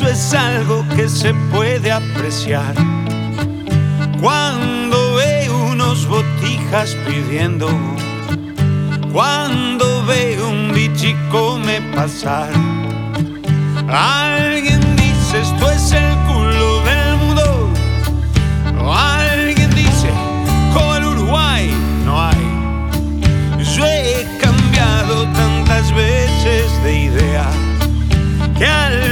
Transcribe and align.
Eso 0.00 0.08
es 0.08 0.32
algo 0.32 0.82
que 0.96 1.10
se 1.10 1.34
puede 1.52 1.92
apreciar. 1.92 2.74
Cuando 4.18 5.16
ve 5.16 5.50
unos 5.50 6.06
botijas 6.06 6.96
pidiendo. 7.06 7.68
Cuando 9.12 10.02
ve 10.06 10.38
un 10.42 10.72
bichico 10.72 11.58
me 11.58 11.82
pasar. 11.94 12.48
Alguien 13.90 14.80
dice 14.96 15.42
esto 15.42 15.70
es 15.70 15.92
el 15.92 16.16
culo 16.26 16.80
del 16.84 17.16
mundo. 17.18 17.68
Alguien 18.90 19.68
dice 19.74 20.08
como 20.72 21.10
Uruguay 21.10 21.70
no 22.06 22.22
hay. 22.22 23.66
Yo 23.76 23.84
he 23.84 24.26
cambiado 24.40 25.24
tantas 25.34 25.94
veces 25.94 26.82
de 26.84 27.00
idea 27.00 27.46
que 28.56 28.66
al 28.66 29.09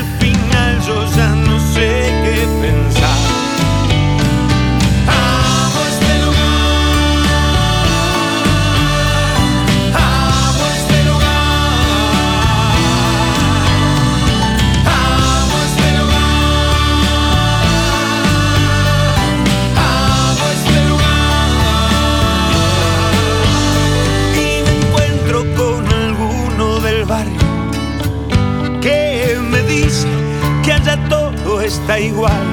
está 31.68 32.00
igual. 32.00 32.48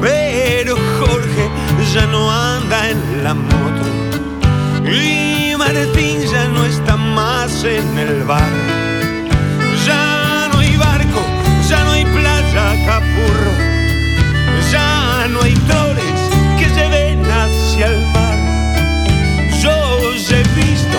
Pero 0.00 0.76
Jorge 0.98 1.44
ya 1.94 2.04
no 2.06 2.30
anda 2.30 2.90
en 2.90 3.22
la 3.22 3.34
moto 3.34 3.86
y 4.84 5.54
Martín 5.56 6.20
ya 6.32 6.48
no 6.48 6.64
está 6.64 6.96
más 6.96 7.62
en 7.62 7.96
el 7.96 8.24
bar. 8.24 8.52
Ya 9.86 10.48
no 10.52 10.58
hay 10.58 10.76
barco, 10.76 11.22
ya 11.68 11.84
no 11.84 11.92
hay 11.92 12.04
playa 12.04 12.64
capurro, 12.86 13.54
ya 14.72 15.28
no 15.30 15.40
hay 15.42 15.54
troles 15.70 16.20
que 16.58 16.66
lleven 16.74 17.24
hacia 17.24 17.86
el 17.86 18.00
mar. 18.16 18.38
Yo 19.62 20.14
ya 20.28 20.38
he 20.38 20.48
visto 20.64 20.98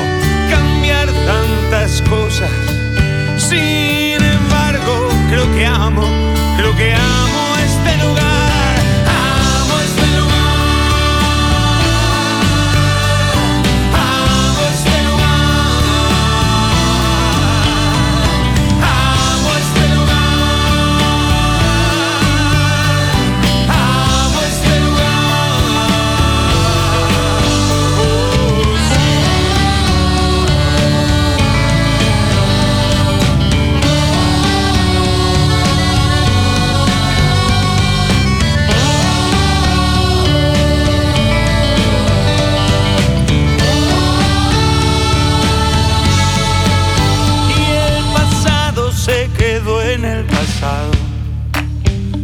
cambiar 0.50 1.08
tantas 1.32 2.02
cosas. 2.04 2.52
Sin 3.36 4.20
embargo, 4.24 5.10
creo 5.30 5.54
que 5.54 5.66
amo, 5.66 6.08
creo 6.64 6.76
que 6.78 7.03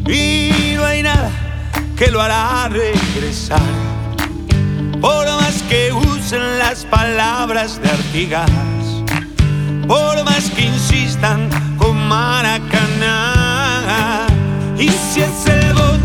Y 0.08 0.74
no 0.76 0.86
hay 0.86 1.04
nada 1.04 1.32
que 1.98 2.10
lo 2.10 2.22
hará 2.22 2.70
regresar. 2.70 3.62
Por 5.02 5.26
más 5.36 5.62
que 5.70 5.92
usen 5.94 6.58
las 6.58 6.86
palabras 6.86 7.82
de 7.82 7.90
Artigas, 7.90 8.50
por 9.88 10.24
más 10.24 10.50
que 10.52 10.64
insistan 10.66 11.50
con 11.78 11.98
Maracaná. 12.08 13.48
Y 14.78 14.90
si 14.90 15.22
es 15.22 15.46
el 15.48 15.74
voto 15.74 16.00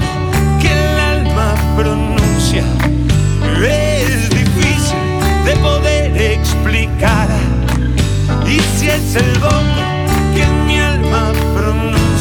que 0.61 0.73
el 0.73 0.99
alma 0.99 1.55
pronuncia, 1.77 2.65
es 3.63 4.31
difícil 4.31 4.99
de 5.45 5.57
poder 5.57 6.17
explicar. 6.21 7.29
Y 8.47 8.61
si 8.77 8.89
es 8.89 9.15
el 9.15 9.39
voto 9.39 9.63
que 10.35 10.47
mi 10.67 10.79
alma 10.79 11.33
pronuncia, 11.33 11.44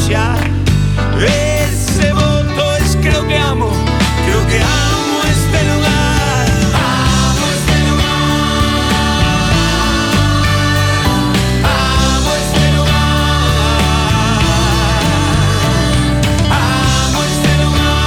ese 0.06 0.20
voto 2.12 2.76
es 2.76 2.94
creo 2.96 3.26
que 3.26 3.38
amo, 3.38 3.72
creo 4.26 4.46
que 4.48 4.60
amo 4.60 5.22
este 5.24 5.64
lugar. 5.64 6.46
Amo 6.74 7.46
este 7.56 7.78
lugar. 7.88 8.04
Amo 11.64 12.34
este 12.34 12.72
lugar. 12.76 12.92
Amo 16.50 17.24
este 17.24 17.56
lugar. 17.64 18.04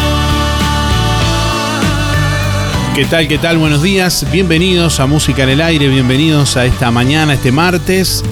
¿Qué 2.96 3.06
tal? 3.06 3.28
¿Qué 3.28 3.40
tal? 3.40 3.57
Buenos 3.57 3.81
días. 3.81 4.24
Bienvenidos 4.31 5.00
a 5.00 5.07
Música 5.07 5.41
en 5.44 5.50
el 5.50 5.62
Aire. 5.62 5.88
Bienvenidos 5.88 6.57
a 6.57 6.66
esta 6.66 6.91
mañana, 6.91 7.34
este 7.34 7.52
martes 7.52 8.24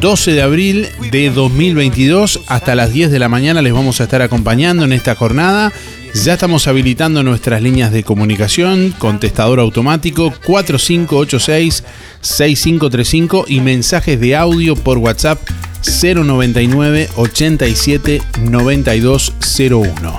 12 0.00 0.32
de 0.32 0.42
abril 0.42 0.88
de 1.12 1.30
2022. 1.30 2.40
Hasta 2.46 2.74
las 2.74 2.90
10 2.92 3.10
de 3.10 3.18
la 3.18 3.28
mañana 3.28 3.60
les 3.60 3.74
vamos 3.74 4.00
a 4.00 4.04
estar 4.04 4.22
acompañando 4.22 4.84
en 4.84 4.94
esta 4.94 5.14
jornada. 5.14 5.70
Ya 6.14 6.32
estamos 6.32 6.66
habilitando 6.66 7.22
nuestras 7.22 7.60
líneas 7.60 7.92
de 7.92 8.02
comunicación, 8.02 8.94
contestador 8.98 9.60
automático 9.60 10.32
4586-6535 10.46 13.44
y 13.46 13.60
mensajes 13.60 14.18
de 14.18 14.36
audio 14.36 14.74
por 14.74 14.96
WhatsApp 14.98 15.38
099 16.02 17.10
87 17.16 18.22
9201. 18.40 20.18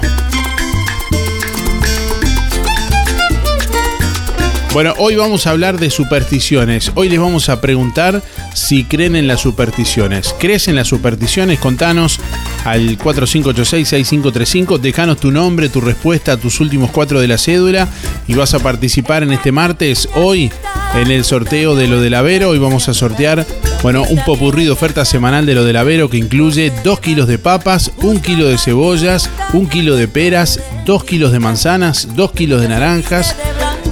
Bueno, 4.74 4.94
hoy 5.00 5.16
vamos 5.16 5.48
a 5.48 5.50
hablar 5.50 5.80
de 5.80 5.90
supersticiones. 5.90 6.92
Hoy 6.96 7.10
les 7.10 7.20
vamos 7.20 7.50
a 7.50 7.60
preguntar 7.60 8.24
si 8.54 8.84
creen 8.84 9.16
en 9.16 9.28
las 9.28 9.42
supersticiones. 9.42 10.36
¿Crees 10.40 10.68
en 10.68 10.76
las 10.76 10.88
supersticiones? 10.88 11.60
Contanos 11.60 12.20
al 12.66 12.98
4586-6535. 12.98 14.80
Dejanos 14.80 15.20
tu 15.20 15.32
nombre, 15.32 15.70
tu 15.70 15.82
respuesta, 15.82 16.38
tus 16.38 16.60
últimos 16.60 16.92
cuatro 16.92 17.20
de 17.20 17.28
la 17.28 17.38
cédula. 17.38 17.88
Y 18.28 18.34
vas 18.34 18.54
a 18.54 18.60
participar 18.60 19.24
en 19.24 19.32
este 19.34 19.52
martes, 19.52 20.10
hoy, 20.16 20.52
en 20.96 21.12
el 21.12 21.24
sorteo 21.24 21.76
de 21.76 21.88
lo 21.88 22.02
del 22.02 22.14
Avero. 22.14 22.50
Hoy 22.50 22.60
vamos 22.60 22.90
a 22.90 22.94
sortear, 22.94 23.46
bueno, 23.82 24.04
un 24.04 24.24
popurrí 24.26 24.66
de 24.66 24.72
oferta 24.72 25.06
semanal 25.06 25.46
de 25.46 25.56
lo 25.56 25.64
del 25.64 25.78
Avero 25.78 26.10
que 26.10 26.18
incluye 26.18 26.72
2 26.84 27.00
kilos 27.00 27.28
de 27.28 27.38
papas, 27.38 27.92
1 28.02 28.22
kilo 28.22 28.48
de 28.48 28.58
cebollas, 28.58 29.30
1 29.54 29.70
kilo 29.70 29.96
de 29.96 30.08
peras, 30.08 30.60
2 30.86 31.04
kilos 31.04 31.32
de 31.32 31.40
manzanas, 31.40 32.10
2 32.16 32.32
kilos 32.34 32.62
de 32.62 32.68
naranjas. 32.68 33.36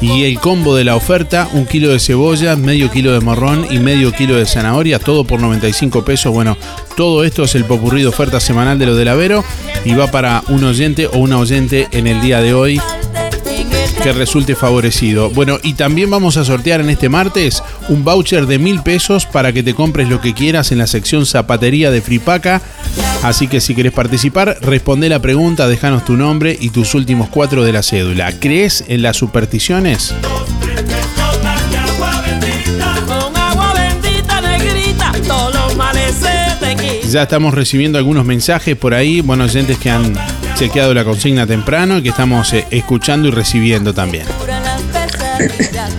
Y 0.01 0.23
el 0.23 0.39
combo 0.39 0.75
de 0.75 0.85
la 0.85 0.95
oferta, 0.95 1.49
un 1.53 1.65
kilo 1.65 1.89
de 1.89 1.99
cebolla, 1.99 2.55
medio 2.55 2.89
kilo 2.89 3.11
de 3.11 3.19
morrón 3.19 3.67
y 3.69 3.79
medio 3.79 4.13
kilo 4.13 4.37
de 4.37 4.45
zanahoria, 4.45 4.97
todo 4.97 5.25
por 5.25 5.41
95 5.41 6.05
pesos. 6.05 6.31
Bueno, 6.31 6.57
todo 6.95 7.23
esto 7.25 7.43
es 7.43 7.55
el 7.55 7.65
popurrí 7.65 8.01
de 8.01 8.07
oferta 8.07 8.39
semanal 8.39 8.79
de 8.79 8.85
lo 8.85 8.95
del 8.95 9.09
Avero 9.09 9.43
y 9.83 9.93
va 9.93 10.09
para 10.09 10.41
un 10.47 10.63
oyente 10.63 11.07
o 11.07 11.17
una 11.17 11.37
oyente 11.37 11.87
en 11.91 12.07
el 12.07 12.21
día 12.21 12.41
de 12.41 12.53
hoy 12.53 12.81
que 14.01 14.13
resulte 14.13 14.55
favorecido. 14.55 15.29
Bueno, 15.29 15.59
y 15.61 15.73
también 15.73 16.09
vamos 16.09 16.37
a 16.37 16.45
sortear 16.45 16.79
en 16.79 16.89
este 16.89 17.09
martes 17.09 17.61
un 17.89 18.05
voucher 18.05 18.45
de 18.45 18.57
mil 18.57 18.81
pesos 18.81 19.25
para 19.25 19.51
que 19.51 19.63
te 19.63 19.73
compres 19.73 20.07
lo 20.07 20.21
que 20.21 20.33
quieras 20.33 20.71
en 20.71 20.77
la 20.77 20.87
sección 20.87 21.25
zapatería 21.25 21.91
de 21.91 22.01
Fripaca. 22.01 22.61
Así 23.23 23.47
que 23.47 23.59
si 23.59 23.75
querés 23.75 23.91
participar, 23.91 24.57
responde 24.61 25.09
la 25.09 25.19
pregunta, 25.19 25.67
déjanos 25.67 26.05
tu 26.05 26.15
nombre 26.15 26.57
y 26.59 26.69
tus 26.69 26.95
últimos 26.95 27.29
cuatro 27.29 27.63
de 27.63 27.73
la 27.73 27.83
cédula. 27.83 28.31
¿Crees 28.39 28.85
en 28.87 29.01
las 29.01 29.17
supersticiones? 29.17 30.13
Ya 37.09 37.23
estamos 37.23 37.55
recibiendo 37.55 37.97
algunos 37.97 38.23
mensajes 38.23 38.75
por 38.75 38.93
ahí, 38.93 39.21
buenos 39.21 39.51
oyentes 39.51 39.79
que 39.79 39.89
han 39.89 40.13
chequeado 40.55 40.93
la 40.93 41.03
consigna 41.03 41.47
temprano 41.47 41.97
y 41.97 42.03
que 42.03 42.09
estamos 42.09 42.53
eh, 42.53 42.67
escuchando 42.69 43.29
y 43.29 43.31
recibiendo 43.31 43.93
también. 43.93 44.25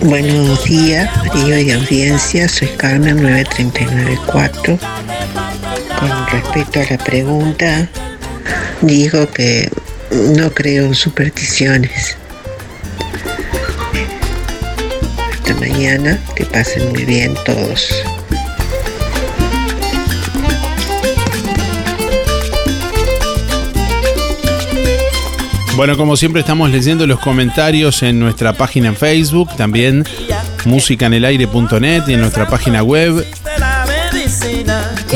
Buenos 0.01 0.63
días, 0.63 1.09
Río 1.33 1.59
y 1.59 1.71
audiencia, 1.71 2.47
soy 2.47 2.69
Carmen 2.77 3.21
9394. 3.21 4.79
Con 6.01 6.27
respecto 6.31 6.79
a 6.79 6.83
la 6.89 6.97
pregunta, 6.97 7.87
digo 8.81 9.29
que 9.29 9.69
no 10.35 10.49
creo 10.49 10.85
en 10.85 10.95
supersticiones. 10.95 12.17
Hasta 15.31 15.53
mañana, 15.55 16.19
que 16.35 16.43
pasen 16.45 16.89
muy 16.89 17.05
bien 17.05 17.35
todos. 17.45 17.93
Bueno, 25.75 25.95
como 25.97 26.17
siempre 26.17 26.41
estamos 26.41 26.71
leyendo 26.71 27.05
los 27.05 27.19
comentarios 27.19 28.01
en 28.01 28.19
nuestra 28.19 28.53
página 28.53 28.87
en 28.87 28.95
Facebook, 28.95 29.55
también 29.55 30.03
musicanelaire.net 30.65 32.03
y 32.07 32.13
en 32.13 32.21
nuestra 32.21 32.47
página 32.47 32.81
web. 32.81 33.23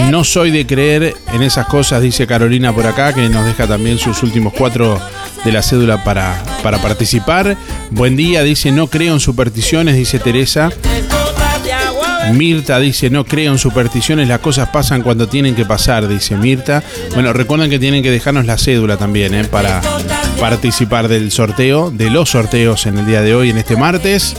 No 0.10 0.24
soy 0.24 0.52
de 0.52 0.68
creer 0.68 1.16
en 1.34 1.42
esas 1.42 1.68
cosas, 1.68 2.02
dice 2.02 2.28
Carolina 2.28 2.74
por 2.74 2.86
acá, 2.86 3.14
que 3.14 3.28
nos 3.30 3.46
deja 3.46 3.66
también 3.66 3.98
sus 3.98 4.24
últimos 4.24 4.54
cuatro 4.54 5.00
de 5.44 5.52
la 5.52 5.62
cédula 5.62 6.04
para, 6.04 6.44
para 6.62 6.80
participar. 6.80 7.58
Buen 7.92 8.16
día, 8.16 8.44
dice, 8.44 8.72
no 8.72 8.88
creo 8.88 9.14
en 9.14 9.20
supersticiones, 9.20 9.96
dice 9.96 10.20
Teresa. 10.20 10.70
Mirta 12.34 12.80
dice, 12.80 13.10
no 13.10 13.24
creo 13.24 13.52
en 13.52 13.58
supersticiones, 13.58 14.28
las 14.28 14.40
cosas 14.40 14.70
pasan 14.70 15.02
cuando 15.02 15.28
tienen 15.28 15.56
que 15.56 15.66
pasar, 15.66 16.08
dice 16.08 16.36
Mirta. 16.36 16.84
Bueno, 17.14 17.34
recuerden 17.34 17.70
que 17.70 17.80
tienen 17.80 18.04
que 18.04 18.12
dejarnos 18.12 18.46
la 18.46 18.58
cédula 18.58 18.98
también, 18.98 19.34
¿eh? 19.34 19.46
para 19.46 19.82
participar 20.40 21.08
del 21.08 21.32
sorteo, 21.32 21.92
de 21.92 22.10
los 22.10 22.32
sorteos 22.32 22.86
en 22.86 22.98
el 22.98 23.06
día 23.06 23.22
de 23.22 23.36
hoy, 23.36 23.52
en 23.52 23.58
este 23.58 23.76
martes. 23.76 24.36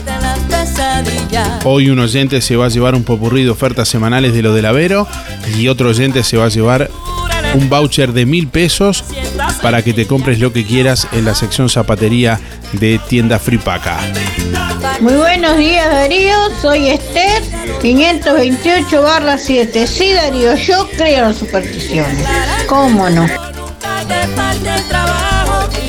Hoy 1.63 1.89
un 1.89 1.99
oyente 1.99 2.41
se 2.41 2.55
va 2.55 2.65
a 2.65 2.69
llevar 2.69 2.95
un 2.95 3.03
popurrí 3.03 3.43
de 3.43 3.49
ofertas 3.49 3.87
semanales 3.89 4.33
de 4.33 4.41
lo 4.41 4.53
del 4.53 4.65
Avero 4.65 5.07
y 5.57 5.67
otro 5.67 5.89
oyente 5.89 6.23
se 6.23 6.37
va 6.37 6.45
a 6.45 6.49
llevar 6.49 6.89
un 7.53 7.69
voucher 7.69 8.13
de 8.13 8.25
mil 8.25 8.47
pesos 8.47 9.03
para 9.61 9.81
que 9.81 9.93
te 9.93 10.05
compres 10.05 10.39
lo 10.39 10.53
que 10.53 10.65
quieras 10.65 11.07
en 11.11 11.25
la 11.25 11.35
sección 11.35 11.69
zapatería 11.69 12.39
de 12.73 12.99
tienda 13.07 13.39
Fripaca. 13.39 13.99
Muy 14.99 15.13
buenos 15.13 15.57
días 15.57 15.89
Darío, 15.91 16.35
soy 16.61 16.89
Esther, 16.89 17.43
528 17.81 19.01
barra 19.01 19.37
7. 19.37 19.87
Sí 19.87 20.13
Darío, 20.13 20.55
yo 20.55 20.87
creo 20.97 21.27
en 21.27 21.35
supersticiones. 21.35 22.25
¿Cómo 22.67 23.09
no? 23.09 23.27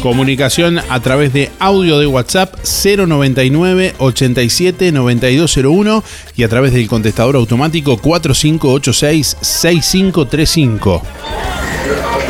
Comunicación 0.02 0.78
a 0.78 1.00
través 1.00 1.32
de 1.32 1.50
audio 1.58 1.98
de 1.98 2.06
WhatsApp 2.06 2.54
099 2.62 3.94
87 3.98 4.92
9201 4.92 6.04
y 6.36 6.44
a 6.44 6.48
través 6.48 6.72
del 6.72 6.86
contestador 6.86 7.34
automático 7.34 7.96
4586 7.98 9.36
6535. 9.40 11.02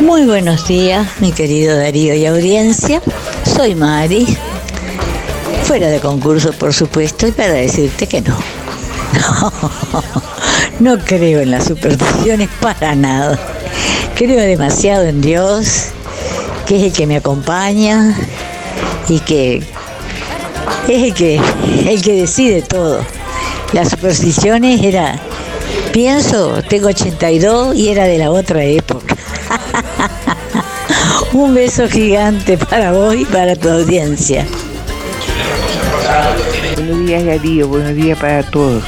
Muy 0.01 0.25
buenos 0.25 0.67
días, 0.67 1.07
mi 1.19 1.31
querido 1.31 1.77
Darío 1.77 2.15
y 2.15 2.25
audiencia. 2.25 3.01
Soy 3.45 3.75
Mari. 3.75 4.25
Fuera 5.63 5.89
de 5.89 5.99
concurso, 5.99 6.51
por 6.53 6.73
supuesto, 6.73 7.27
y 7.27 7.31
para 7.31 7.53
decirte 7.53 8.07
que 8.07 8.21
no. 8.21 8.35
No, 9.13 9.53
no 10.97 11.05
creo 11.05 11.41
en 11.41 11.51
las 11.51 11.65
supersticiones 11.65 12.49
para 12.59 12.95
nada. 12.95 13.39
Creo 14.15 14.41
demasiado 14.41 15.05
en 15.05 15.21
Dios 15.21 15.89
que 16.69 16.75
es 16.75 16.83
el 16.83 16.93
que 16.93 17.07
me 17.07 17.17
acompaña 17.17 18.15
y 19.07 19.19
que 19.21 19.63
es 20.87 21.03
el 21.03 21.13
que, 21.15 21.41
el 21.87 21.99
que 21.99 22.13
decide 22.13 22.61
todo. 22.61 23.03
Las 23.73 23.89
supersticiones 23.89 24.79
era, 24.83 25.19
pienso, 25.91 26.61
tengo 26.61 26.89
82 26.89 27.75
y 27.75 27.89
era 27.89 28.03
de 28.03 28.19
la 28.19 28.29
otra 28.29 28.63
época. 28.63 29.15
Un 31.33 31.55
beso 31.55 31.89
gigante 31.89 32.55
para 32.55 32.91
vos 32.91 33.15
y 33.15 33.25
para 33.25 33.55
tu 33.55 33.67
audiencia. 33.67 34.45
Buenos 36.75 37.07
días 37.07 37.25
Darío, 37.25 37.67
buenos 37.67 37.95
días 37.95 38.19
para 38.19 38.43
todos, 38.43 38.83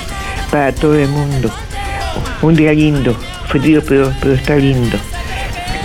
para 0.51 0.71
todo 0.71 0.93
el 0.93 1.07
mundo. 1.07 1.49
Un 2.43 2.55
día 2.55 2.73
lindo, 2.73 3.15
frío 3.47 3.81
pero, 3.83 4.13
pero 4.21 4.35
está 4.35 4.55
lindo. 4.57 4.99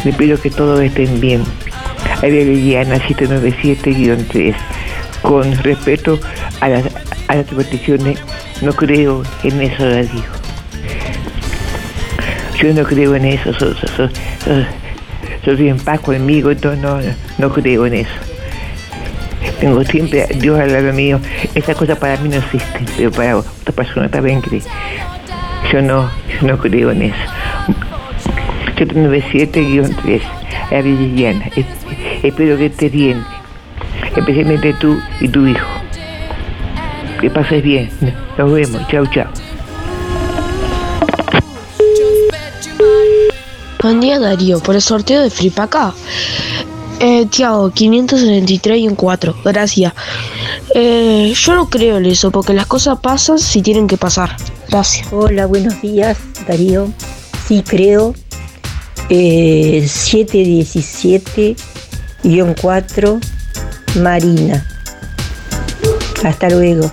Le 0.04 0.12
pido 0.12 0.38
que 0.38 0.50
todos 0.50 0.82
estén 0.82 1.20
bien. 1.20 1.42
Ariel 2.22 2.48
Liliana 2.48 2.96
797-3. 2.96 4.54
Con 5.22 5.56
respeto 5.62 6.20
a 6.60 6.68
las, 6.68 6.84
a 7.28 7.34
las 7.34 7.46
supersticiones, 7.46 8.18
no 8.62 8.72
creo 8.72 9.22
en 9.42 9.60
eso, 9.60 9.84
la 9.84 10.02
digo. 10.02 10.24
Yo 12.62 12.72
no 12.72 12.84
creo 12.84 13.14
en 13.14 13.24
eso, 13.24 13.52
so, 13.52 13.74
so, 13.74 13.86
so, 13.96 14.08
soy 15.44 15.68
en 15.68 15.78
paz 15.78 16.00
conmigo, 16.00 16.50
entonces 16.50 16.82
no, 16.82 16.98
no 17.38 17.52
creo 17.52 17.86
en 17.86 17.94
eso. 17.94 18.10
Tengo 19.60 19.84
siempre 19.84 20.26
Dios 20.40 20.58
al 20.58 20.72
lado 20.72 20.92
mío. 20.92 21.20
Esas 21.54 21.76
cosas 21.76 21.98
para 21.98 22.16
mí 22.18 22.28
no 22.28 22.36
existen, 22.36 22.86
pero 22.96 23.10
para 23.10 23.38
otra 23.38 23.74
persona 23.74 24.08
también 24.08 24.40
cree. 24.40 24.62
Yo 25.72 25.82
no, 25.82 26.10
yo 26.28 26.46
no 26.46 26.58
creo 26.58 26.90
en 26.90 27.02
eso. 27.02 27.16
797-3, 28.76 30.20
Ariel 30.70 30.98
Liliana. 30.98 31.46
Espero 32.22 32.56
que 32.56 32.66
estés 32.66 32.92
bien, 32.92 33.24
especialmente 34.16 34.74
tú 34.74 34.98
y 35.20 35.28
tu 35.28 35.46
hijo. 35.46 35.66
Que 37.20 37.30
pases 37.30 37.62
bien. 37.62 37.90
Nos 38.36 38.52
vemos. 38.52 38.86
Chao, 38.88 39.06
chao. 39.06 39.30
Buen 43.82 44.00
día 44.00 44.18
Darío, 44.18 44.58
por 44.60 44.74
el 44.74 44.82
sorteo 44.82 45.22
de 45.22 45.30
Fripaca. 45.30 45.94
Eh, 46.98 47.26
Tiago, 47.26 47.70
573 47.70 48.78
y 48.78 48.88
un 48.88 48.94
4, 48.94 49.36
gracias. 49.44 49.92
Eh, 50.74 51.32
yo 51.36 51.54
no 51.54 51.68
creo 51.68 51.98
en 51.98 52.06
eso, 52.06 52.30
porque 52.30 52.52
las 52.52 52.66
cosas 52.66 52.98
pasan 53.00 53.38
si 53.38 53.62
tienen 53.62 53.86
que 53.86 53.96
pasar. 53.96 54.36
Gracias. 54.68 55.12
Hola, 55.12 55.46
buenos 55.46 55.80
días 55.82 56.18
Darío. 56.48 56.88
Sí, 57.46 57.62
creo. 57.62 58.14
Eh, 59.08 59.86
717-4 62.26 63.20
Marina. 64.02 64.64
Hasta 66.24 66.50
luego. 66.50 66.92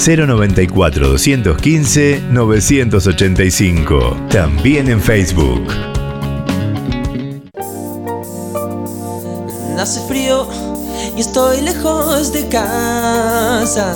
094 0.00 1.08
215 1.08 2.22
985. 2.30 4.16
También 4.30 4.88
en 4.88 4.98
Facebook. 4.98 5.66
Hace 9.78 10.00
frío 10.08 10.48
y 11.16 11.20
estoy 11.20 11.60
lejos 11.60 12.32
de 12.32 12.48
casa. 12.48 13.94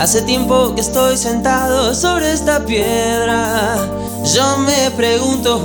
Hace 0.00 0.20
tiempo 0.22 0.74
que 0.74 0.82
estoy 0.82 1.16
sentado 1.16 1.94
sobre 1.94 2.32
esta 2.32 2.66
piedra. 2.66 3.76
Yo 4.34 4.58
me 4.58 4.90
pregunto, 4.96 5.62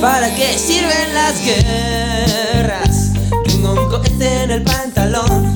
¿para 0.00 0.34
qué 0.34 0.56
sirven 0.56 1.12
las 1.12 1.44
guerras? 1.44 3.12
Tengo 3.44 3.72
un 3.74 3.90
cohete 3.90 4.44
en 4.44 4.50
el 4.52 4.62
pantalón. 4.62 5.55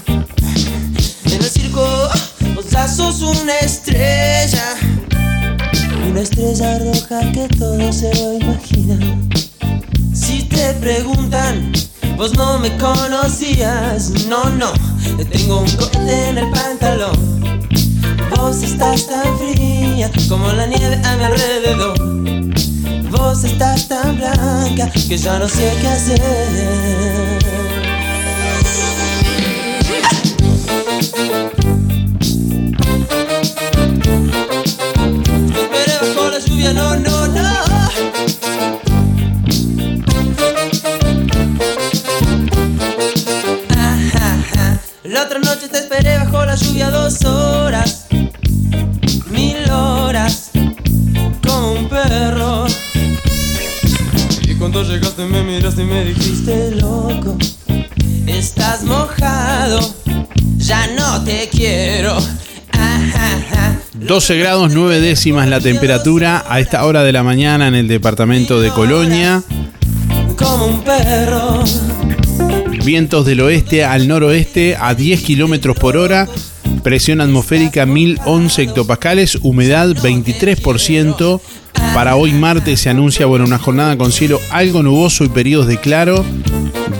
Una 3.19 3.59
estrella, 3.59 4.77
una 6.09 6.21
estrella 6.21 6.79
roja 6.79 7.19
que 7.33 7.47
todo 7.57 7.91
se 7.91 8.13
lo 8.15 8.33
imagina. 8.35 8.97
Si 10.13 10.43
te 10.43 10.73
preguntan, 10.75 11.73
vos 12.15 12.33
no 12.35 12.57
me 12.59 12.75
conocías, 12.77 14.11
no, 14.29 14.45
no, 14.51 14.71
te 15.17 15.25
tengo 15.25 15.59
un 15.59 15.71
cohete 15.71 16.29
en 16.29 16.37
el 16.37 16.49
pantalón. 16.51 17.67
Vos 18.37 18.63
estás 18.63 19.05
tan 19.07 19.37
fría 19.37 20.09
como 20.29 20.49
la 20.53 20.67
nieve 20.67 20.97
a 21.03 21.15
mi 21.17 21.23
alrededor. 21.25 21.99
Vos 23.11 23.43
estás 23.43 23.89
tan 23.89 24.17
blanca 24.17 24.89
que 24.89 25.17
ya 25.17 25.37
no 25.37 25.49
sé 25.49 25.73
qué 25.81 25.87
hacer. 25.87 27.40
Otra 45.31 45.53
noche 45.53 45.69
te 45.69 45.77
esperé 45.77 46.17
bajo 46.17 46.45
la 46.45 46.55
lluvia 46.55 46.89
dos 46.89 47.23
horas, 47.23 48.07
mil 49.29 49.69
horas, 49.71 50.51
como 51.41 51.71
un 51.71 51.87
perro. 51.87 52.65
Y 54.41 54.55
cuando 54.55 54.83
llegaste 54.83 55.25
me 55.25 55.41
miraste 55.41 55.83
y 55.83 55.85
me 55.85 56.03
dijiste, 56.03 56.71
loco, 56.71 57.37
estás 58.27 58.83
mojado, 58.83 59.79
ya 60.57 60.87
no 60.97 61.23
te 61.23 61.47
quiero. 61.49 62.17
12 63.93 64.37
grados 64.37 64.73
9 64.73 64.99
décimas 64.99 65.47
la 65.47 65.61
temperatura 65.61 66.43
a 66.49 66.59
esta 66.59 66.83
hora 66.83 67.03
de 67.03 67.13
la 67.13 67.23
mañana 67.23 67.69
en 67.69 67.75
el 67.75 67.87
departamento 67.87 68.59
de 68.59 68.69
Colonia. 68.71 69.41
Como 70.35 70.65
un 70.65 70.81
perro. 70.81 71.63
Vientos 72.83 73.27
del 73.27 73.41
oeste 73.41 73.83
al 73.83 74.07
noroeste 74.07 74.75
a 74.75 74.95
10 74.95 75.21
kilómetros 75.21 75.77
por 75.77 75.97
hora. 75.97 76.27
Presión 76.83 77.21
atmosférica 77.21 77.85
1011 77.85 78.61
hectopascales. 78.63 79.35
Humedad 79.41 79.89
23%. 79.89 81.39
Para 81.93 82.15
hoy 82.15 82.31
martes 82.31 82.79
se 82.79 82.89
anuncia 82.89 83.27
bueno, 83.27 83.45
una 83.45 83.59
jornada 83.59 83.97
con 83.97 84.11
cielo 84.11 84.39
algo 84.49 84.81
nuboso 84.81 85.23
y 85.23 85.29
periodos 85.29 85.67
de 85.67 85.77
claro. 85.77 86.25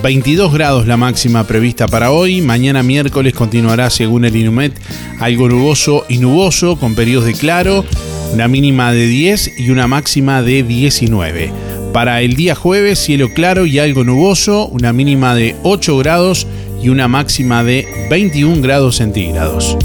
22 0.03 0.53
grados 0.53 0.85
la 0.85 0.97
máxima 0.97 1.45
prevista 1.45 1.87
para 1.87 2.11
hoy. 2.11 2.41
Mañana 2.41 2.83
miércoles 2.83 3.33
continuará, 3.33 3.89
según 3.89 4.25
el 4.25 4.35
Inumet, 4.35 4.79
algo 5.19 5.49
nuboso 5.49 6.05
y 6.09 6.19
nuboso 6.19 6.75
con 6.75 6.93
periodos 6.93 7.25
de 7.25 7.33
claro. 7.33 7.85
Una 8.33 8.47
mínima 8.47 8.91
de 8.91 9.07
10 9.07 9.59
y 9.59 9.71
una 9.71 9.87
máxima 9.87 10.43
de 10.43 10.63
19. 10.63 11.70
Para 11.93 12.21
el 12.21 12.35
día 12.35 12.55
jueves, 12.55 12.99
cielo 12.99 13.33
claro 13.33 13.65
y 13.65 13.77
algo 13.77 14.05
nuboso, 14.05 14.67
una 14.67 14.93
mínima 14.93 15.35
de 15.35 15.57
8 15.63 15.97
grados 15.97 16.47
y 16.81 16.87
una 16.87 17.09
máxima 17.09 17.65
de 17.65 18.07
21 18.09 18.61
grados 18.61 18.95
centígrados. 18.95 19.77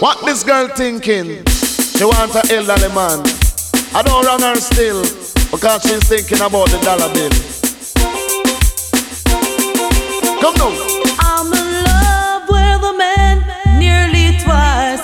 What 0.00 0.24
this 0.26 0.42
girl 0.44 0.68
thinking? 0.74 1.44
She 1.96 2.04
wants 2.04 2.34
a 2.34 2.42
elderly 2.52 2.92
man. 2.92 3.22
I 3.94 4.02
don't 4.02 4.26
run 4.26 4.42
her 4.42 4.56
still 4.56 5.02
because 5.52 5.82
she's 5.84 6.02
thinking 6.08 6.40
about 6.44 6.68
the 6.70 6.78
dollar 6.82 7.08
bill. 7.14 7.30
Come 10.40 10.54
now. 10.56 11.01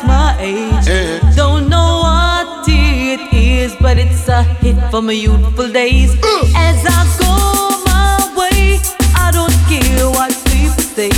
Twice 0.00 0.06
my 0.06 0.36
age. 0.40 1.36
Don't 1.36 1.68
know 1.68 2.00
what 2.02 2.68
it 2.68 3.32
is, 3.32 3.74
but 3.80 3.98
it's 3.98 4.28
a 4.28 4.42
hit 4.42 4.76
for 4.90 5.02
my 5.02 5.12
youthful 5.12 5.70
days. 5.70 6.14
Uh. 6.22 6.44
As 6.56 6.84
I 6.86 7.04
go 7.18 7.82
my 7.86 8.34
way, 8.36 8.78
I 9.14 9.30
don't 9.32 9.54
care 9.68 10.10
what 10.10 10.30
people 10.46 10.82
say. 10.82 11.10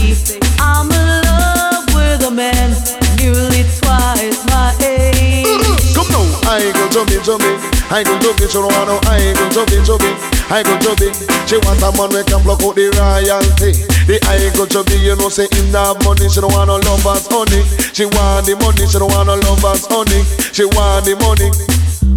I'm 0.59 0.91
in 0.91 1.23
love 1.25 1.87
with 1.95 2.29
a 2.29 2.31
man 2.31 2.71
nearly 3.19 3.65
twice 3.81 4.45
my 4.47 4.75
uh-uh. 4.81 4.87
age. 4.87 5.95
Come 5.95 6.09
now. 6.13 6.51
I 6.51 6.73
go 6.73 6.89
jumping, 6.91 7.23
jumping. 7.23 7.59
I 7.91 8.03
go 8.05 8.19
she 8.37 8.53
don't 8.53 8.73
want 8.73 8.89
no. 8.89 9.01
I 9.05 9.33
go 9.35 9.51
jumping, 9.51 9.85
jumping. 9.85 10.40
I 10.51 10.65
go 10.67 10.75
jumping. 10.83 11.15
She 11.47 11.57
want 11.63 11.79
a 11.79 11.95
man 11.95 12.11
we 12.11 12.27
can 12.27 12.43
block 12.43 12.59
out 12.67 12.75
the 12.75 12.91
royalty. 12.99 13.87
The 14.11 14.19
I 14.27 14.51
go 14.59 14.67
jumping, 14.67 14.99
you 14.99 15.15
know 15.15 15.31
say 15.31 15.47
in 15.47 15.71
that 15.71 16.03
money. 16.03 16.27
She 16.27 16.43
don't 16.43 16.51
want 16.51 16.67
no 16.67 16.83
lovers 16.83 17.31
honey. 17.31 17.63
She 17.95 18.03
want 18.11 18.51
the 18.51 18.59
money. 18.59 18.83
She 18.91 18.99
don't 18.99 19.15
want 19.15 19.31
no 19.31 19.39
lovers 19.39 19.87
honey. 19.87 20.27
She 20.51 20.67
want 20.67 21.07
the 21.07 21.15
money. 21.23 21.55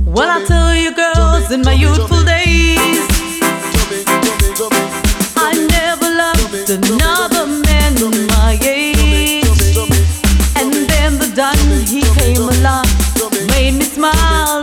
Well, 0.09 0.29
I 0.29 0.41
tell 0.49 0.73
you, 0.73 0.97
girls, 0.97 1.51
in 1.53 1.61
my 1.61 1.73
youthful 1.77 2.25
days, 2.25 3.05
I 5.37 5.53
never 5.69 6.09
loved 6.09 6.69
another 6.73 7.45
man 7.45 7.93
my 8.33 8.57
age. 8.65 9.45
And 10.57 10.73
then 10.89 11.21
the 11.21 11.29
Don, 11.37 11.53
he 11.85 12.01
came 12.17 12.49
along, 12.49 12.89
made 13.53 13.77
me 13.77 13.85
smile. 13.85 14.62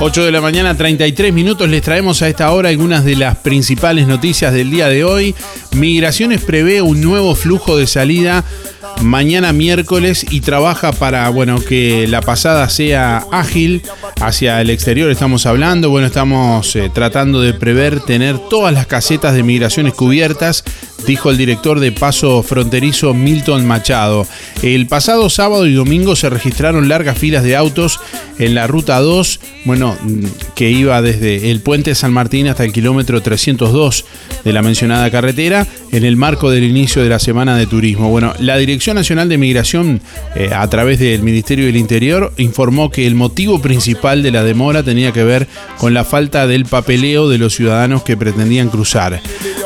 8 0.00 0.24
de 0.24 0.30
la 0.30 0.40
mañana, 0.40 0.76
33 0.76 1.32
minutos. 1.32 1.68
Les 1.68 1.82
traemos 1.82 2.22
a 2.22 2.28
esta 2.28 2.52
hora 2.52 2.68
algunas 2.68 3.04
de 3.04 3.16
las 3.16 3.36
principales 3.38 4.06
noticias 4.06 4.52
del 4.52 4.70
día 4.70 4.88
de 4.88 5.02
hoy. 5.02 5.34
Migraciones 5.72 6.40
prevé 6.40 6.80
un 6.80 7.00
nuevo 7.00 7.34
flujo 7.34 7.76
de 7.76 7.88
salida 7.88 8.44
mañana 9.02 9.52
miércoles 9.52 10.26
y 10.30 10.40
trabaja 10.40 10.92
para, 10.92 11.28
bueno, 11.30 11.60
que 11.60 12.06
la 12.08 12.20
pasada 12.20 12.68
sea 12.68 13.24
ágil 13.30 13.82
hacia 14.20 14.60
el 14.60 14.70
exterior. 14.70 15.10
Estamos 15.10 15.46
hablando, 15.46 15.90
bueno, 15.90 16.06
estamos 16.06 16.74
eh, 16.76 16.90
tratando 16.92 17.40
de 17.40 17.54
prever 17.54 18.00
tener 18.00 18.38
todas 18.38 18.72
las 18.72 18.86
casetas 18.86 19.34
de 19.34 19.42
migraciones 19.42 19.94
cubiertas 19.94 20.64
dijo 21.06 21.30
el 21.30 21.36
director 21.36 21.80
de 21.80 21.92
Paso 21.92 22.42
Fronterizo 22.42 23.14
Milton 23.14 23.66
Machado. 23.66 24.26
El 24.62 24.86
pasado 24.86 25.30
sábado 25.30 25.66
y 25.66 25.74
domingo 25.74 26.16
se 26.16 26.30
registraron 26.30 26.88
largas 26.88 27.18
filas 27.18 27.44
de 27.44 27.56
autos 27.56 28.00
en 28.38 28.54
la 28.54 28.66
ruta 28.66 29.00
2, 29.00 29.40
bueno, 29.64 29.96
que 30.54 30.70
iba 30.70 31.00
desde 31.02 31.50
el 31.50 31.60
puente 31.60 31.94
San 31.94 32.12
Martín 32.12 32.48
hasta 32.48 32.64
el 32.64 32.72
kilómetro 32.72 33.22
302 33.22 34.04
de 34.44 34.52
la 34.52 34.62
mencionada 34.62 35.10
carretera, 35.10 35.66
en 35.92 36.04
el 36.04 36.16
marco 36.16 36.50
del 36.50 36.64
inicio 36.64 37.02
de 37.02 37.08
la 37.08 37.18
Semana 37.18 37.56
de 37.56 37.66
Turismo. 37.66 38.10
Bueno, 38.10 38.34
la 38.38 38.56
Dirección 38.56 38.87
Nacional 38.94 39.28
de 39.28 39.38
Migración, 39.38 40.00
eh, 40.34 40.50
a 40.54 40.68
través 40.68 40.98
del 40.98 41.22
Ministerio 41.22 41.66
del 41.66 41.76
Interior, 41.76 42.32
informó 42.36 42.90
que 42.90 43.06
el 43.06 43.14
motivo 43.14 43.60
principal 43.60 44.22
de 44.22 44.30
la 44.30 44.44
demora 44.44 44.82
tenía 44.82 45.12
que 45.12 45.24
ver 45.24 45.48
con 45.78 45.94
la 45.94 46.04
falta 46.04 46.46
del 46.46 46.64
papeleo 46.64 47.28
de 47.28 47.38
los 47.38 47.54
ciudadanos 47.54 48.02
que 48.02 48.16
pretendían 48.16 48.68
cruzar. 48.68 49.20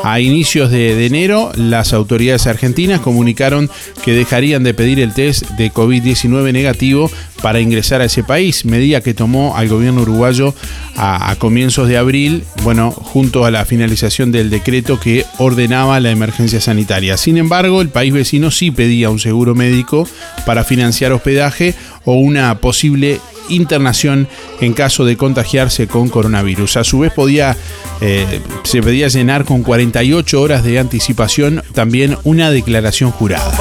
A 0.04 0.20
inicios 0.20 0.70
de, 0.70 1.06
enero, 1.06 1.52
las 1.54 1.92
autoridades 1.92 2.46
argentinas 2.46 3.00
comunicaron 3.00 3.70
que 4.04 4.12
dejarían 4.12 4.64
de 4.64 4.74
pedir 4.74 4.98
el 4.98 5.14
test 5.14 5.48
de 5.50 5.72
COVID-19 5.72 6.52
negativo 6.52 7.10
para 7.40 7.60
ingresar 7.60 8.00
a 8.00 8.06
ese 8.06 8.22
país, 8.22 8.64
medida 8.64 9.00
que 9.00 9.14
tomó 9.14 9.56
al 9.56 9.68
gobierno 9.68 10.02
uruguayo 10.02 10.54
a, 10.96 11.34
comienzos 11.38 11.88
de 11.88 11.98
abril, 11.98 12.44
bueno, 12.62 12.90
junto 12.90 13.44
a 13.44 13.50
la 13.50 13.64
finalización 13.64 14.32
del 14.32 14.50
decreto 14.50 15.00
que 15.00 15.24
ordenaba 15.38 15.98
la 16.00 16.10
emergencia 16.10 16.60
sanitaria. 16.60 17.16
Sin 17.16 17.38
embargo, 17.38 17.80
el 17.80 17.88
país 17.88 18.12
vecino 18.12 18.50
sí 18.50 18.70
pedía 18.70 19.10
un 19.12 19.18
seguro 19.18 19.54
médico 19.54 20.08
para 20.44 20.64
financiar 20.64 21.12
hospedaje 21.12 21.74
o 22.04 22.14
una 22.14 22.58
posible 22.58 23.20
internación 23.48 24.28
en 24.60 24.72
caso 24.72 25.04
de 25.04 25.16
contagiarse 25.16 25.86
con 25.86 26.08
coronavirus. 26.08 26.78
A 26.78 26.84
su 26.84 27.00
vez 27.00 27.12
podía, 27.12 27.56
eh, 28.00 28.40
se 28.64 28.82
podía 28.82 29.08
llenar 29.08 29.44
con 29.44 29.62
48 29.62 30.40
horas 30.40 30.64
de 30.64 30.78
anticipación 30.78 31.62
también 31.74 32.16
una 32.24 32.50
declaración 32.50 33.10
jurada. 33.10 33.52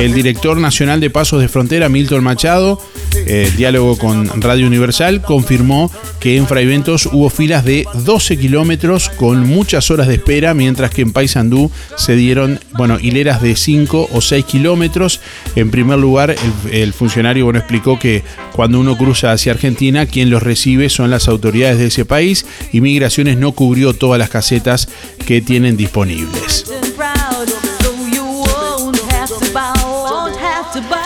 El 0.00 0.14
director 0.14 0.56
nacional 0.56 0.98
de 1.00 1.10
Pasos 1.10 1.40
de 1.40 1.48
Frontera, 1.48 1.88
Milton 1.88 2.24
Machado, 2.24 2.80
eh, 3.26 3.50
diálogo 3.56 3.96
con 3.96 4.40
Radio 4.40 4.66
Universal, 4.66 5.22
confirmó 5.22 5.90
que 6.18 6.36
en 6.36 6.46
Fraiventos 6.48 7.06
hubo 7.06 7.30
filas 7.30 7.64
de 7.64 7.86
12 7.94 8.38
kilómetros 8.38 9.08
con 9.10 9.46
muchas 9.46 9.90
horas 9.90 10.08
de 10.08 10.14
espera, 10.14 10.54
mientras 10.54 10.90
que 10.90 11.02
en 11.02 11.12
Paysandú 11.12 11.70
se 11.96 12.16
dieron, 12.16 12.58
bueno, 12.72 12.98
hileras 13.00 13.40
de 13.40 13.54
5 13.54 14.08
o 14.12 14.20
6 14.20 14.44
kilómetros. 14.46 15.20
En 15.54 15.70
primer 15.70 15.98
lugar, 15.98 16.34
el, 16.70 16.92
funcionario, 16.92 17.44
bueno, 17.44 17.60
explicó 17.60 17.98
que 17.98 18.24
cuando 18.52 18.80
uno 18.80 18.96
cruza 18.96 19.32
hacia 19.32 19.52
Argentina, 19.52 20.06
quien 20.06 20.30
los 20.30 20.42
recibe 20.42 20.88
son 20.88 21.10
las 21.10 21.28
autoridades 21.28 21.78
de 21.78 21.86
ese 21.86 22.04
país 22.04 22.46
y 22.72 22.80
Migraciones 22.80 23.36
no 23.36 23.52
cubrió 23.52 23.94
todas 23.94 24.18
las 24.18 24.28
casetas 24.28 24.88
que 25.24 25.40
tienen 25.40 25.76
disponibles. 25.76 26.64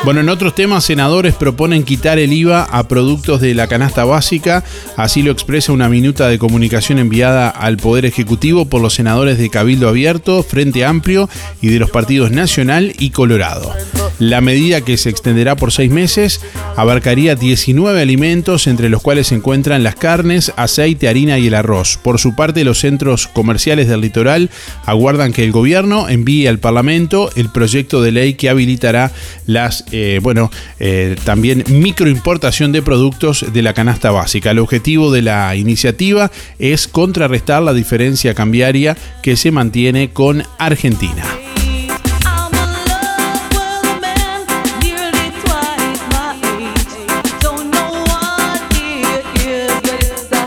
Bueno, 0.06 0.20
en 0.20 0.28
otros 0.28 0.54
temas, 0.54 0.84
senadores 0.84 1.34
proponen 1.34 1.82
quitar 1.82 2.20
el 2.20 2.32
IVA 2.32 2.62
a 2.62 2.86
productos 2.86 3.40
de 3.40 3.56
la 3.56 3.66
canasta 3.66 4.04
básica. 4.04 4.62
Así 4.96 5.20
lo 5.20 5.32
expresa 5.32 5.72
una 5.72 5.88
minuta 5.88 6.28
de 6.28 6.38
comunicación 6.38 7.00
enviada 7.00 7.50
al 7.50 7.76
Poder 7.76 8.04
Ejecutivo 8.04 8.66
por 8.66 8.80
los 8.80 8.94
senadores 8.94 9.36
de 9.36 9.50
Cabildo 9.50 9.88
Abierto, 9.88 10.44
Frente 10.44 10.84
Amplio 10.84 11.28
y 11.60 11.70
de 11.70 11.80
los 11.80 11.90
partidos 11.90 12.30
Nacional 12.30 12.94
y 13.00 13.10
Colorado. 13.10 13.74
La 14.18 14.40
medida 14.40 14.80
que 14.80 14.96
se 14.96 15.10
extenderá 15.10 15.56
por 15.56 15.72
seis 15.72 15.90
meses 15.90 16.40
abarcaría 16.76 17.34
19 17.34 18.00
alimentos, 18.00 18.66
entre 18.66 18.88
los 18.88 19.02
cuales 19.02 19.26
se 19.26 19.34
encuentran 19.34 19.82
las 19.82 19.94
carnes, 19.94 20.52
aceite, 20.56 21.08
harina 21.08 21.38
y 21.38 21.48
el 21.48 21.54
arroz. 21.54 21.98
Por 22.02 22.18
su 22.18 22.34
parte, 22.34 22.64
los 22.64 22.78
centros 22.78 23.26
comerciales 23.26 23.88
del 23.88 24.00
litoral 24.00 24.50
aguardan 24.86 25.32
que 25.32 25.44
el 25.44 25.52
gobierno 25.52 26.08
envíe 26.08 26.46
al 26.46 26.58
Parlamento 26.58 27.30
el 27.36 27.50
proyecto 27.50 28.00
de 28.00 28.12
ley 28.12 28.34
que 28.34 28.48
habilitará 28.48 29.12
las, 29.46 29.84
eh, 29.92 30.20
bueno, 30.22 30.50
eh, 30.80 31.16
también 31.24 31.64
microimportación 31.68 32.72
de 32.72 32.82
productos 32.82 33.44
de 33.52 33.62
la 33.62 33.74
canasta 33.74 34.10
básica. 34.10 34.50
El 34.50 34.60
objetivo 34.60 35.12
de 35.12 35.22
la 35.22 35.54
iniciativa 35.56 36.30
es 36.58 36.88
contrarrestar 36.88 37.62
la 37.62 37.74
diferencia 37.74 38.34
cambiaria 38.34 38.96
que 39.22 39.36
se 39.36 39.50
mantiene 39.50 40.10
con 40.10 40.42
Argentina. 40.58 41.45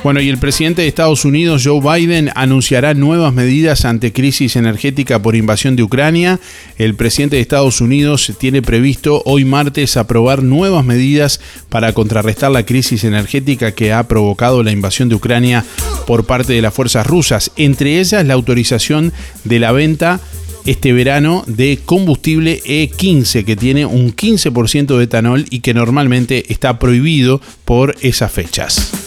Bueno, 0.02 0.22
y 0.22 0.30
el 0.30 0.38
presidente 0.38 0.82
de 0.82 0.88
Estados 0.88 1.26
Unidos, 1.26 1.64
Joe 1.66 1.82
Biden, 1.82 2.32
anunciará 2.34 2.94
nuevas 2.94 3.34
medidas 3.34 3.84
ante 3.84 4.14
crisis 4.14 4.56
energética 4.56 5.22
por 5.22 5.36
invasión 5.36 5.76
de 5.76 5.84
Ucrania. 5.84 6.40
El 6.78 6.96
presidente 6.96 7.36
de 7.36 7.42
Estados 7.42 7.82
Unidos 7.82 8.32
tiene 8.40 8.62
previsto 8.62 9.22
hoy 9.26 9.44
martes 9.44 9.98
aprobar 9.98 10.42
nuevas 10.42 10.86
medidas 10.86 11.42
para 11.68 11.92
contrarrestar 11.92 12.50
la 12.52 12.66
crisis 12.66 13.04
energética 13.04 13.74
que 13.74 13.92
ha 13.92 14.08
provocado 14.08 14.64
la 14.64 14.72
invasión 14.72 15.10
de 15.10 15.16
Ucrania 15.16 15.66
por 16.08 16.26
parte 16.26 16.54
de 16.54 16.62
las 16.62 16.74
fuerzas 16.74 17.06
rusas, 17.06 17.52
entre 17.58 18.00
ellas 18.00 18.26
la 18.26 18.36
autorización 18.36 19.12
de 19.44 19.60
la 19.60 19.74
venta 19.74 20.22
este 20.66 20.94
verano 20.94 21.44
de 21.48 21.80
combustible 21.84 22.62
E15 22.64 23.44
que 23.44 23.56
tiene 23.56 23.86
un 23.86 24.16
15% 24.16 24.98
de 24.98 25.04
etanol 25.04 25.46
y 25.50 25.60
que 25.60 25.74
normalmente 25.74 26.52
está 26.52 26.80
prohibido 26.80 27.42
por 27.66 27.96
esas 28.02 28.32
fechas. 28.32 28.99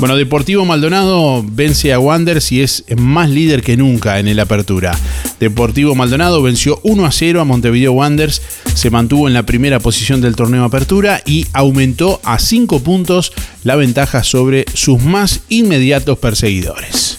Bueno, 0.00 0.16
Deportivo 0.16 0.64
Maldonado 0.64 1.44
vence 1.46 1.92
a 1.92 1.98
Wanderers 1.98 2.52
y 2.52 2.62
es 2.62 2.84
más 2.96 3.28
líder 3.28 3.60
que 3.60 3.76
nunca 3.76 4.18
en 4.18 4.28
el 4.28 4.40
Apertura. 4.40 4.98
Deportivo 5.38 5.94
Maldonado 5.94 6.40
venció 6.40 6.80
1 6.84 7.04
a 7.04 7.12
0 7.12 7.38
a 7.38 7.44
Montevideo 7.44 7.92
Wanderers, 7.92 8.40
se 8.74 8.88
mantuvo 8.88 9.28
en 9.28 9.34
la 9.34 9.44
primera 9.44 9.78
posición 9.78 10.22
del 10.22 10.36
torneo 10.36 10.64
Apertura 10.64 11.20
y 11.26 11.46
aumentó 11.52 12.18
a 12.24 12.38
5 12.38 12.80
puntos 12.80 13.34
la 13.62 13.76
ventaja 13.76 14.24
sobre 14.24 14.64
sus 14.72 15.02
más 15.02 15.40
inmediatos 15.50 16.18
perseguidores. 16.18 17.18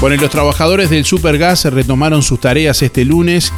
Bueno, 0.00 0.16
y 0.16 0.18
los 0.18 0.30
trabajadores 0.30 0.90
del 0.90 1.04
Supergas 1.04 1.66
retomaron 1.66 2.24
sus 2.24 2.40
tareas 2.40 2.82
este 2.82 3.04
lunes 3.04 3.52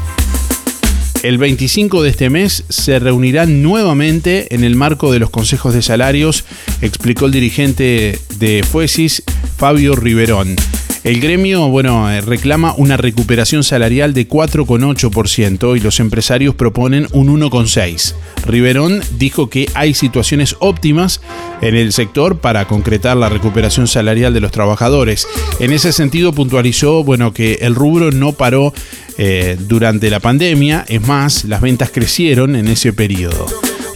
el 1.23 1.39
25 1.39 2.03
de 2.03 2.11
este 2.11 2.31
mes 2.31 2.65
se 2.69 2.99
reunirán 2.99 3.63
nuevamente 3.63 4.55
en 4.55 4.65
el 4.65 4.77
marco 4.77 5.13
de 5.13 5.21
los 5.21 5.31
consejos 5.31 5.75
de 5.75 5.83
salarios, 5.83 6.45
explicó 6.81 7.27
el 7.27 7.33
dirigente 7.33 8.19
de 8.39 8.65
Fuesis, 8.65 9.23
Fabio 9.57 9.95
Riverón. 9.95 10.57
El 11.05 11.21
gremio, 11.21 11.67
bueno, 11.69 12.09
eh, 12.09 12.21
reclama 12.21 12.75
una 12.77 12.97
recuperación 12.97 13.65
salarial 13.65 14.15
de 14.15 14.29
4,8% 14.29 15.77
y 15.77 15.81
los 15.81 15.99
empresarios 15.99 16.55
proponen 16.55 17.09
un 17.13 17.29
1,6%. 17.29 18.15
Riverón 18.47 19.03
dijo 19.19 19.51
que 19.51 19.69
hay 19.75 19.95
situaciones 19.95 20.55
óptimas 20.61 21.21
en 21.61 21.75
el 21.75 21.93
sector 21.93 22.39
para 22.39 22.67
concretar 22.67 23.17
la 23.17 23.29
recuperación 23.29 23.89
salarial 23.89 24.33
de 24.33 24.41
los 24.41 24.53
trabajadores. 24.53 25.27
En 25.59 25.73
ese 25.73 25.93
sentido 25.93 26.33
puntualizó, 26.33 27.03
bueno, 27.03 27.33
que 27.33 27.55
el 27.63 27.75
rubro 27.75 28.13
no 28.13 28.33
paró 28.33 28.73
eh, 29.19 29.57
durante 29.59 30.09
la 30.09 30.21
pandemia, 30.21 30.85
es 30.89 31.05
más, 31.07 31.45
las 31.45 31.61
ventas 31.61 31.91
crecieron 31.91 32.55
en 32.55 32.69
ese 32.69 32.93
periodo. 32.93 33.47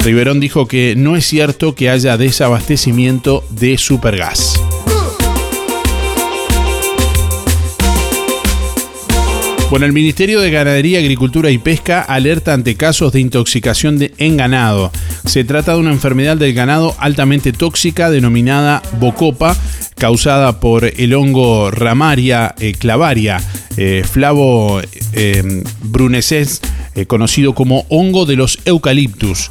Riverón 0.01 0.40
dijo 0.40 0.66
que 0.66 0.95
no 0.97 1.14
es 1.14 1.25
cierto 1.25 1.77
que 1.77 1.88
haya 1.88 2.16
desabastecimiento 2.16 3.45
de 3.51 3.79
supergas. 3.79 4.56
Bueno, 9.69 9.85
el 9.85 9.93
Ministerio 9.93 10.41
de 10.41 10.53
Ganadería, 10.53 11.01
Agricultura 11.01 11.51
y 11.51 11.59
Pesca 11.59 12.01
alerta 12.01 12.55
ante 12.55 12.77
casos 12.77 13.13
de 13.13 13.19
intoxicación 13.19 13.99
de, 13.99 14.15
en 14.17 14.37
ganado. 14.37 14.93
Se 15.25 15.43
trata 15.43 15.73
de 15.73 15.81
una 15.81 15.91
enfermedad 15.91 16.37
del 16.37 16.55
ganado 16.55 16.95
altamente 16.99 17.53
tóxica 17.53 18.09
denominada 18.09 18.81
bocopa, 19.01 19.57
causada 19.97 20.61
por 20.61 20.85
el 20.85 21.15
hongo 21.15 21.73
Ramaria 21.73 22.55
eh, 22.61 22.75
clavaria, 22.79 23.43
eh, 23.77 24.05
flavo 24.09 24.81
eh, 25.13 25.63
eh, 26.95 27.07
conocido 27.07 27.55
como 27.55 27.87
hongo 27.89 28.25
de 28.25 28.37
los 28.37 28.61
eucaliptus. 28.67 29.51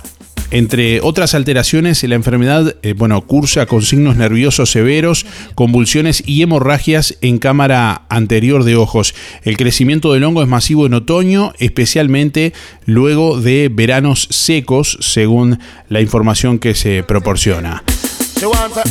Entre 0.55 1.01
otras 1.01 1.35
alteraciones, 1.35 2.01
la 2.03 2.15
enfermedad 2.15 2.77
eh, 2.81 2.93
bueno, 2.93 3.19
cursa 3.27 3.65
con 3.65 3.81
signos 3.81 4.15
nerviosos 4.15 4.71
severos, 4.71 5.25
convulsiones 5.53 6.23
y 6.25 6.41
hemorragias 6.43 7.17
en 7.19 7.39
cámara 7.39 8.03
anterior 8.07 8.63
de 8.63 8.77
ojos. 8.77 9.15
El 9.43 9.57
crecimiento 9.57 10.13
del 10.13 10.23
hongo 10.23 10.41
es 10.41 10.47
masivo 10.47 10.85
en 10.85 10.93
otoño, 10.93 11.51
especialmente 11.59 12.53
luego 12.85 13.41
de 13.41 13.69
veranos 13.69 14.29
secos, 14.31 14.97
según 15.01 15.59
la 15.89 15.99
información 15.99 16.57
que 16.57 16.73
se 16.73 17.03
proporciona. 17.03 17.83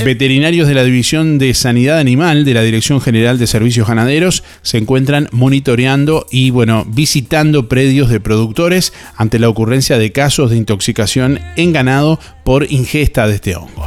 Veterinarios 0.05 0.69
de 0.69 0.75
la 0.75 0.85
División 0.85 1.39
de 1.39 1.55
Sanidad 1.55 1.99
Animal 1.99 2.45
de 2.45 2.55
la 2.55 2.63
Dirección 2.63 3.01
General 3.01 3.39
de 3.39 3.47
Servicios 3.47 3.87
Ganaderos 3.87 4.43
se 4.63 4.79
encuentran 4.79 5.29
monitoreando 5.33 6.27
y 6.31 6.51
bueno, 6.51 6.85
visitando 6.87 7.69
predios 7.69 8.09
de 8.09 8.21
productores 8.21 8.93
ante 9.17 9.39
la 9.39 9.49
ocurrencia 9.49 9.99
de 9.99 10.13
casos 10.13 10.51
de 10.51 10.57
intoxicación 10.57 11.41
en 11.57 11.73
ganado 11.73 12.19
por 12.45 12.71
ingesta 12.71 13.27
de 13.27 13.35
este 13.35 13.57
hongo. 13.57 13.87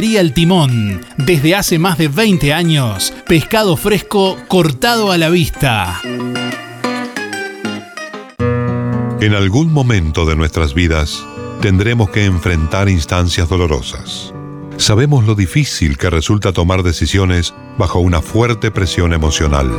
El 0.01 0.33
Timón. 0.33 1.01
Desde 1.15 1.53
hace 1.53 1.77
más 1.77 1.97
de 1.97 2.07
20 2.07 2.53
años, 2.53 3.13
pescado 3.27 3.77
fresco 3.77 4.35
cortado 4.47 5.11
a 5.11 5.17
la 5.17 5.29
vista. 5.29 6.01
En 9.21 9.35
algún 9.35 9.71
momento 9.71 10.25
de 10.25 10.35
nuestras 10.35 10.73
vidas 10.73 11.23
tendremos 11.61 12.09
que 12.09 12.25
enfrentar 12.25 12.89
instancias 12.89 13.47
dolorosas. 13.47 14.33
Sabemos 14.77 15.25
lo 15.25 15.35
difícil 15.35 15.99
que 15.99 16.09
resulta 16.09 16.51
tomar 16.51 16.81
decisiones 16.81 17.53
bajo 17.77 17.99
una 17.99 18.21
fuerte 18.21 18.71
presión 18.71 19.13
emocional. 19.13 19.69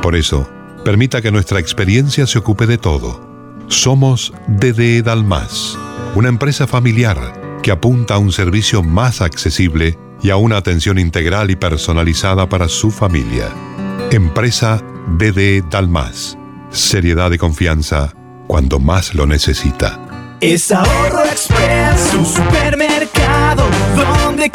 Por 0.00 0.14
eso, 0.14 0.48
permita 0.84 1.20
que 1.20 1.32
nuestra 1.32 1.58
experiencia 1.58 2.28
se 2.28 2.38
ocupe 2.38 2.68
de 2.68 2.78
todo. 2.78 3.28
Somos 3.66 4.32
DD 4.46 5.02
Dalmas, 5.02 5.76
una 6.14 6.28
empresa 6.28 6.68
familiar 6.68 7.39
que 7.62 7.70
apunta 7.70 8.14
a 8.14 8.18
un 8.18 8.32
servicio 8.32 8.82
más 8.82 9.20
accesible 9.20 9.98
y 10.22 10.30
a 10.30 10.36
una 10.36 10.56
atención 10.56 10.98
integral 10.98 11.50
y 11.50 11.56
personalizada 11.56 12.48
para 12.48 12.68
su 12.68 12.90
familia. 12.90 13.48
Empresa 14.10 14.82
DD 15.18 15.62
Dalmas. 15.70 16.36
Seriedad 16.70 17.30
y 17.32 17.38
confianza 17.38 18.12
cuando 18.46 18.78
más 18.78 19.14
lo 19.14 19.26
necesita. 19.26 19.98
Es 20.40 20.72
Ahorro 20.72 21.24
Express, 21.24 22.14
un 22.14 22.26
supermercado 22.26 23.64
donde 23.94 24.50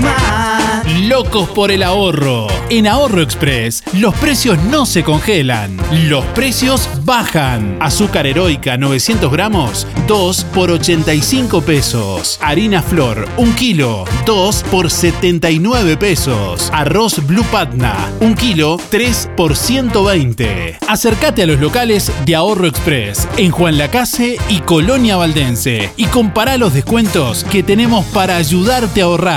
más. 0.00 0.84
Locos 1.02 1.48
por 1.50 1.70
el 1.70 1.82
ahorro. 1.82 2.48
En 2.70 2.86
Ahorro 2.86 3.22
Express, 3.22 3.82
los 3.94 4.14
precios 4.16 4.58
no 4.64 4.84
se 4.84 5.02
congelan, 5.02 5.76
los 6.08 6.24
precios 6.26 6.88
bajan. 7.04 7.78
Azúcar 7.80 8.26
heroica 8.26 8.76
900 8.76 9.30
gramos, 9.32 9.86
2 10.06 10.44
por 10.54 10.70
85 10.70 11.62
pesos. 11.62 12.38
Harina 12.42 12.82
flor, 12.82 13.26
1 13.38 13.54
kilo, 13.54 14.04
2 14.26 14.64
por 14.70 14.90
79 14.90 15.96
pesos. 15.96 16.70
Arroz 16.74 17.26
Blue 17.26 17.46
Patna, 17.50 17.94
1 18.20 18.34
kilo, 18.34 18.78
3 18.90 19.30
por 19.36 19.56
120. 19.56 20.78
Acércate 20.88 21.44
a 21.44 21.46
los 21.46 21.60
locales 21.60 22.12
de 22.26 22.34
Ahorro 22.34 22.66
Express 22.66 23.26
en 23.36 23.50
Juan 23.50 23.78
Lacase 23.78 24.38
y 24.48 24.60
Colonia 24.60 25.16
Valdense 25.16 25.90
y 25.96 26.04
compara 26.06 26.58
los 26.58 26.74
descuentos 26.74 27.44
que 27.44 27.62
tenemos 27.62 28.04
para 28.06 28.36
ayudarte 28.36 29.00
a 29.00 29.04
ahorrar. 29.04 29.27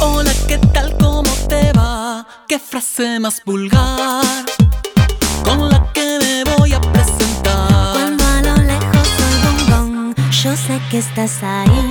Hola, 0.00 0.32
¿qué 0.48 0.56
tal? 0.72 0.96
¿Cómo 0.98 1.30
te 1.46 1.70
va? 1.72 2.26
¿Qué 2.48 2.58
frase 2.58 3.20
más 3.20 3.42
vulgar? 3.44 4.24
Con 5.44 5.68
la 5.68 5.86
que 5.92 6.18
me 6.18 6.44
voy 6.56 6.72
a 6.72 6.80
presentar. 6.80 7.92
Cuando 7.92 8.24
a 8.24 8.40
lo 8.40 8.56
lejos 8.56 9.08
un 9.50 9.70
gong, 9.70 10.30
yo 10.30 10.56
sé 10.56 10.80
que 10.90 10.96
estás 10.96 11.42
ahí. 11.42 11.89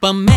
Dios 0.00 0.35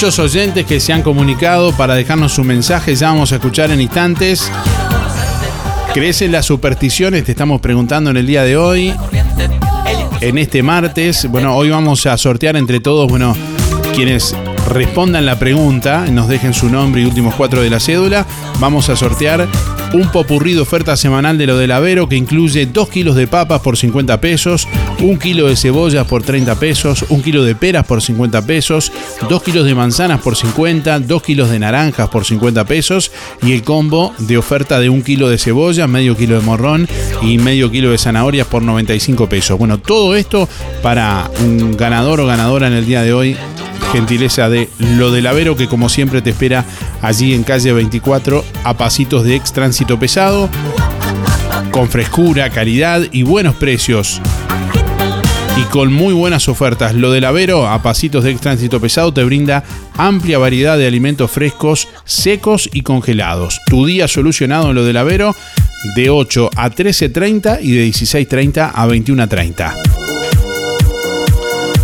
muchos 0.00 0.18
oyentes 0.18 0.64
que 0.64 0.80
se 0.80 0.94
han 0.94 1.02
comunicado 1.02 1.72
para 1.72 1.94
dejarnos 1.94 2.32
su 2.32 2.42
mensaje, 2.42 2.94
ya 2.94 3.08
vamos 3.08 3.32
a 3.32 3.34
escuchar 3.34 3.70
en 3.70 3.82
instantes. 3.82 4.50
¿Crees 5.92 6.22
en 6.22 6.32
las 6.32 6.46
supersticiones? 6.46 7.22
Te 7.24 7.32
estamos 7.32 7.60
preguntando 7.60 8.08
en 8.08 8.16
el 8.16 8.26
día 8.26 8.42
de 8.42 8.56
hoy. 8.56 8.94
En 10.22 10.38
este 10.38 10.62
martes, 10.62 11.26
bueno, 11.28 11.54
hoy 11.54 11.68
vamos 11.68 12.06
a 12.06 12.16
sortear 12.16 12.56
entre 12.56 12.80
todos, 12.80 13.10
bueno, 13.10 13.36
quienes 13.94 14.34
respondan 14.70 15.26
la 15.26 15.38
pregunta, 15.38 16.06
nos 16.06 16.28
dejen 16.28 16.54
su 16.54 16.68
nombre 16.68 17.02
y 17.02 17.04
últimos 17.04 17.34
cuatro 17.34 17.60
de 17.60 17.70
la 17.70 17.80
cédula, 17.80 18.24
vamos 18.60 18.88
a 18.88 18.96
sortear 18.96 19.48
un 19.92 20.08
popurrí 20.12 20.54
de 20.54 20.60
oferta 20.60 20.96
semanal 20.96 21.36
de 21.36 21.46
lo 21.46 21.58
del 21.58 21.72
Avero 21.72 22.08
que 22.08 22.16
incluye 22.16 22.66
2 22.66 22.88
kilos 22.88 23.16
de 23.16 23.26
papas 23.26 23.60
por 23.60 23.76
50 23.76 24.20
pesos, 24.20 24.68
1 25.00 25.18
kilo 25.18 25.48
de 25.48 25.56
cebollas 25.56 26.06
por 26.06 26.22
30 26.22 26.54
pesos, 26.54 27.04
1 27.08 27.22
kilo 27.22 27.42
de 27.42 27.56
peras 27.56 27.84
por 27.84 28.00
50 28.00 28.46
pesos, 28.46 28.92
2 29.28 29.42
kilos 29.42 29.66
de 29.66 29.74
manzanas 29.74 30.20
por 30.20 30.36
50, 30.36 31.00
2 31.00 31.22
kilos 31.22 31.50
de 31.50 31.58
naranjas 31.58 32.08
por 32.08 32.24
50 32.24 32.64
pesos 32.64 33.10
y 33.42 33.52
el 33.52 33.64
combo 33.64 34.14
de 34.18 34.38
oferta 34.38 34.78
de 34.78 34.88
1 34.88 35.02
kilo 35.02 35.28
de 35.28 35.38
cebolla, 35.38 35.88
medio 35.88 36.16
kilo 36.16 36.38
de 36.38 36.46
morrón 36.46 36.88
y 37.22 37.38
medio 37.38 37.70
kilo 37.72 37.90
de 37.90 37.98
zanahorias 37.98 38.46
por 38.46 38.62
95 38.62 39.28
pesos. 39.28 39.58
Bueno, 39.58 39.78
todo 39.78 40.14
esto 40.14 40.48
para 40.82 41.28
un 41.40 41.76
ganador 41.76 42.20
o 42.20 42.26
ganadora 42.26 42.68
en 42.68 42.74
el 42.74 42.86
día 42.86 43.02
de 43.02 43.12
hoy 43.12 43.36
gentileza 43.92 44.48
de 44.48 44.68
Lo 44.78 45.10
del 45.10 45.26
Avero, 45.26 45.56
que 45.56 45.68
como 45.68 45.88
siempre 45.88 46.22
te 46.22 46.30
espera 46.30 46.64
allí 47.02 47.34
en 47.34 47.42
calle 47.42 47.72
24 47.72 48.44
a 48.64 48.76
pasitos 48.76 49.24
de 49.24 49.36
ex 49.36 49.52
tránsito 49.52 49.98
pesado. 49.98 50.48
con 51.70 51.88
frescura, 51.88 52.50
calidad 52.50 53.02
y 53.12 53.22
buenos 53.22 53.54
precios. 53.54 54.20
Y 55.56 55.62
con 55.64 55.92
muy 55.92 56.14
buenas 56.14 56.48
ofertas. 56.48 56.94
Lo 56.94 57.10
del 57.12 57.24
Avero, 57.24 57.68
a 57.68 57.82
pasitos 57.82 58.24
de 58.24 58.34
tránsito 58.34 58.80
pesado, 58.80 59.12
te 59.12 59.22
brinda 59.24 59.62
amplia 59.96 60.38
variedad 60.38 60.78
de 60.78 60.86
alimentos 60.86 61.30
frescos, 61.30 61.88
secos 62.04 62.68
y 62.72 62.82
congelados. 62.82 63.60
Tu 63.66 63.86
día 63.86 64.08
solucionado 64.08 64.70
en 64.70 64.76
lo 64.76 64.84
del 64.84 64.96
Avero 64.96 65.34
de 65.94 66.10
8 66.10 66.50
a 66.56 66.70
13.30 66.70 67.58
y 67.62 67.72
de 67.72 67.88
16.30 67.88 68.72
a 68.74 68.86
21.30. 68.86 69.89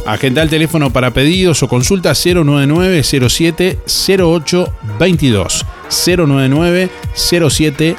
Agenda 0.07 0.41
el 0.43 0.49
teléfono 0.49 0.93
para 0.93 1.11
pedidos 1.11 1.65
o 1.65 1.69
consulta 1.69 2.13
099 2.15 3.03
07 3.03 3.79
08 4.19 4.75
22. 5.01 5.67
099 6.07 6.91
07 7.15 7.97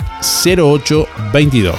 08 0.57 1.07
22. 1.33 1.75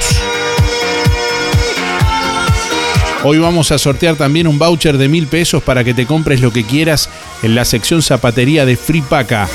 Hoy 3.24 3.38
vamos 3.38 3.72
a 3.72 3.78
sortear 3.78 4.16
también 4.16 4.46
un 4.46 4.58
voucher 4.58 4.98
de 4.98 5.08
mil 5.08 5.26
pesos 5.26 5.62
para 5.62 5.82
que 5.82 5.94
te 5.94 6.06
compres 6.06 6.42
lo 6.42 6.52
que 6.52 6.64
quieras 6.64 7.08
en 7.42 7.54
la 7.54 7.64
sección 7.64 8.02
zapatería 8.02 8.66
de 8.66 8.76
Fripaca. 8.76 9.48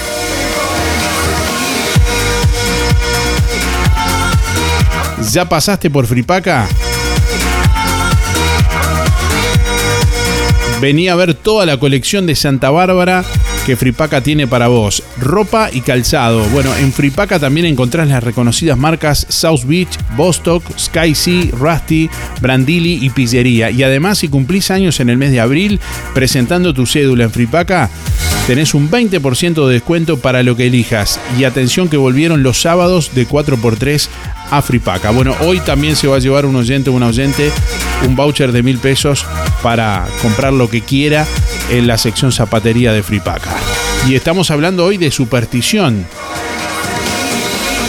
¿Ya 5.31 5.47
pasaste 5.47 5.89
por 5.91 6.07
Fripaca? 6.07 6.67
Vení 10.83 11.07
a 11.07 11.15
ver 11.15 11.33
toda 11.33 11.65
la 11.65 11.77
colección 11.77 12.25
de 12.25 12.35
Santa 12.35 12.69
Bárbara 12.69 13.23
que 13.65 13.77
Fripaca 13.77 14.19
tiene 14.19 14.47
para 14.47 14.67
vos. 14.67 15.01
Ropa 15.17 15.69
y 15.71 15.79
calzado. 15.79 16.43
Bueno, 16.49 16.75
en 16.75 16.91
Fripaca 16.91 17.39
también 17.39 17.65
encontrás 17.65 18.09
las 18.09 18.21
reconocidas 18.21 18.77
marcas 18.77 19.25
South 19.29 19.63
Beach, 19.63 19.97
Bostock, 20.17 20.61
Sky 20.77 21.15
Sea, 21.15 21.45
Rusty, 21.53 22.09
Brandili 22.41 22.99
y 23.01 23.09
Pizzería. 23.11 23.71
Y 23.71 23.81
además, 23.81 24.17
si 24.17 24.27
cumplís 24.27 24.71
años 24.71 24.99
en 24.99 25.09
el 25.09 25.15
mes 25.15 25.31
de 25.31 25.39
abril, 25.39 25.79
presentando 26.13 26.73
tu 26.73 26.85
cédula 26.85 27.23
en 27.23 27.31
Fripaca, 27.31 27.89
tenés 28.47 28.73
un 28.73 28.91
20% 28.91 29.67
de 29.67 29.73
descuento 29.73 30.19
para 30.19 30.43
lo 30.43 30.55
que 30.55 30.67
elijas. 30.67 31.19
Y 31.37 31.43
atención 31.43 31.89
que 31.89 31.97
volvieron 31.97 32.43
los 32.43 32.61
sábados 32.61 33.13
de 33.13 33.27
4x3 33.27 34.09
a 34.51 34.61
Fripaca. 34.61 35.11
Bueno, 35.11 35.35
hoy 35.41 35.59
también 35.59 35.95
se 35.95 36.07
va 36.07 36.17
a 36.17 36.19
llevar 36.19 36.45
un 36.45 36.55
oyente 36.55 36.89
o 36.89 36.93
una 36.93 37.07
oyente 37.07 37.51
un 38.05 38.15
voucher 38.15 38.51
de 38.51 38.63
mil 38.63 38.79
pesos 38.79 39.25
para 39.61 40.05
comprar 40.21 40.53
lo 40.53 40.69
que 40.69 40.81
quiera 40.81 41.25
en 41.69 41.87
la 41.87 41.97
sección 41.97 42.31
zapatería 42.31 42.91
de 42.91 43.03
Fripaca. 43.03 43.55
Y 44.07 44.15
estamos 44.15 44.51
hablando 44.51 44.85
hoy 44.85 44.97
de 44.97 45.11
superstición. 45.11 46.05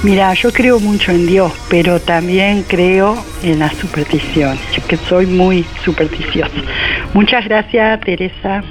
Mira, 0.02 0.34
yo 0.34 0.52
creo 0.52 0.80
mucho 0.80 1.12
en 1.12 1.26
Dios, 1.26 1.52
pero 1.68 2.00
también 2.00 2.64
creo 2.64 3.24
en 3.44 3.60
las 3.60 3.76
supersticiones, 3.76 4.58
que 4.88 4.96
soy 4.96 5.26
muy 5.26 5.64
supersticiosa. 5.84 6.50
Muchas 7.14 7.44
gracias, 7.44 8.00
Teresa. 8.00 8.64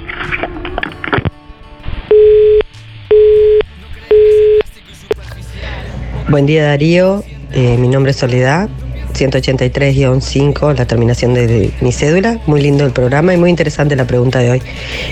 Buen 6.30 6.46
día 6.46 6.64
Darío, 6.64 7.24
Eh, 7.52 7.76
mi 7.76 7.88
nombre 7.88 8.12
es 8.12 8.18
Soledad, 8.18 8.68
183-5, 9.14 10.72
la 10.76 10.86
terminación 10.86 11.34
de, 11.34 11.74
mi 11.80 11.90
cédula. 11.90 12.40
Muy 12.46 12.60
lindo 12.60 12.86
el 12.86 12.92
programa 12.92 13.34
y 13.34 13.36
muy 13.36 13.50
interesante 13.50 13.96
la 13.96 14.04
pregunta 14.04 14.38
de 14.38 14.52
hoy. 14.52 14.62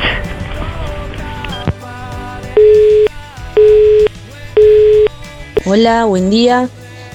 Hola, 5.66 6.06
buen 6.06 6.30
día. 6.30 6.70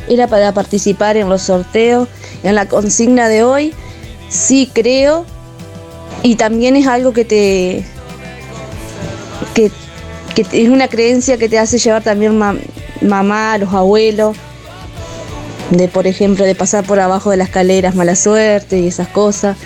Era 0.09 0.27
para 0.27 0.51
participar 0.53 1.17
en 1.17 1.29
los 1.29 1.43
sorteos. 1.43 2.09
En 2.43 2.57
la 2.57 2.67
consigna 2.67 3.29
de 3.29 3.45
hoy, 3.45 3.73
sí 4.29 4.69
creo. 4.75 5.36
Y 6.23 6.37
también 6.37 6.77
es 6.77 6.87
algo 6.87 7.13
que 7.13 7.25
te. 7.25 7.85
que 9.55 9.71
que 10.35 10.43
es 10.53 10.69
una 10.69 10.89
creencia 10.89 11.39
que 11.39 11.49
te 11.49 11.59
hace 11.59 11.79
llevar 11.79 12.03
también 12.03 12.37
ma- 12.37 12.57
mamá, 13.01 13.57
los 13.57 13.73
abuelos, 13.73 14.37
de 15.71 15.89
por 15.89 16.07
ejemplo 16.07 16.45
de 16.45 16.55
pasar 16.55 16.85
por 16.85 17.01
abajo 17.01 17.31
de 17.31 17.39
las 17.39 17.49
escaleras 17.49 17.95
mala 17.95 18.17
suerte 18.17 18.79
y 18.81 18.87
esas 18.89 19.09
cosas. 19.09 19.57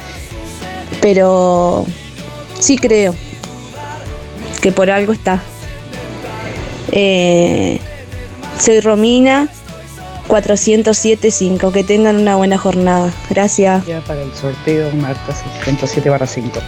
Pero 1.01 1.87
sí 2.61 2.77
creo 2.79 3.15
que 4.61 4.71
por 4.71 4.91
algo 4.91 5.13
está. 5.13 5.43
Eh, 6.93 7.81
soy 8.61 8.81
Romina 8.81 9.49
4075. 10.31 11.73
Que 11.73 11.85
tengan 11.85 12.17
una 12.17 12.37
buena 12.37 12.57
jornada. 12.57 13.13
Gracias. 13.29 13.85
Ya 13.85 14.01
para 14.01 14.23
el 14.23 14.33
sorteo 14.33 14.91
Marta 14.93 15.33
707 15.33 16.09
barra 16.09 16.27
5. 16.27 16.61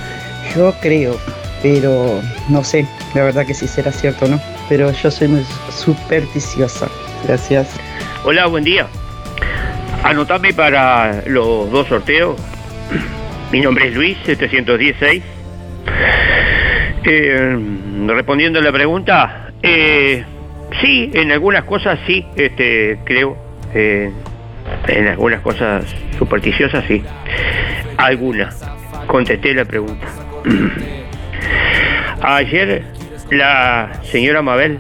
Yo 0.57 0.75
creo, 0.83 1.17
pero 1.63 2.21
no 2.49 2.65
sé, 2.65 2.87
la 3.15 3.23
verdad 3.23 3.47
que 3.47 3.55
si 3.55 3.69
será 3.69 3.93
cierto 3.93 4.25
o 4.25 4.29
no. 4.29 4.41
Pero 4.69 4.91
yo 4.91 5.11
soy 5.11 5.29
muy 5.29 5.47
supersticiosa. 5.71 6.89
Gracias. 7.25 7.69
Hola, 8.25 8.47
buen 8.47 8.65
día. 8.65 8.89
Anotame 10.03 10.53
para 10.53 11.23
los 11.27 11.71
dos 11.71 11.87
sorteos. 11.87 12.37
Mi 13.53 13.61
nombre 13.61 13.89
es 13.89 13.95
Luis, 13.95 14.19
716. 14.25 15.23
Eh, 17.05 17.59
respondiendo 18.09 18.59
a 18.59 18.63
la 18.63 18.73
pregunta, 18.73 19.53
eh, 19.63 20.25
sí, 20.81 21.11
en 21.15 21.31
algunas 21.31 21.65
cosas 21.65 21.99
sí, 22.07 22.27
este, 22.37 22.99
creo. 23.05 23.37
Eh, 23.75 24.13
en 24.89 25.09
algunas 25.09 25.41
cosas 25.41 25.85
supersticiosas 26.19 26.85
sí. 26.87 27.03
Algunas. 27.97 28.63
Contesté 29.07 29.55
la 29.55 29.65
pregunta. 29.65 30.07
Ayer 32.23 32.85
la 33.31 34.01
señora 34.03 34.43
Mabel 34.43 34.79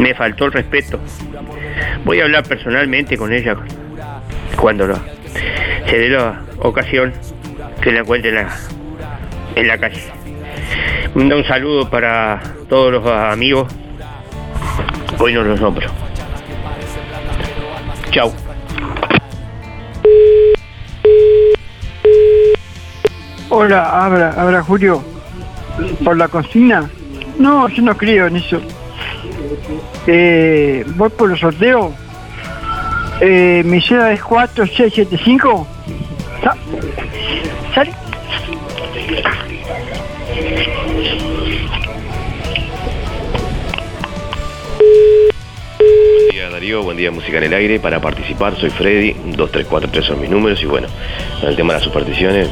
me 0.00 0.14
faltó 0.14 0.46
el 0.46 0.52
respeto. 0.52 0.98
Voy 2.04 2.20
a 2.20 2.24
hablar 2.24 2.44
personalmente 2.44 3.16
con 3.16 3.32
ella 3.32 3.56
cuando 4.56 4.94
se 5.86 5.98
dé 5.98 6.08
la 6.08 6.42
ocasión 6.58 7.12
que 7.80 7.92
la 7.92 8.00
encuentre 8.00 8.30
en 8.30 8.36
la, 8.36 8.48
en 9.54 9.68
la 9.68 9.78
calle. 9.78 10.02
Un 11.14 11.44
saludo 11.44 11.88
para 11.88 12.40
todos 12.68 12.92
los 12.92 13.06
amigos. 13.06 13.72
Hoy 15.18 15.32
no 15.32 15.42
los 15.42 15.60
nombro. 15.60 15.88
Chau. 18.16 18.32
Hola, 23.50 24.04
habla, 24.04 24.30
habla 24.30 24.62
Julio. 24.62 25.02
¿Por 26.02 26.16
la 26.16 26.26
cocina? 26.28 26.88
No, 27.38 27.68
yo 27.68 27.82
no 27.82 27.94
creo 27.94 28.28
en 28.28 28.36
eso. 28.36 28.58
Eh, 30.06 30.82
voy 30.96 31.10
por 31.10 31.28
los 31.28 31.40
sorteos. 31.40 31.92
Mi 33.20 33.82
seda 33.82 34.12
es 34.12 34.22
4675. 34.22 35.66
Buen 46.74 46.96
día 46.96 47.12
Música 47.12 47.38
en 47.38 47.44
el 47.44 47.54
Aire. 47.54 47.78
Para 47.78 48.00
participar 48.00 48.56
soy 48.56 48.70
Freddy, 48.70 49.12
2343 49.12 50.04
son 50.04 50.20
mis 50.20 50.28
números 50.28 50.60
y 50.60 50.66
bueno, 50.66 50.88
en 51.40 51.48
el 51.48 51.54
tema 51.54 51.72
de 51.72 51.78
las 51.78 51.84
supersticiones, 51.84 52.48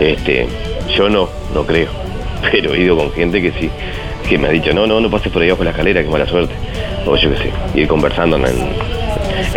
este, 0.00 0.48
yo 0.96 1.08
no, 1.08 1.28
no 1.54 1.64
creo, 1.64 1.88
pero 2.50 2.74
he 2.74 2.80
ido 2.80 2.96
con 2.96 3.12
gente 3.12 3.40
que 3.40 3.52
sí, 3.52 3.70
que 4.28 4.36
me 4.36 4.48
ha 4.48 4.50
dicho, 4.50 4.74
no, 4.74 4.88
no, 4.88 5.00
no 5.00 5.08
pases 5.08 5.30
por 5.32 5.42
ahí 5.42 5.48
abajo 5.48 5.62
la 5.62 5.70
escalera, 5.70 6.02
que 6.02 6.08
mala 6.08 6.26
suerte. 6.26 6.54
O 7.06 7.14
yo 7.14 7.30
qué 7.30 7.36
sé, 7.36 7.80
ir 7.80 7.86
conversando 7.86 8.36
en, 8.36 8.42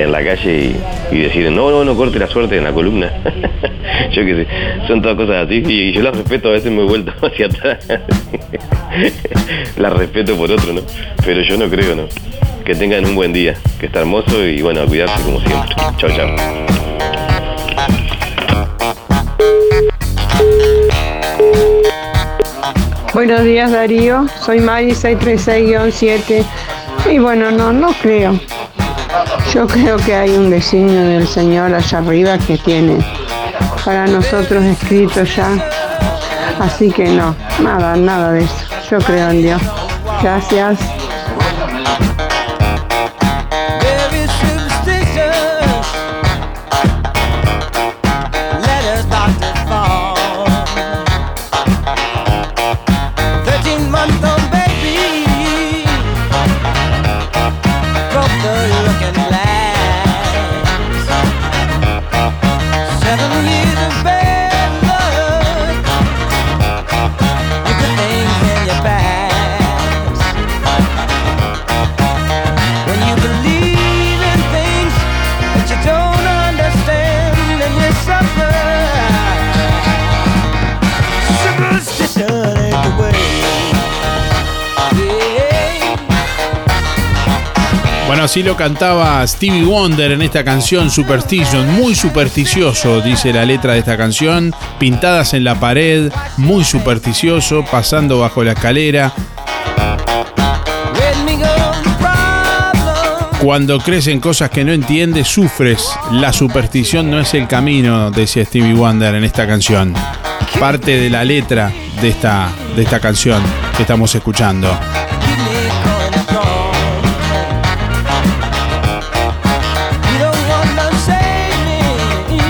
en 0.03 0.11
la 0.11 0.23
calle 0.23 0.75
y, 1.11 1.15
y 1.15 1.21
decir, 1.21 1.51
no, 1.51 1.71
no, 1.71 1.83
no 1.83 1.95
corte 1.95 2.19
la 2.19 2.27
suerte 2.27 2.57
en 2.57 2.63
la 2.63 2.71
columna. 2.71 3.11
yo 4.11 4.25
qué 4.25 4.35
sé, 4.35 4.47
son 4.87 5.01
todas 5.01 5.17
cosas 5.17 5.45
así 5.45 5.63
y 5.65 5.91
yo 5.91 6.01
las 6.01 6.15
respeto, 6.15 6.49
a 6.49 6.51
veces 6.53 6.71
me 6.71 6.81
he 6.81 6.85
vuelto 6.85 7.13
hacia 7.25 7.47
atrás. 7.47 7.87
las 9.77 9.93
respeto 9.93 10.35
por 10.35 10.51
otro, 10.51 10.73
¿no? 10.73 10.81
Pero 11.25 11.41
yo 11.41 11.57
no 11.57 11.69
creo, 11.69 11.95
¿no? 11.95 12.03
Que 12.65 12.75
tengan 12.75 13.05
un 13.05 13.15
buen 13.15 13.33
día, 13.33 13.55
que 13.79 13.87
está 13.87 13.99
hermoso 13.99 14.45
y 14.45 14.61
bueno, 14.61 14.81
a 14.81 14.85
cuidarse 14.85 15.21
como 15.23 15.39
siempre. 15.39 15.75
Chao, 15.97 16.09
chao. 16.09 16.35
Buenos 23.13 23.43
días 23.43 23.71
Darío, 23.71 24.27
soy 24.39 24.59
Mari 24.59 24.91
636-7 24.91 26.45
y 27.11 27.17
bueno, 27.17 27.51
no, 27.51 27.73
no 27.73 27.91
creo. 28.01 28.39
Yo 29.53 29.67
creo 29.67 29.97
que 29.97 30.15
hay 30.15 30.31
un 30.31 30.49
designio 30.49 31.01
del 31.01 31.27
Señor 31.27 31.73
allá 31.73 31.97
arriba 31.97 32.37
que 32.37 32.57
tiene 32.57 32.97
para 33.83 34.05
nosotros 34.07 34.63
escrito 34.63 35.23
ya. 35.23 35.69
Así 36.59 36.91
que 36.91 37.09
no, 37.09 37.35
nada, 37.61 37.95
nada 37.95 38.33
de 38.33 38.43
eso. 38.43 38.65
Yo 38.89 38.97
creo 38.99 39.29
en 39.29 39.41
Dios. 39.41 39.61
Gracias. 40.21 40.98
Así 88.29 88.43
lo 88.43 88.55
cantaba 88.55 89.25
Stevie 89.25 89.65
Wonder 89.65 90.11
en 90.11 90.21
esta 90.21 90.43
canción 90.43 90.91
Superstition, 90.91 91.67
muy 91.73 91.95
supersticioso, 91.95 93.01
dice 93.01 93.33
la 93.33 93.43
letra 93.43 93.73
de 93.73 93.79
esta 93.79 93.97
canción, 93.97 94.53
pintadas 94.77 95.33
en 95.33 95.43
la 95.43 95.59
pared, 95.59 96.11
muy 96.37 96.63
supersticioso, 96.63 97.65
pasando 97.65 98.19
bajo 98.19 98.43
la 98.43 98.51
escalera. 98.51 99.11
Cuando 103.41 103.79
crees 103.79 104.05
en 104.05 104.19
cosas 104.19 104.51
que 104.51 104.63
no 104.63 104.73
entiendes, 104.73 105.27
sufres. 105.27 105.89
La 106.11 106.31
superstición 106.31 107.09
no 107.09 107.19
es 107.19 107.33
el 107.33 107.47
camino, 107.47 108.11
decía 108.11 108.45
Stevie 108.45 108.75
Wonder 108.75 109.15
en 109.15 109.23
esta 109.23 109.47
canción. 109.47 109.95
Parte 110.59 110.99
de 110.99 111.09
la 111.09 111.25
letra 111.25 111.71
de 111.99 112.09
esta, 112.09 112.51
de 112.75 112.83
esta 112.83 112.99
canción 112.99 113.41
que 113.75 113.81
estamos 113.81 114.13
escuchando. 114.13 114.69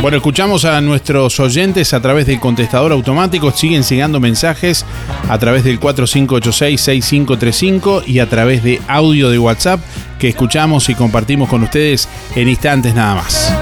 Bueno, 0.02 0.16
escuchamos 0.16 0.64
a 0.64 0.80
nuestros 0.80 1.42
oyentes 1.42 1.94
a 1.94 2.02
través 2.02 2.26
del 2.26 2.40
contestador 2.40 2.94
automático. 2.94 3.52
Siguen 3.52 3.84
llegando 3.84 4.22
mensajes 4.22 4.86
a 5.28 5.38
través 5.38 5.66
del 5.66 5.78
4586-6535 5.80 8.08
y 8.08 8.20
a 8.20 8.30
través 8.30 8.64
de 8.64 8.80
audio 8.88 9.30
de 9.30 9.38
WhatsApp 9.38 9.82
que 10.18 10.30
escuchamos 10.30 10.88
y 10.88 10.96
compartimos 10.96 11.50
con 11.50 11.64
ustedes 11.64 12.08
en 12.36 12.48
instantes 12.48 12.96
nada 12.96 13.16
más. 13.16 13.54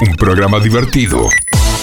Un 0.00 0.16
programa 0.16 0.58
divertido. 0.58 1.28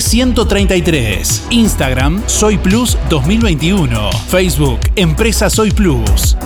133. 0.00 1.46
Instagram 1.50 2.22
Soy 2.26 2.58
Plus 2.58 2.98
2021. 3.08 4.10
Facebook 4.28 4.80
Empresa 4.96 5.50
Soy 5.50 5.70
Plus. 5.70 6.36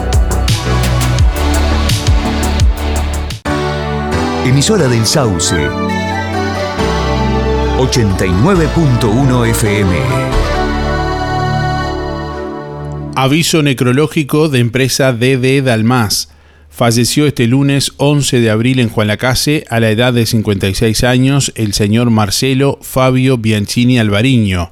Emisora 4.44 4.88
del 4.88 5.04
Sauce. 5.06 5.68
89.1 7.78 9.46
FM. 9.50 9.96
Aviso 13.14 13.62
necrológico 13.62 14.48
de 14.48 14.60
empresa 14.60 15.12
DD 15.12 15.62
Dalmas. 15.62 16.28
Falleció 16.78 17.26
este 17.26 17.48
lunes 17.48 17.90
11 17.96 18.38
de 18.38 18.50
abril 18.50 18.78
en 18.78 18.88
Juan 18.88 19.08
Lacase 19.08 19.64
a 19.68 19.80
la 19.80 19.90
edad 19.90 20.12
de 20.12 20.26
56 20.26 21.02
años 21.02 21.50
el 21.56 21.72
señor 21.72 22.10
Marcelo 22.10 22.78
Fabio 22.82 23.36
Bianchini 23.36 23.98
Alvariño. 23.98 24.70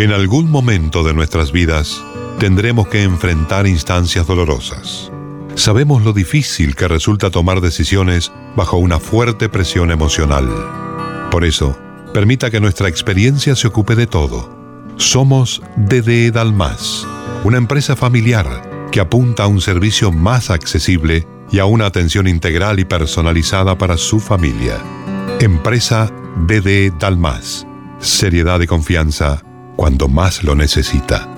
En 0.00 0.10
algún 0.10 0.50
momento 0.50 1.04
de 1.04 1.14
nuestras 1.14 1.52
vidas 1.52 2.02
tendremos 2.40 2.88
que 2.88 3.04
enfrentar 3.04 3.68
instancias 3.68 4.26
dolorosas. 4.26 5.12
Sabemos 5.54 6.02
lo 6.02 6.12
difícil 6.12 6.74
que 6.74 6.88
resulta 6.88 7.30
tomar 7.30 7.60
decisiones 7.60 8.32
bajo 8.56 8.78
una 8.78 8.98
fuerte 8.98 9.48
presión 9.48 9.92
emocional. 9.92 10.48
Por 11.30 11.44
eso, 11.44 11.78
permita 12.12 12.50
que 12.50 12.58
nuestra 12.58 12.88
experiencia 12.88 13.54
se 13.54 13.68
ocupe 13.68 13.94
de 13.94 14.08
todo. 14.08 14.64
Somos 14.96 15.62
DD 15.76 16.32
Dalmas, 16.32 17.06
una 17.44 17.58
empresa 17.58 17.94
familiar 17.94 18.88
que 18.90 19.00
apunta 19.00 19.44
a 19.44 19.46
un 19.46 19.60
servicio 19.60 20.10
más 20.10 20.50
accesible 20.50 21.28
y 21.52 21.58
a 21.58 21.66
una 21.66 21.84
atención 21.84 22.26
integral 22.26 22.80
y 22.80 22.86
personalizada 22.86 23.76
para 23.76 23.98
su 23.98 24.18
familia. 24.18 24.78
Empresa 25.40 26.10
BD 26.36 26.90
Dalmas. 26.98 27.66
Seriedad 27.98 28.60
y 28.60 28.66
confianza 28.66 29.42
cuando 29.76 30.08
más 30.08 30.42
lo 30.42 30.54
necesita. 30.54 31.28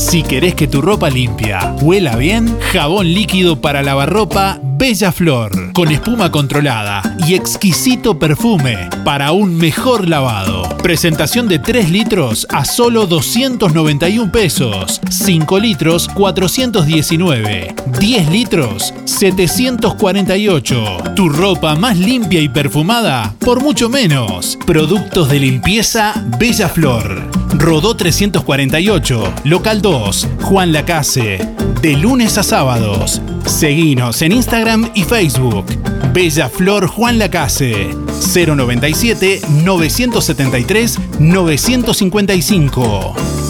Si 0.00 0.22
querés 0.22 0.54
que 0.54 0.66
tu 0.66 0.80
ropa 0.80 1.10
limpia 1.10 1.74
huela 1.82 2.16
bien, 2.16 2.58
jabón 2.72 3.12
líquido 3.12 3.60
para 3.60 3.82
lavarropa 3.82 4.58
Bella 4.62 5.12
Flor, 5.12 5.74
con 5.74 5.90
espuma 5.90 6.32
controlada 6.32 7.02
y 7.28 7.34
exquisito 7.34 8.18
perfume 8.18 8.88
para 9.04 9.32
un 9.32 9.58
mejor 9.58 10.08
lavado. 10.08 10.66
Presentación 10.78 11.48
de 11.48 11.58
3 11.58 11.90
litros 11.90 12.46
a 12.48 12.64
solo 12.64 13.06
291 13.06 14.32
pesos, 14.32 15.02
5 15.10 15.58
litros 15.58 16.08
419, 16.08 17.74
10 17.98 18.30
litros 18.30 18.94
748. 19.04 20.96
Tu 21.14 21.28
ropa 21.28 21.76
más 21.76 21.98
limpia 21.98 22.40
y 22.40 22.48
perfumada 22.48 23.34
por 23.38 23.62
mucho 23.62 23.90
menos. 23.90 24.56
Productos 24.66 25.28
de 25.28 25.40
limpieza 25.40 26.14
Bella 26.38 26.70
Flor. 26.70 27.28
Rodó 27.52 27.94
348, 27.94 29.34
local 29.44 29.82
2, 29.82 29.89
Juan 29.90 30.72
Lacase. 30.72 31.38
De 31.82 31.96
lunes 31.96 32.38
a 32.38 32.44
sábados. 32.44 33.20
Seguinos 33.44 34.22
en 34.22 34.30
Instagram 34.30 34.88
y 34.94 35.02
Facebook. 35.02 35.66
Bella 36.12 36.48
Flor 36.48 36.86
Juan 36.86 37.18
Lacase. 37.18 37.88
097 38.32 39.40
973 39.64 40.96
955. 41.18 43.49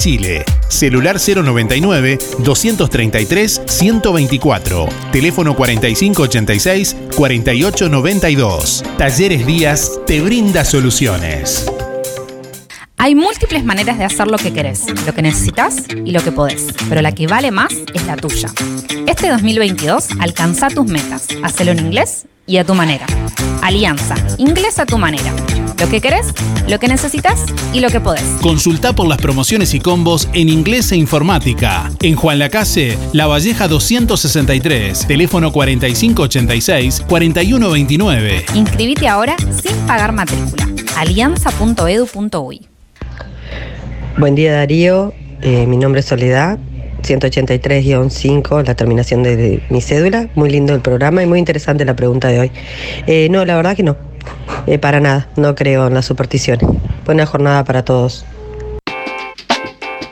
Chile. 0.01 0.43
Celular 0.67 1.17
099 1.19 2.17
233 2.39 3.61
124. 3.67 4.89
Teléfono 5.11 5.55
4586 5.55 6.95
4892. 7.15 8.83
Talleres 8.97 9.45
Díaz 9.45 9.99
te 10.07 10.21
brinda 10.21 10.65
soluciones. 10.65 11.71
Hay 12.97 13.13
múltiples 13.13 13.63
maneras 13.63 13.99
de 13.99 14.05
hacer 14.05 14.27
lo 14.27 14.39
que 14.39 14.51
querés, 14.51 14.85
lo 15.05 15.13
que 15.13 15.21
necesitas 15.21 15.75
y 16.03 16.11
lo 16.11 16.23
que 16.23 16.31
podés, 16.31 16.67
pero 16.89 17.01
la 17.03 17.11
que 17.11 17.27
vale 17.27 17.51
más 17.51 17.71
es 17.93 18.05
la 18.07 18.15
tuya. 18.15 18.51
Este 19.05 19.29
2022 19.29 20.07
alcanza 20.19 20.69
tus 20.69 20.87
metas, 20.87 21.27
hacelo 21.43 21.71
en 21.71 21.79
inglés 21.79 22.25
y 22.47 22.57
a 22.57 22.63
tu 22.63 22.73
manera. 22.73 23.05
Alianza, 23.61 24.15
inglés 24.39 24.79
a 24.79 24.87
tu 24.87 24.97
manera. 24.97 25.31
Lo 25.81 25.89
que 25.89 25.99
querés, 25.99 26.27
lo 26.69 26.77
que 26.77 26.87
necesitas 26.87 27.43
y 27.73 27.79
lo 27.79 27.89
que 27.89 27.99
podés. 27.99 28.21
Consulta 28.39 28.93
por 28.93 29.07
las 29.07 29.17
promociones 29.17 29.73
y 29.73 29.79
combos 29.79 30.29
en 30.31 30.47
inglés 30.47 30.91
e 30.91 30.95
informática. 30.95 31.91
En 32.03 32.15
Juan 32.15 32.37
Lacase, 32.37 32.99
La 33.13 33.25
Valleja 33.25 33.67
263, 33.67 35.07
teléfono 35.07 35.51
4586-4129. 35.51 38.43
Inscribite 38.53 39.07
ahora 39.07 39.35
sin 39.59 39.75
pagar 39.87 40.11
matrícula. 40.11 40.69
alianza.edu.uy 40.97 42.61
Buen 44.19 44.35
día 44.35 44.53
Darío, 44.53 45.15
Eh, 45.41 45.65
mi 45.65 45.77
nombre 45.77 46.01
es 46.01 46.05
Soledad, 46.05 46.59
183-5, 47.01 48.63
la 48.63 48.75
terminación 48.75 49.23
de 49.23 49.63
mi 49.71 49.81
cédula. 49.81 50.29
Muy 50.35 50.51
lindo 50.51 50.75
el 50.75 50.81
programa 50.81 51.23
y 51.23 51.25
muy 51.25 51.39
interesante 51.39 51.85
la 51.85 51.95
pregunta 51.95 52.27
de 52.27 52.39
hoy. 52.39 52.51
Eh, 53.07 53.29
no, 53.31 53.43
la 53.45 53.55
verdad 53.55 53.75
que 53.75 53.81
no, 53.81 53.97
Eh, 54.67 54.77
para 54.77 54.99
nada, 54.99 55.27
no 55.35 55.55
creo 55.55 55.87
en 55.87 55.93
las 55.93 56.05
supersticiones. 56.05 56.67
Buena 57.05 57.25
jornada 57.25 57.63
para 57.63 57.83
todos. 57.83 58.25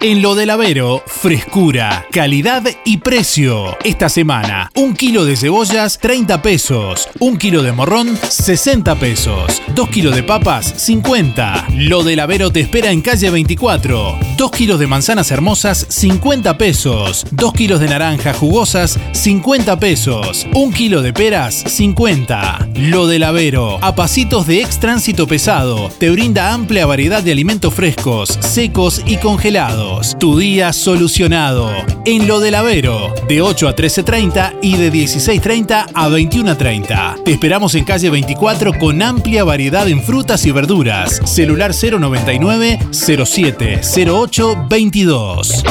En 0.01 0.21
lo 0.21 0.33
del 0.33 0.49
Avero, 0.49 1.03
frescura, 1.07 2.05
calidad 2.09 2.63
y 2.85 2.99
precio. 2.99 3.77
Esta 3.83 4.07
semana, 4.07 4.71
un 4.75 4.95
kilo 4.95 5.25
de 5.25 5.35
cebollas, 5.35 5.99
30 5.99 6.41
pesos. 6.41 7.09
Un 7.19 7.37
kilo 7.37 7.63
de 7.63 7.73
morrón, 7.73 8.17
60 8.17 8.95
pesos. 8.95 9.61
Dos 9.75 9.89
kilos 9.89 10.15
de 10.15 10.23
papas, 10.23 10.73
50. 10.77 11.67
Lo 11.75 12.03
del 12.03 12.21
Avero 12.21 12.49
te 12.49 12.61
espera 12.61 12.91
en 12.91 13.01
calle 13.01 13.29
24. 13.29 14.17
Dos 14.37 14.51
kilos 14.51 14.79
de 14.79 14.87
manzanas 14.87 15.31
hermosas, 15.31 15.85
50 15.89 16.57
pesos. 16.57 17.25
Dos 17.31 17.51
kilos 17.51 17.81
de 17.81 17.89
naranja 17.89 18.33
jugosas, 18.33 18.97
50 19.11 19.79
pesos. 19.81 20.47
Un 20.53 20.71
kilo 20.71 21.01
de 21.01 21.11
peras, 21.11 21.55
50. 21.55 22.69
Lo 22.75 23.05
del 23.05 23.23
Avero, 23.23 23.79
a 23.81 23.95
pasitos 23.95 24.47
de 24.47 24.61
ex 24.61 24.79
tránsito 24.79 25.27
pesado, 25.27 25.89
te 25.99 26.09
brinda 26.09 26.53
amplia 26.53 26.85
variedad 26.85 27.21
de 27.21 27.33
alimentos 27.33 27.73
frescos, 27.73 28.29
secos 28.39 29.03
y 29.05 29.17
congelados. 29.17 29.88
Tu 30.19 30.37
día 30.37 30.71
solucionado. 30.71 31.71
En 32.05 32.27
lo 32.27 32.39
del 32.39 32.55
Avero, 32.55 33.13
de 33.27 33.41
8 33.41 33.67
a 33.67 33.75
13.30 33.75 34.59
y 34.61 34.77
de 34.77 34.91
16.30 34.91 35.87
a 35.93 36.09
21.30. 36.09 37.23
Te 37.23 37.31
esperamos 37.31 37.73
en 37.75 37.85
calle 37.85 38.09
24 38.09 38.77
con 38.79 39.01
amplia 39.01 39.43
variedad 39.43 39.87
en 39.87 40.01
frutas 40.03 40.45
y 40.45 40.51
verduras. 40.51 41.19
Celular 41.25 41.71
099 41.73 42.79
07 42.91 43.81
08 44.09 44.67
22. 44.69 45.63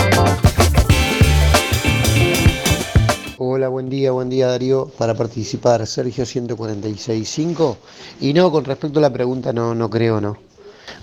Hola, 3.39 3.69
buen 3.69 3.89
día, 3.89 4.11
buen 4.11 4.29
día 4.29 4.49
Darío. 4.49 4.91
Para 4.99 5.15
participar, 5.15 5.87
Sergio 5.87 6.25
146.5. 6.25 7.77
Y 8.21 8.35
no, 8.35 8.51
con 8.51 8.65
respecto 8.65 8.99
a 8.99 9.03
la 9.03 9.13
pregunta, 9.13 9.53
no, 9.53 9.75
no 9.75 9.89
creo, 9.89 10.21
no. 10.21 10.37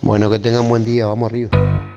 Bueno, 0.02 0.30
que 0.30 0.40
tengan 0.40 0.68
buen 0.68 0.84
día, 0.84 1.08
vamos 1.08 1.30
arriba. 1.30 1.95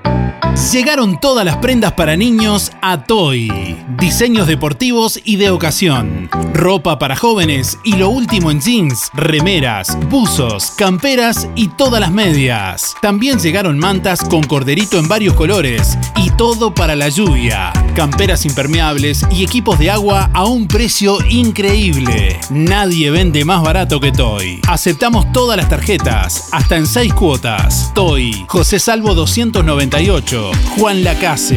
Llegaron 0.72 1.20
todas 1.20 1.44
las 1.44 1.56
prendas 1.58 1.92
para 1.92 2.16
niños 2.16 2.72
a 2.82 3.04
Toy. 3.04 3.76
Diseños 3.98 4.46
deportivos 4.46 5.20
y 5.24 5.36
de 5.36 5.50
ocasión. 5.50 6.28
Ropa 6.52 6.98
para 6.98 7.16
jóvenes 7.16 7.78
y 7.84 7.94
lo 7.94 8.10
último 8.10 8.50
en 8.50 8.60
jeans, 8.60 9.10
remeras, 9.14 9.96
buzos, 10.10 10.72
camperas 10.72 11.48
y 11.54 11.68
todas 11.68 12.00
las 12.00 12.10
medias. 12.10 12.94
También 13.00 13.38
llegaron 13.38 13.78
mantas 13.78 14.20
con 14.20 14.42
corderito 14.42 14.98
en 14.98 15.08
varios 15.08 15.34
colores 15.34 15.96
y 16.16 16.30
todo 16.30 16.74
para 16.74 16.96
la 16.96 17.08
lluvia. 17.08 17.72
Camperas 17.94 18.44
impermeables 18.44 19.24
y 19.30 19.44
equipos 19.44 19.78
de 19.78 19.90
agua 19.90 20.30
a 20.34 20.44
un 20.44 20.66
precio 20.66 21.18
increíble. 21.28 22.38
Nadie 22.50 23.10
vende 23.10 23.44
más 23.44 23.62
barato 23.62 24.00
que 24.00 24.12
Toy. 24.12 24.60
Aceptamos 24.68 25.32
todas 25.32 25.56
las 25.56 25.68
tarjetas, 25.68 26.48
hasta 26.52 26.76
en 26.76 26.86
6 26.86 27.14
cuotas. 27.14 27.92
Toy, 27.94 28.44
José 28.48 28.78
Salvo 28.78 29.14
298, 29.14 30.27
Juan 30.76 31.04
Lacase. 31.04 31.56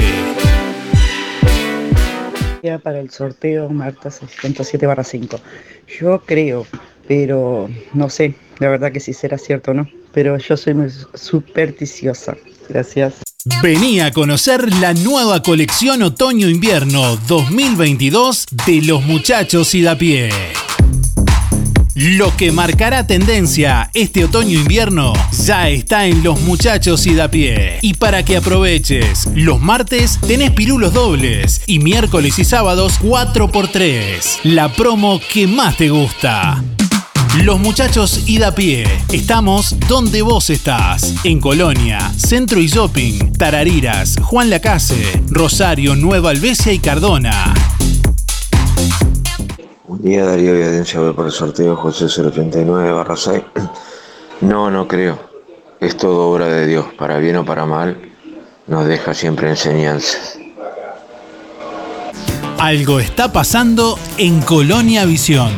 Ya 2.63 2.79
para 2.79 3.01
el 3.01 3.09
sorteo 3.09 3.69
Marta 3.69 4.09
607 4.09 4.85
barra 4.85 5.03
5. 5.03 5.39
Yo 5.99 6.21
creo, 6.25 6.65
pero 7.05 7.69
no 7.93 8.09
sé, 8.09 8.35
la 8.59 8.69
verdad 8.69 8.93
que 8.93 9.01
si 9.01 9.11
será 9.11 9.37
cierto 9.37 9.71
o 9.71 9.73
no. 9.73 9.89
Pero 10.13 10.37
yo 10.37 10.55
soy 10.55 10.73
muy 10.73 10.89
supersticiosa. 11.13 12.37
Gracias. 12.69 13.15
Vení 13.61 13.99
a 13.99 14.11
conocer 14.11 14.73
la 14.75 14.93
nueva 14.93 15.41
colección 15.41 16.01
Otoño-Invierno 16.03 17.17
2022 17.27 18.45
de 18.65 18.83
los 18.83 19.03
muchachos 19.03 19.75
y 19.75 19.81
da 19.81 19.97
pie. 19.97 20.29
Lo 21.93 22.35
que 22.37 22.53
marcará 22.53 23.05
tendencia 23.05 23.89
este 23.93 24.23
otoño-invierno 24.23 25.11
ya 25.45 25.67
está 25.67 26.05
en 26.05 26.23
los 26.23 26.39
muchachos 26.41 27.05
y 27.05 27.15
da 27.15 27.27
pie. 27.27 27.79
Y 27.81 27.95
para 27.95 28.23
que 28.23 28.37
aproveches, 28.37 29.27
los 29.35 29.59
martes 29.59 30.17
tenés 30.25 30.51
pirulos 30.51 30.93
dobles 30.93 31.63
y 31.67 31.79
miércoles 31.79 32.39
y 32.39 32.45
sábados 32.45 33.01
4x3. 33.01 34.39
La 34.43 34.71
promo 34.71 35.19
que 35.33 35.47
más 35.47 35.75
te 35.75 35.89
gusta. 35.89 36.63
Los 37.43 37.59
muchachos 37.59 38.23
ida 38.25 38.47
a 38.47 38.55
pie. 38.55 38.85
Estamos 39.11 39.75
donde 39.89 40.21
vos 40.21 40.49
estás. 40.49 41.13
En 41.25 41.41
Colonia, 41.41 42.11
Centro 42.15 42.61
y 42.61 42.67
Shopping, 42.67 43.33
Tarariras, 43.33 44.15
Juan 44.21 44.49
Lacase, 44.49 45.21
Rosario, 45.27 45.97
Nueva 45.97 46.29
Albesia 46.29 46.71
y 46.71 46.79
Cardona. 46.79 47.53
Día 50.01 50.25
Darío 50.25 50.57
y 50.57 50.63
audiencia 50.63 50.99
por 51.13 51.27
el 51.27 51.31
sorteo 51.31 51.75
José 51.75 52.05
089 52.05 52.91
barra 52.91 53.15
6. 53.15 53.43
No, 54.41 54.71
no 54.71 54.87
creo. 54.87 55.19
Es 55.79 55.95
todo 55.95 56.27
obra 56.27 56.47
de 56.47 56.65
Dios, 56.65 56.87
para 56.97 57.19
bien 57.19 57.35
o 57.35 57.45
para 57.45 57.67
mal, 57.67 58.01
nos 58.65 58.87
deja 58.87 59.13
siempre 59.13 59.49
enseñanzas. 59.49 60.39
Algo 62.57 62.99
está 62.99 63.31
pasando 63.31 63.99
en 64.17 64.41
Colonia 64.41 65.05
Visión. 65.05 65.51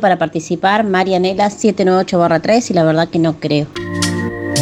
Para 0.00 0.18
participar, 0.18 0.82
Marianela 0.82 1.50
798-3 1.50 2.70
y 2.72 2.74
la 2.74 2.82
verdad 2.82 3.08
que 3.08 3.20
no 3.20 3.38
creo. 3.38 3.68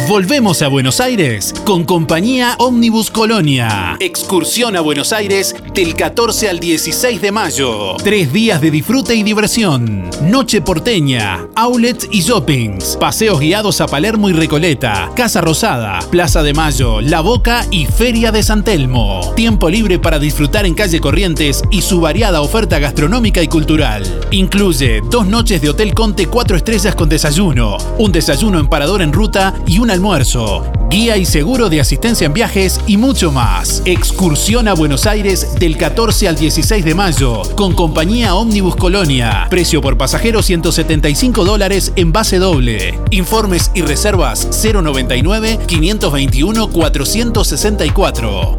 Volvemos 0.07 0.61
a 0.61 0.67
Buenos 0.67 1.01
Aires 1.01 1.55
con 1.67 1.83
compañía 1.83 2.55
Omnibus 2.59 3.11
Colonia. 3.11 3.97
Excursión 3.99 4.77
a 4.77 4.79
Buenos 4.79 5.11
Aires 5.11 5.53
del 5.73 5.95
14 5.95 6.47
al 6.47 6.61
16 6.61 7.21
de 7.21 7.31
mayo. 7.33 7.97
Tres 7.97 8.31
días 8.31 8.61
de 8.61 8.71
disfrute 8.71 9.15
y 9.15 9.23
diversión. 9.23 10.09
Noche 10.21 10.61
porteña, 10.61 11.45
outlets 11.55 12.07
y 12.09 12.21
shoppings. 12.21 12.95
Paseos 12.95 13.41
guiados 13.41 13.81
a 13.81 13.87
Palermo 13.87 14.29
y 14.29 14.33
Recoleta. 14.33 15.11
Casa 15.13 15.41
Rosada, 15.41 15.99
Plaza 16.09 16.41
de 16.41 16.53
Mayo, 16.53 17.01
La 17.01 17.19
Boca 17.19 17.65
y 17.69 17.85
Feria 17.85 18.31
de 18.31 18.43
San 18.43 18.63
Telmo. 18.63 19.33
Tiempo 19.35 19.69
libre 19.69 19.99
para 19.99 20.19
disfrutar 20.19 20.65
en 20.65 20.73
calle 20.73 21.01
Corrientes 21.01 21.63
y 21.69 21.81
su 21.81 21.99
variada 21.99 22.39
oferta 22.39 22.79
gastronómica 22.79 23.43
y 23.43 23.49
cultural. 23.49 24.21
Incluye 24.31 25.01
dos 25.11 25.27
noches 25.27 25.61
de 25.61 25.71
Hotel 25.71 25.93
Conte 25.93 26.27
4 26.27 26.55
estrellas 26.55 26.95
con 26.95 27.09
desayuno, 27.09 27.75
un 27.97 28.13
desayuno 28.13 28.57
en 28.57 28.69
parador 28.69 29.01
en 29.01 29.11
ruta 29.11 29.53
y 29.67 29.79
un 29.79 29.91
almuerzo, 29.91 30.63
guía 30.89 31.17
y 31.17 31.25
seguro 31.25 31.69
de 31.69 31.81
asistencia 31.81 32.25
en 32.25 32.33
viajes 32.33 32.79
y 32.87 32.97
mucho 32.97 33.31
más. 33.31 33.81
Excursión 33.85 34.67
a 34.67 34.73
Buenos 34.73 35.05
Aires 35.05 35.55
del 35.59 35.77
14 35.77 36.27
al 36.27 36.35
16 36.35 36.83
de 36.83 36.95
mayo 36.95 37.43
con 37.55 37.73
compañía 37.73 38.35
Omnibus 38.35 38.75
Colonia. 38.75 39.47
Precio 39.49 39.81
por 39.81 39.97
pasajero 39.97 40.41
175 40.41 41.45
dólares 41.45 41.93
en 41.95 42.11
base 42.11 42.39
doble. 42.39 42.99
Informes 43.11 43.71
y 43.73 43.81
reservas 43.81 44.47
099 44.63 45.59
521 45.67 46.69
464. 46.69 48.57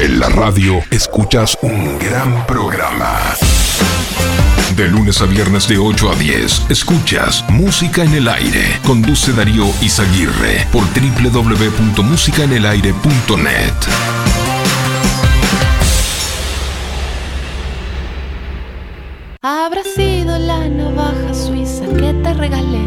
En 0.00 0.18
la 0.18 0.28
radio 0.28 0.82
escuchas 0.90 1.56
un 1.62 1.98
gran 2.00 2.44
programa. 2.46 3.36
De 4.76 4.88
lunes 4.88 5.20
a 5.22 5.26
viernes 5.26 5.68
de 5.68 5.78
8 5.78 6.10
a 6.10 6.16
10, 6.16 6.62
escuchas 6.68 7.44
Música 7.48 8.02
en 8.02 8.12
el 8.14 8.26
Aire. 8.26 8.80
Conduce 8.84 9.32
Darío 9.32 9.66
Izaguirre 9.80 10.66
por 10.72 10.82
www.musicaenelaire.net. 10.82 13.72
Habrá 19.42 19.84
sido 19.84 20.36
la 20.38 20.68
navaja 20.68 21.32
suiza 21.32 21.84
que 21.96 22.12
te 22.12 22.34
regalé. 22.34 22.82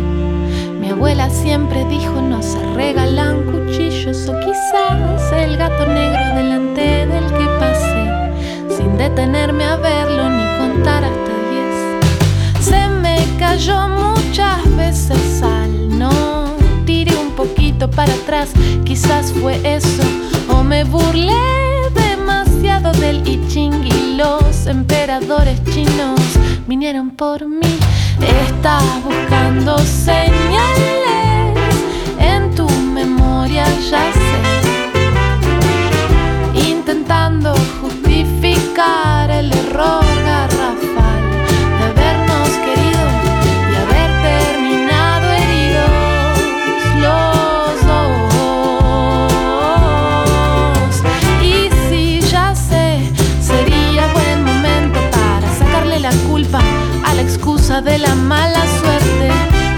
Mi 0.81 0.89
abuela 0.89 1.29
siempre 1.29 1.85
dijo 1.85 2.21
no 2.21 2.43
se 2.43 2.61
regalan 2.75 3.43
cuchillos 3.43 4.27
o 4.27 4.37
quizás 4.41 5.31
el 5.31 5.55
gato 5.55 5.85
negro 5.85 6.35
delante 6.35 7.05
del 7.05 7.27
que 7.27 7.47
pasé 7.59 8.11
sin 8.75 8.97
detenerme 8.97 9.63
a 9.63 9.77
verlo 9.77 10.26
cayó 13.57 13.89
muchas 13.89 14.75
veces 14.75 15.41
al 15.41 15.97
no 15.97 16.11
tiré 16.85 17.17
un 17.17 17.31
poquito 17.31 17.89
para 17.89 18.13
atrás, 18.13 18.49
quizás 18.85 19.33
fue 19.33 19.59
eso 19.63 20.03
o 20.49 20.61
me 20.61 20.83
burlé 20.83 21.33
demasiado 21.95 22.91
del 22.91 23.27
I 23.27 23.43
Ching 23.47 23.83
y 23.83 24.15
los 24.15 24.67
emperadores 24.67 25.59
chinos 25.71 26.19
vinieron 26.67 27.09
por 27.09 27.47
mí. 27.47 27.79
Estás 28.47 29.03
buscando 29.03 29.79
señales 29.79 31.57
en 32.19 32.53
tu 32.53 32.69
memoria, 32.69 33.65
ya 33.89 34.03
sé. 34.13 34.39
Intentando 36.69 37.55
justificar 37.81 39.31
el 39.31 39.51
error 39.51 40.26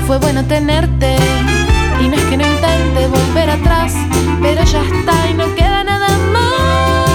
Fue 0.10 0.18
bueno 0.18 0.44
tenerte 0.44 1.18
y 2.02 2.08
no 2.08 2.16
es 2.16 2.24
que 2.24 2.36
no 2.36 2.44
intente 2.44 3.06
volver 3.06 3.48
atrás, 3.48 3.94
pero 4.42 4.64
ya 4.64 4.82
está 4.82 5.30
y 5.30 5.36
no 5.36 5.54
queda 5.54 5.84
nada 5.84 6.10
más. 6.34 7.10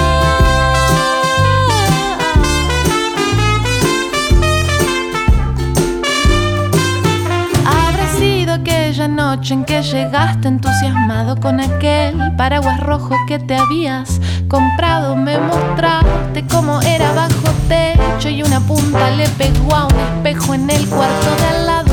Habrá 7.66 8.06
sido 8.16 8.54
aquella 8.54 9.08
noche 9.08 9.54
en 9.54 9.64
que 9.64 9.82
llegaste 9.82 10.46
entusiasmado 10.46 11.34
con 11.40 11.58
aquel 11.58 12.16
paraguas 12.36 12.78
rojo 12.78 13.16
que 13.26 13.40
te 13.40 13.56
habías 13.56 14.20
comprado. 14.46 15.16
Me 15.16 15.36
mostraste 15.40 16.46
cómo 16.48 16.80
era 16.82 17.12
bajo 17.12 17.50
techo 17.66 18.28
y 18.28 18.44
una 18.44 18.60
punta 18.60 19.10
le 19.10 19.28
pegó 19.30 19.74
a 19.74 19.86
un 19.86 19.98
espejo 19.98 20.54
en 20.54 20.70
el 20.70 20.88
cuarto 20.88 21.34
de 21.40 21.44
al 21.48 21.66
lado. 21.66 21.83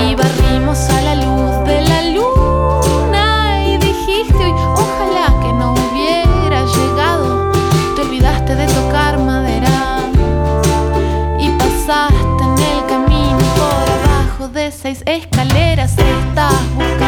Y 0.00 0.14
barrimos 0.14 0.78
a 0.90 1.00
la 1.02 1.14
luz 1.14 1.64
de 1.66 1.80
la 1.82 2.02
luna 2.02 3.64
y 3.66 3.76
dijiste 3.78 4.36
hoy, 4.36 4.52
ojalá 4.74 5.26
que 5.40 5.52
no 5.52 5.74
hubiera 5.74 6.64
llegado. 6.64 7.52
Te 7.94 8.02
olvidaste 8.02 8.54
de 8.54 8.66
tocar 8.66 9.18
madera 9.18 10.00
y 11.38 11.50
pasaste 11.50 12.44
en 12.44 12.58
el 12.58 12.86
camino 12.86 13.38
por 13.56 13.90
abajo 13.90 14.48
de 14.48 14.70
seis 14.72 15.02
escaleras. 15.06 15.92
Estás 15.98 16.52
buscando 16.74 17.01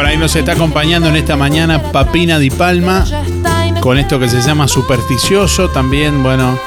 Por 0.00 0.08
ahí 0.08 0.16
nos 0.16 0.34
está 0.34 0.52
acompañando 0.52 1.10
en 1.10 1.16
esta 1.16 1.36
mañana 1.36 1.92
Papina 1.92 2.38
Di 2.38 2.48
Palma 2.48 3.04
con 3.80 3.98
esto 3.98 4.18
que 4.18 4.30
se 4.30 4.40
llama 4.40 4.66
Supersticioso. 4.66 5.68
También, 5.68 6.22
bueno, 6.22 6.58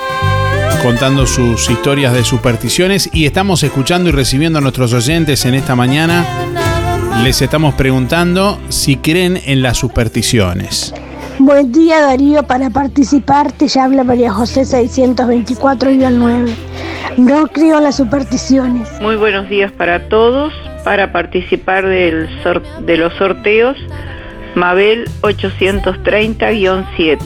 contando 0.84 1.26
sus 1.26 1.68
historias 1.68 2.14
de 2.14 2.24
supersticiones. 2.24 3.10
Y 3.12 3.26
estamos 3.26 3.64
escuchando 3.64 4.10
y 4.10 4.12
recibiendo 4.12 4.60
a 4.60 4.62
nuestros 4.62 4.94
oyentes 4.94 5.46
en 5.46 5.56
esta 5.56 5.76
mañana. 5.76 6.24
Les 7.24 7.42
estamos 7.42 7.74
preguntando 7.74 8.60
si 8.70 8.98
creen 8.98 9.42
en 9.48 9.64
las 9.64 9.80
supersticiones. 9.80 10.94
Buen 11.40 11.72
día 11.72 12.02
Darío, 12.02 12.44
para 12.44 12.70
participar 12.70 13.52
te 13.52 13.66
habla 13.80 14.04
María 14.04 14.32
José 14.32 14.62
624-9. 14.62 16.54
No 17.18 17.48
creo 17.48 17.80
en 17.80 17.84
las 17.84 17.96
supersticiones. 17.96 18.88
Muy 19.02 19.16
buenos 19.16 19.50
días 19.50 19.72
para 19.72 20.08
todos. 20.08 20.54
Para 20.84 21.12
participar 21.12 21.88
de 21.88 22.98
los 22.98 23.14
sorteos, 23.14 23.78
Mabel 24.56 25.06
830-7. 25.22 27.18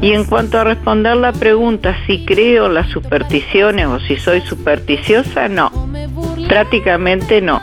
Y 0.00 0.12
en 0.12 0.24
cuanto 0.24 0.58
a 0.58 0.64
responder 0.64 1.16
la 1.16 1.32
pregunta 1.32 1.96
si 2.06 2.24
creo 2.24 2.66
en 2.66 2.74
las 2.74 2.88
supersticiones 2.88 3.86
o 3.86 4.00
si 4.00 4.16
soy 4.16 4.40
supersticiosa, 4.40 5.48
no. 5.48 5.70
Prácticamente 6.48 7.40
no. 7.40 7.62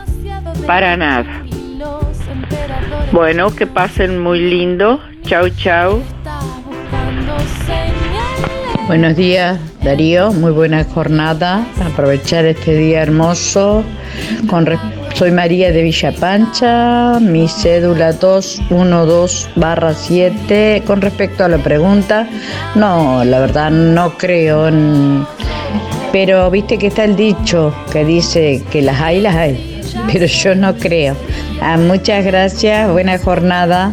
Para 0.66 0.96
nada. 0.96 1.42
Bueno, 3.12 3.54
que 3.54 3.66
pasen 3.66 4.18
muy 4.18 4.40
lindo. 4.40 5.00
Chau, 5.22 5.50
chau. 5.50 6.02
Buenos 8.86 9.16
días, 9.16 9.58
Darío. 9.82 10.32
Muy 10.32 10.52
buena 10.52 10.84
jornada. 10.84 11.66
Aprovechar 11.84 12.46
este 12.46 12.74
día 12.74 13.02
hermoso. 13.02 13.84
Con 14.48 14.66
Soy 15.14 15.30
María 15.32 15.70
de 15.72 15.82
Villa 15.82 16.12
Pancha. 16.12 17.18
Mi 17.20 17.46
cédula 17.48 18.12
212-7. 18.18 20.82
Con 20.84 21.00
respecto 21.02 21.44
a 21.44 21.48
la 21.48 21.58
pregunta, 21.58 22.26
no, 22.74 23.22
la 23.24 23.40
verdad 23.40 23.70
no 23.70 24.16
creo. 24.16 24.68
en- 24.68 25.26
Pero 26.12 26.50
viste 26.50 26.78
que 26.78 26.86
está 26.88 27.04
el 27.04 27.14
dicho 27.16 27.72
que 27.92 28.04
dice 28.04 28.62
que 28.72 28.82
las 28.82 29.00
hay, 29.00 29.20
las 29.20 29.36
hay. 29.36 29.80
Pero 30.12 30.26
yo 30.26 30.54
no 30.54 30.74
creo. 30.76 31.16
Ah, 31.60 31.76
muchas 31.76 32.24
gracias. 32.24 32.90
Buena 32.90 33.18
jornada. 33.18 33.92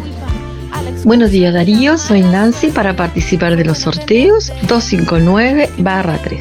Buenos 1.03 1.31
días 1.31 1.53
Darío, 1.53 1.97
soy 1.97 2.21
Nancy 2.21 2.67
para 2.67 2.95
participar 2.95 3.55
de 3.55 3.65
los 3.65 3.79
sorteos 3.79 4.51
259-3. 4.67 6.39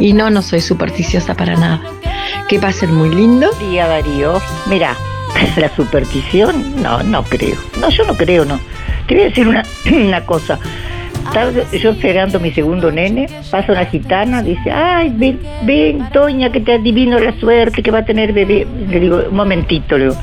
Y 0.00 0.12
no, 0.12 0.30
no 0.30 0.42
soy 0.42 0.60
supersticiosa 0.60 1.34
para 1.34 1.56
nada. 1.56 1.80
Que 2.48 2.60
pasen 2.60 2.94
muy 2.94 3.10
lindo. 3.10 3.50
día 3.58 3.88
Darío. 3.88 4.40
Mira, 4.68 4.96
la 5.56 5.74
superstición, 5.74 6.80
no, 6.82 7.02
no 7.02 7.24
creo. 7.24 7.56
No, 7.80 7.88
yo 7.90 8.04
no 8.04 8.14
creo, 8.16 8.44
no. 8.44 8.60
Te 9.06 9.14
voy 9.14 9.24
a 9.24 9.26
decir 9.28 9.48
una, 9.48 9.64
cosa. 10.26 10.58
Yo 11.72 11.90
esperando 11.90 12.38
mi 12.38 12.52
segundo 12.52 12.92
nene, 12.92 13.28
pasa 13.50 13.72
una 13.72 13.84
gitana, 13.84 14.42
dice, 14.42 14.70
ay, 14.70 15.12
ven, 15.14 15.40
ven, 15.64 16.08
Toña, 16.12 16.50
que 16.50 16.60
te 16.60 16.74
adivino 16.74 17.18
la 17.18 17.38
suerte, 17.38 17.82
que 17.82 17.90
va 17.90 17.98
a 17.98 18.04
tener 18.04 18.32
bebé. 18.32 18.66
Le 18.88 19.00
digo, 19.00 19.22
un 19.28 19.36
momentito, 19.36 19.98
le 19.98 20.04
digo, 20.04 20.16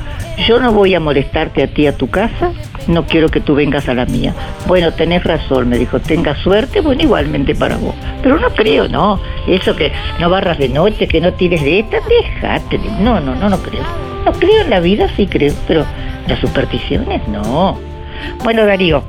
yo 0.48 0.58
no 0.58 0.72
voy 0.72 0.94
a 0.94 1.00
molestarte 1.00 1.62
a 1.62 1.66
ti 1.68 1.86
a 1.86 1.96
tu 1.96 2.08
casa, 2.08 2.52
no 2.86 3.06
quiero 3.06 3.28
que 3.28 3.40
tú 3.40 3.54
vengas 3.54 3.88
a 3.88 3.94
la 3.94 4.06
mía. 4.06 4.34
Bueno, 4.66 4.92
tenés 4.92 5.24
razón, 5.24 5.68
me 5.68 5.78
dijo, 5.78 6.00
tenga 6.00 6.36
suerte, 6.36 6.80
bueno, 6.80 7.02
igualmente 7.02 7.54
para 7.54 7.76
vos. 7.76 7.94
Pero 8.22 8.38
no 8.38 8.50
creo, 8.50 8.88
no, 8.88 9.20
eso 9.46 9.74
que 9.76 9.92
no 10.20 10.30
barras 10.30 10.58
de 10.58 10.68
noche, 10.68 11.08
que 11.08 11.20
no 11.20 11.32
tires 11.34 11.62
de 11.62 11.80
esta, 11.80 11.98
déjate, 12.08 12.78
no, 13.00 13.20
no, 13.20 13.34
no, 13.34 13.48
no 13.48 13.58
creo. 13.58 13.82
No 14.24 14.32
creo 14.32 14.62
en 14.62 14.70
la 14.70 14.80
vida, 14.80 15.08
sí 15.16 15.26
creo, 15.26 15.52
pero 15.68 15.84
las 16.26 16.38
supersticiones, 16.40 17.26
no. 17.28 17.78
Bueno, 18.42 18.64
Darío, 18.64 19.02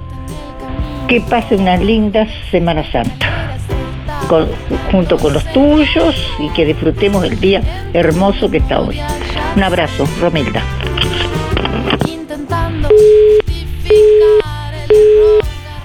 que 1.08 1.22
pase 1.22 1.56
una 1.56 1.78
linda 1.78 2.28
Semana 2.52 2.84
Santa. 2.92 3.58
junto 4.92 5.18
con 5.18 5.34
los 5.34 5.44
tuyos 5.54 6.16
y 6.40 6.50
que 6.50 6.66
disfrutemos 6.66 7.24
el 7.24 7.40
día 7.40 7.62
hermoso 7.94 8.50
que 8.50 8.58
está 8.58 8.80
hoy. 8.80 9.00
Un 9.56 9.64
abrazo, 9.64 10.06
Romilda. 10.20 10.64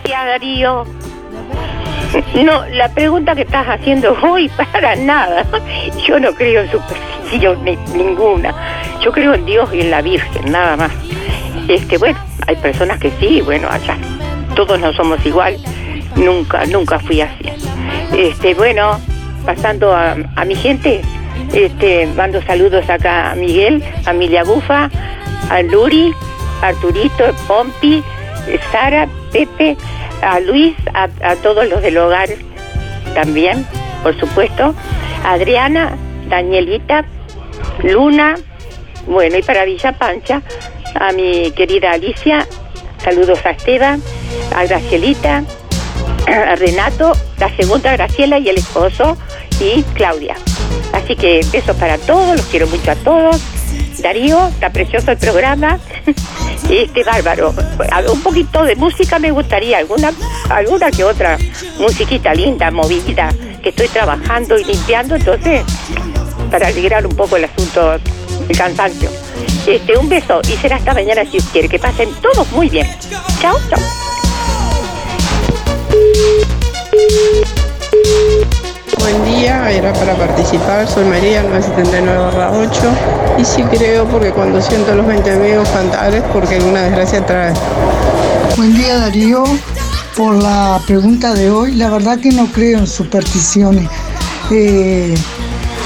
Ya, 0.08 0.24
Darío. 0.26 0.84
No, 2.34 2.66
la 2.72 2.88
pregunta 2.92 3.34
que 3.34 3.42
estás 3.42 3.66
haciendo 3.68 4.16
hoy, 4.22 4.48
para 4.72 4.96
nada. 4.96 5.44
Yo 6.06 6.18
no 6.18 6.34
creo 6.34 6.62
en 6.62 6.70
superstición 6.70 7.64
ni- 7.64 7.76
ninguna. 7.94 8.52
Yo 9.00 9.12
creo 9.12 9.34
en 9.34 9.46
Dios 9.46 9.68
y 9.72 9.80
en 9.82 9.90
la 9.90 10.02
Virgen, 10.02 10.50
nada 10.50 10.76
más. 10.76 10.92
Este, 11.68 11.98
bueno, 11.98 12.18
hay 12.46 12.56
personas 12.56 12.98
que 12.98 13.10
sí, 13.20 13.40
bueno, 13.42 13.68
allá. 13.70 13.96
Todos 14.56 14.80
no 14.80 14.92
somos 14.92 15.24
igual. 15.24 15.56
Nunca, 16.16 16.66
nunca 16.66 16.98
fui 16.98 17.20
así. 17.20 17.44
Este, 18.16 18.54
bueno, 18.54 18.98
pasando 19.46 19.94
a, 19.94 20.16
mi 20.44 20.56
gente, 20.56 21.02
este, 21.52 22.06
mando 22.16 22.42
saludos 22.42 22.88
acá 22.90 23.30
a 23.30 23.34
Miguel, 23.36 23.84
a 24.04 24.10
Emilia 24.10 24.42
Bufa, 24.42 24.90
a 25.48 25.62
Luri, 25.62 26.12
Arturito, 26.62 27.32
Pompi, 27.46 28.02
Sara, 28.72 29.08
Pepe, 29.32 29.76
a 30.22 30.40
Luis, 30.40 30.74
a, 30.94 31.36
todos 31.36 31.68
los 31.68 31.82
del 31.82 31.98
hogar 31.98 32.28
también, 33.14 33.66
por 34.02 34.18
supuesto, 34.18 34.74
Adriana, 35.24 35.96
Danielita, 36.28 37.04
Luna, 37.82 38.36
bueno, 39.06 39.38
y 39.38 39.42
para 39.42 39.64
Villa 39.64 39.92
Pancha, 39.92 40.42
a 40.94 41.12
mi 41.12 41.50
querida 41.52 41.92
Alicia, 41.92 42.46
saludos 43.02 43.44
a 43.44 43.50
Esteban, 43.50 44.02
a 44.54 44.64
Gracielita, 44.64 45.44
a 46.26 46.56
Renato, 46.56 47.12
la 47.38 47.54
segunda 47.56 47.92
Graciela 47.92 48.38
y 48.38 48.48
el 48.48 48.58
esposo 48.58 49.16
y 49.60 49.82
Claudia. 49.94 50.36
Así 50.92 51.16
que 51.16 51.40
besos 51.52 51.76
para 51.76 51.98
todos, 51.98 52.36
los 52.36 52.46
quiero 52.46 52.66
mucho 52.66 52.90
a 52.90 52.96
todos. 52.96 53.40
Darío, 54.00 54.48
está 54.48 54.70
precioso 54.70 55.10
el 55.10 55.18
programa. 55.18 55.78
Este 56.68 57.02
bárbaro. 57.02 57.52
Un 58.12 58.20
poquito 58.22 58.62
de 58.62 58.76
música 58.76 59.18
me 59.18 59.32
gustaría, 59.32 59.78
alguna, 59.78 60.12
alguna 60.48 60.90
que 60.92 61.02
otra 61.02 61.36
musiquita 61.78 62.32
linda, 62.32 62.70
movida, 62.70 63.34
que 63.60 63.70
estoy 63.70 63.88
trabajando 63.88 64.56
y 64.56 64.62
limpiando, 64.62 65.16
entonces, 65.16 65.62
para 66.48 66.68
alegrar 66.68 67.04
un 67.04 67.16
poco 67.16 67.36
el 67.36 67.44
asunto 67.44 67.98
del 68.46 68.56
cansancio. 68.56 69.10
Este, 69.66 69.98
un 69.98 70.08
beso 70.08 70.40
y 70.44 70.56
será 70.58 70.76
hasta 70.76 70.94
mañana 70.94 71.24
si 71.24 71.38
usted 71.38 71.50
quiere. 71.52 71.68
Que 71.68 71.78
pasen 71.78 72.10
todos 72.22 72.50
muy 72.52 72.68
bien. 72.68 72.86
Chao, 73.40 73.56
chao. 73.68 73.80
Buen 79.10 79.24
día, 79.24 79.68
era 79.72 79.92
para 79.92 80.14
participar, 80.14 80.88
soy 80.88 81.04
María, 81.04 81.42
979 81.42 82.68
8 82.70 82.82
y 83.38 83.44
sí 83.44 83.62
creo 83.64 84.06
porque 84.06 84.30
cuando 84.30 84.62
siento 84.62 84.94
los 84.94 85.04
20 85.04 85.32
amigos 85.32 85.68
cantares 85.70 86.22
porque 86.32 86.56
alguna 86.56 86.82
desgracia 86.82 87.26
trae. 87.26 87.52
Buen 88.56 88.72
día 88.72 88.98
Darío, 88.98 89.42
por 90.16 90.40
la 90.40 90.80
pregunta 90.86 91.34
de 91.34 91.50
hoy, 91.50 91.74
la 91.74 91.90
verdad 91.90 92.20
que 92.20 92.30
no 92.30 92.46
creo 92.52 92.78
en 92.78 92.86
supersticiones. 92.86 93.88
Eh, 94.52 95.16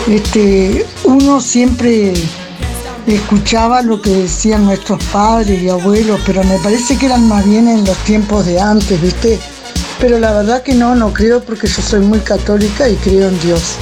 este, 0.07 0.85
uno 1.05 1.41
siempre 1.41 2.13
escuchaba 3.07 3.81
lo 3.81 4.03
que 4.03 4.11
decían 4.11 4.67
nuestros 4.67 5.03
padres 5.05 5.63
y 5.63 5.71
abuelos, 5.71 6.21
pero 6.27 6.45
me 6.45 6.59
parece 6.59 6.99
que 6.99 7.07
eran 7.07 7.27
más 7.27 7.47
bien 7.47 7.69
en 7.69 7.87
los 7.87 7.97
tiempos 8.05 8.45
de 8.45 8.61
antes, 8.61 9.01
¿viste? 9.01 9.41
Pero 10.01 10.19
la 10.19 10.33
verdad 10.33 10.63
que 10.63 10.75
no, 10.75 10.95
no 10.95 11.13
creo 11.13 11.43
porque 11.43 11.67
yo 11.67 11.83
soy 11.83 12.01
muy 12.01 12.21
católica 12.21 12.89
y 12.89 12.95
creo 12.97 13.29
en 13.29 13.39
Dios. 13.41 13.75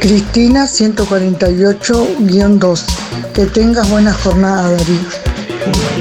Cristina 0.00 0.66
148-2. 0.66 2.82
Que 3.32 3.46
tengas 3.46 3.88
buena 3.90 4.12
jornada, 4.12 4.70
Darío. 4.70 5.00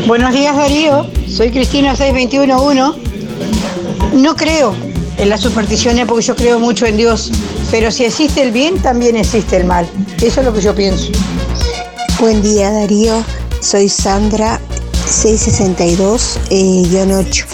Buenos 0.08 0.34
días 0.34 0.56
Darío, 0.56 1.10
soy 1.28 1.50
Cristina 1.52 1.96
6211. 1.96 3.00
No 4.14 4.36
creo 4.36 4.76
en 5.18 5.30
las 5.30 5.42
supersticiones 5.42 6.06
porque 6.06 6.24
yo 6.24 6.36
creo 6.36 6.60
mucho 6.60 6.86
en 6.86 6.98
Dios, 6.98 7.32
pero 7.72 7.90
si 7.90 8.06
existe 8.06 8.44
el 8.44 8.52
bien, 8.52 8.80
también 8.82 9.16
existe 9.16 9.58
el 9.58 9.66
mal. 9.66 9.90
Eso 10.22 10.42
es 10.42 10.46
lo 10.46 10.54
que 10.54 10.62
yo 10.62 10.76
pienso. 10.76 11.08
Buen 12.20 12.44
día 12.44 12.72
Darío, 12.72 13.24
soy 13.62 13.90
Sandra 13.90 14.60
662-8. 15.08 17.46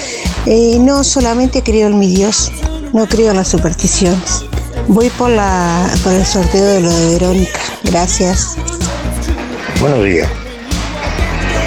Eh, 0.47 0.77
no 0.79 1.03
solamente 1.03 1.61
creo 1.61 1.87
en 1.87 1.99
mi 1.99 2.07
Dios, 2.07 2.51
no 2.93 3.05
creo 3.05 3.29
en 3.29 3.37
las 3.37 3.47
supersticiones. 3.47 4.43
Voy 4.87 5.09
por, 5.11 5.29
la, 5.29 5.87
por 6.03 6.13
el 6.13 6.25
sorteo 6.25 6.65
de 6.65 6.81
lo 6.81 6.91
de 6.91 7.09
Verónica. 7.19 7.59
Gracias. 7.83 8.55
Buenos 9.79 10.03
días. 10.03 10.27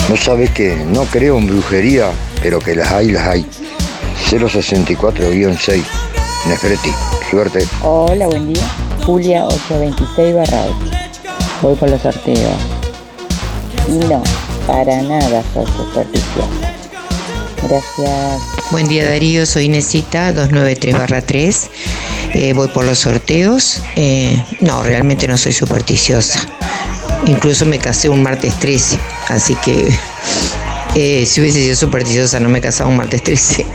No 0.08 0.16
sabes 0.16 0.50
que 0.50 0.74
no 0.76 1.04
creo 1.04 1.38
en 1.38 1.46
brujería, 1.46 2.10
pero 2.42 2.58
que 2.58 2.74
las 2.74 2.90
hay, 2.90 3.12
las 3.12 3.28
hay. 3.28 3.46
064-6. 4.28 5.82
Nefreti. 6.48 6.90
Suerte. 7.30 7.66
Hola, 7.82 8.26
buen 8.26 8.52
día. 8.52 8.62
Julia 9.06 9.46
826 9.46 10.34
barra 10.34 10.64
8. 10.64 10.76
Voy 11.62 11.74
por 11.76 11.88
los 11.90 12.02
sorteos. 12.02 12.58
No, 14.08 14.22
para 14.66 15.00
nada 15.02 15.42
soy 15.54 15.66
supersticiosa. 15.66 16.74
Gracias. 17.62 18.53
Buen 18.70 18.88
día 18.88 19.08
Darío, 19.08 19.46
soy 19.46 19.66
Inesita 19.66 20.32
293-3. 20.34 21.68
Eh, 22.32 22.52
voy 22.54 22.68
por 22.68 22.84
los 22.84 22.98
sorteos. 22.98 23.80
Eh, 23.94 24.42
no, 24.60 24.82
realmente 24.82 25.28
no 25.28 25.36
soy 25.36 25.52
supersticiosa. 25.52 26.40
Incluso 27.26 27.66
me 27.66 27.78
casé 27.78 28.08
un 28.08 28.22
martes 28.22 28.58
13, 28.58 28.98
así 29.28 29.54
que 29.56 29.88
eh, 30.94 31.26
si 31.26 31.40
hubiese 31.40 31.60
sido 31.60 31.76
supersticiosa 31.76 32.40
no 32.40 32.48
me 32.48 32.60
casaba 32.60 32.90
un 32.90 32.96
martes 32.96 33.22
13. 33.22 33.66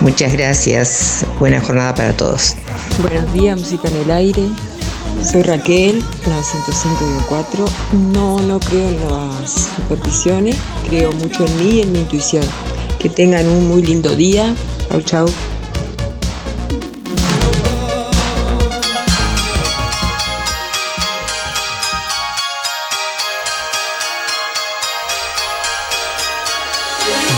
Muchas 0.00 0.32
gracias. 0.32 1.24
Buena 1.38 1.60
jornada 1.60 1.94
para 1.94 2.12
todos. 2.16 2.56
Buenos 3.00 3.32
días, 3.32 3.58
música 3.58 3.88
en 3.88 3.96
el 3.96 4.10
aire. 4.10 4.42
Soy 5.30 5.42
Raquel, 5.42 6.02
905-4. 7.28 7.68
No, 8.12 8.40
no 8.40 8.58
creo 8.60 8.88
en 8.88 9.00
las 9.10 9.68
supersticiones. 9.76 10.56
Creo 10.88 11.12
mucho 11.12 11.44
en 11.44 11.56
mí 11.58 11.70
y 11.76 11.82
en 11.82 11.92
mi 11.92 11.98
intuición. 12.00 12.44
Que 12.98 13.08
tengan 13.08 13.46
un 13.48 13.68
muy 13.68 13.82
lindo 13.82 14.14
día. 14.16 14.54
Chau, 14.90 15.02
chau. 15.02 15.28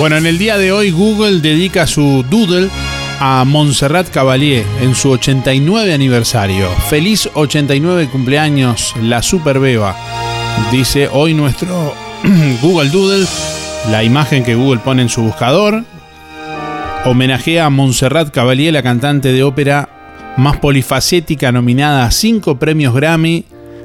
Bueno, 0.00 0.16
en 0.16 0.24
el 0.24 0.38
día 0.38 0.56
de 0.56 0.72
hoy 0.72 0.90
Google 0.90 1.40
dedica 1.40 1.86
su 1.86 2.24
doodle 2.30 2.70
a 3.20 3.44
Montserrat 3.44 4.08
Cavalier 4.08 4.64
en 4.80 4.94
su 4.94 5.10
89 5.10 5.92
aniversario. 5.92 6.70
Feliz 6.88 7.28
89 7.34 8.08
cumpleaños, 8.10 8.94
la 9.02 9.22
Super 9.22 9.60
Beba. 9.60 9.94
Dice 10.72 11.06
hoy 11.12 11.34
nuestro 11.34 11.94
Google 12.62 12.88
Doodle, 12.88 13.26
la 13.88 14.04
imagen 14.04 14.44
que 14.44 14.54
Google 14.54 14.80
pone 14.84 15.02
en 15.02 15.08
su 15.08 15.22
buscador, 15.22 15.84
homenajea 17.04 17.66
a 17.66 17.70
Montserrat 17.70 18.30
Cavalier, 18.30 18.72
la 18.72 18.82
cantante 18.82 19.32
de 19.32 19.42
ópera 19.42 19.88
más 20.36 20.58
polifacética, 20.58 21.52
nominada 21.52 22.04
a 22.04 22.10
cinco 22.10 22.58
premios 22.58 22.94
Grammy, 22.94 23.44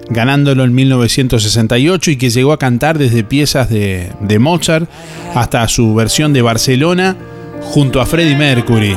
ganándolo 0.10 0.64
en 0.64 0.74
1968 0.74 2.12
y 2.12 2.18
que 2.18 2.30
llegó 2.30 2.54
a 2.54 2.60
cantar 2.60 2.98
desde 2.98 3.24
piezas 3.24 3.70
de, 3.70 4.12
de 4.20 4.40
Mozart 4.40 4.90
hasta 5.34 5.68
su 5.68 5.96
versión 5.96 6.34
de 6.34 6.42
Barcelona 6.42 7.16
junto 7.62 8.02
a 8.02 8.06
Freddie 8.06 8.36
Mercury. 8.36 8.96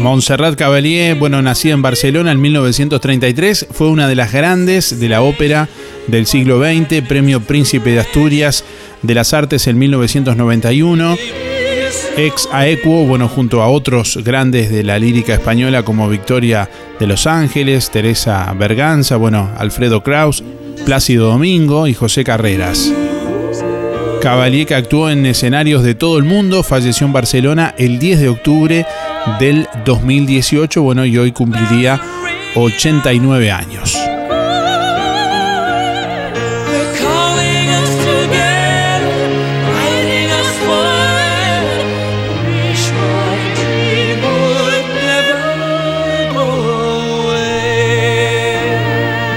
Montserrat 0.00 0.56
Cavalier, 0.56 1.16
bueno, 1.16 1.40
nacida 1.42 1.74
en 1.74 1.82
Barcelona 1.82 2.32
en 2.32 2.40
1933, 2.40 3.68
fue 3.70 3.88
una 3.88 4.08
de 4.08 4.14
las 4.14 4.32
grandes 4.32 4.98
de 4.98 5.08
la 5.08 5.22
ópera 5.22 5.68
del 6.06 6.26
siglo 6.26 6.60
XX, 6.60 7.02
premio 7.06 7.40
Príncipe 7.40 7.90
de 7.90 8.00
Asturias 8.00 8.64
de 9.02 9.14
las 9.14 9.34
Artes 9.34 9.66
en 9.66 9.78
1991. 9.78 11.16
Ex 12.16 12.48
aequo, 12.52 13.04
bueno, 13.04 13.28
junto 13.28 13.62
a 13.62 13.68
otros 13.68 14.18
grandes 14.24 14.70
de 14.70 14.82
la 14.82 14.98
lírica 14.98 15.34
española 15.34 15.84
como 15.84 16.08
Victoria 16.08 16.68
de 16.98 17.06
Los 17.06 17.26
Ángeles, 17.26 17.90
Teresa 17.90 18.52
Berganza, 18.58 19.16
bueno, 19.16 19.50
Alfredo 19.56 20.02
Kraus, 20.02 20.42
Plácido 20.84 21.28
Domingo 21.28 21.86
y 21.86 21.94
José 21.94 22.24
Carreras. 22.24 22.92
Cavalier 24.20 24.66
que 24.66 24.74
actuó 24.74 25.10
en 25.10 25.24
escenarios 25.26 25.82
de 25.82 25.94
todo 25.94 26.18
el 26.18 26.24
mundo, 26.24 26.62
falleció 26.62 27.06
en 27.06 27.12
Barcelona 27.12 27.74
el 27.78 27.98
10 27.98 28.20
de 28.20 28.28
octubre 28.28 28.86
del 29.38 29.68
2018, 29.84 30.82
bueno, 30.82 31.04
y 31.04 31.16
hoy 31.16 31.32
cumpliría 31.32 32.00
89 32.56 33.50
años. 33.52 33.96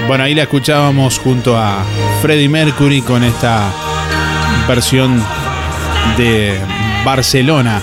Bueno, 0.08 0.24
ahí 0.24 0.34
la 0.34 0.42
escuchábamos 0.42 1.18
junto 1.18 1.56
a 1.56 1.84
Freddie 2.20 2.48
Mercury 2.48 3.00
con 3.00 3.24
esta 3.24 3.91
versión 4.68 5.22
de 6.16 6.58
Barcelona. 7.04 7.82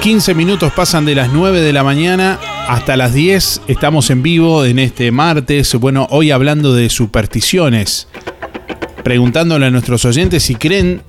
15 0.00 0.34
minutos 0.34 0.72
pasan 0.72 1.04
de 1.04 1.14
las 1.14 1.32
9 1.32 1.60
de 1.60 1.72
la 1.72 1.82
mañana 1.82 2.38
hasta 2.68 2.96
las 2.96 3.14
10. 3.14 3.62
Estamos 3.66 4.10
en 4.10 4.22
vivo 4.22 4.64
en 4.64 4.78
este 4.78 5.10
martes. 5.10 5.74
Bueno, 5.74 6.06
hoy 6.10 6.30
hablando 6.30 6.74
de 6.74 6.88
supersticiones. 6.90 8.08
Preguntándole 9.02 9.66
a 9.66 9.70
nuestros 9.70 10.04
oyentes 10.04 10.42
si 10.42 10.54
creen 10.54 11.02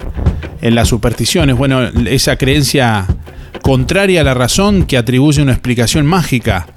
en 0.62 0.76
las 0.76 0.88
supersticiones. 0.88 1.56
Bueno, 1.56 1.84
esa 1.84 2.38
creencia 2.38 3.06
contraria 3.62 4.22
a 4.22 4.24
la 4.24 4.34
razón 4.34 4.86
que 4.86 4.98
atribuye 4.98 5.41
una 5.41 5.52
explicación 5.52 6.06
mágica 6.06 6.68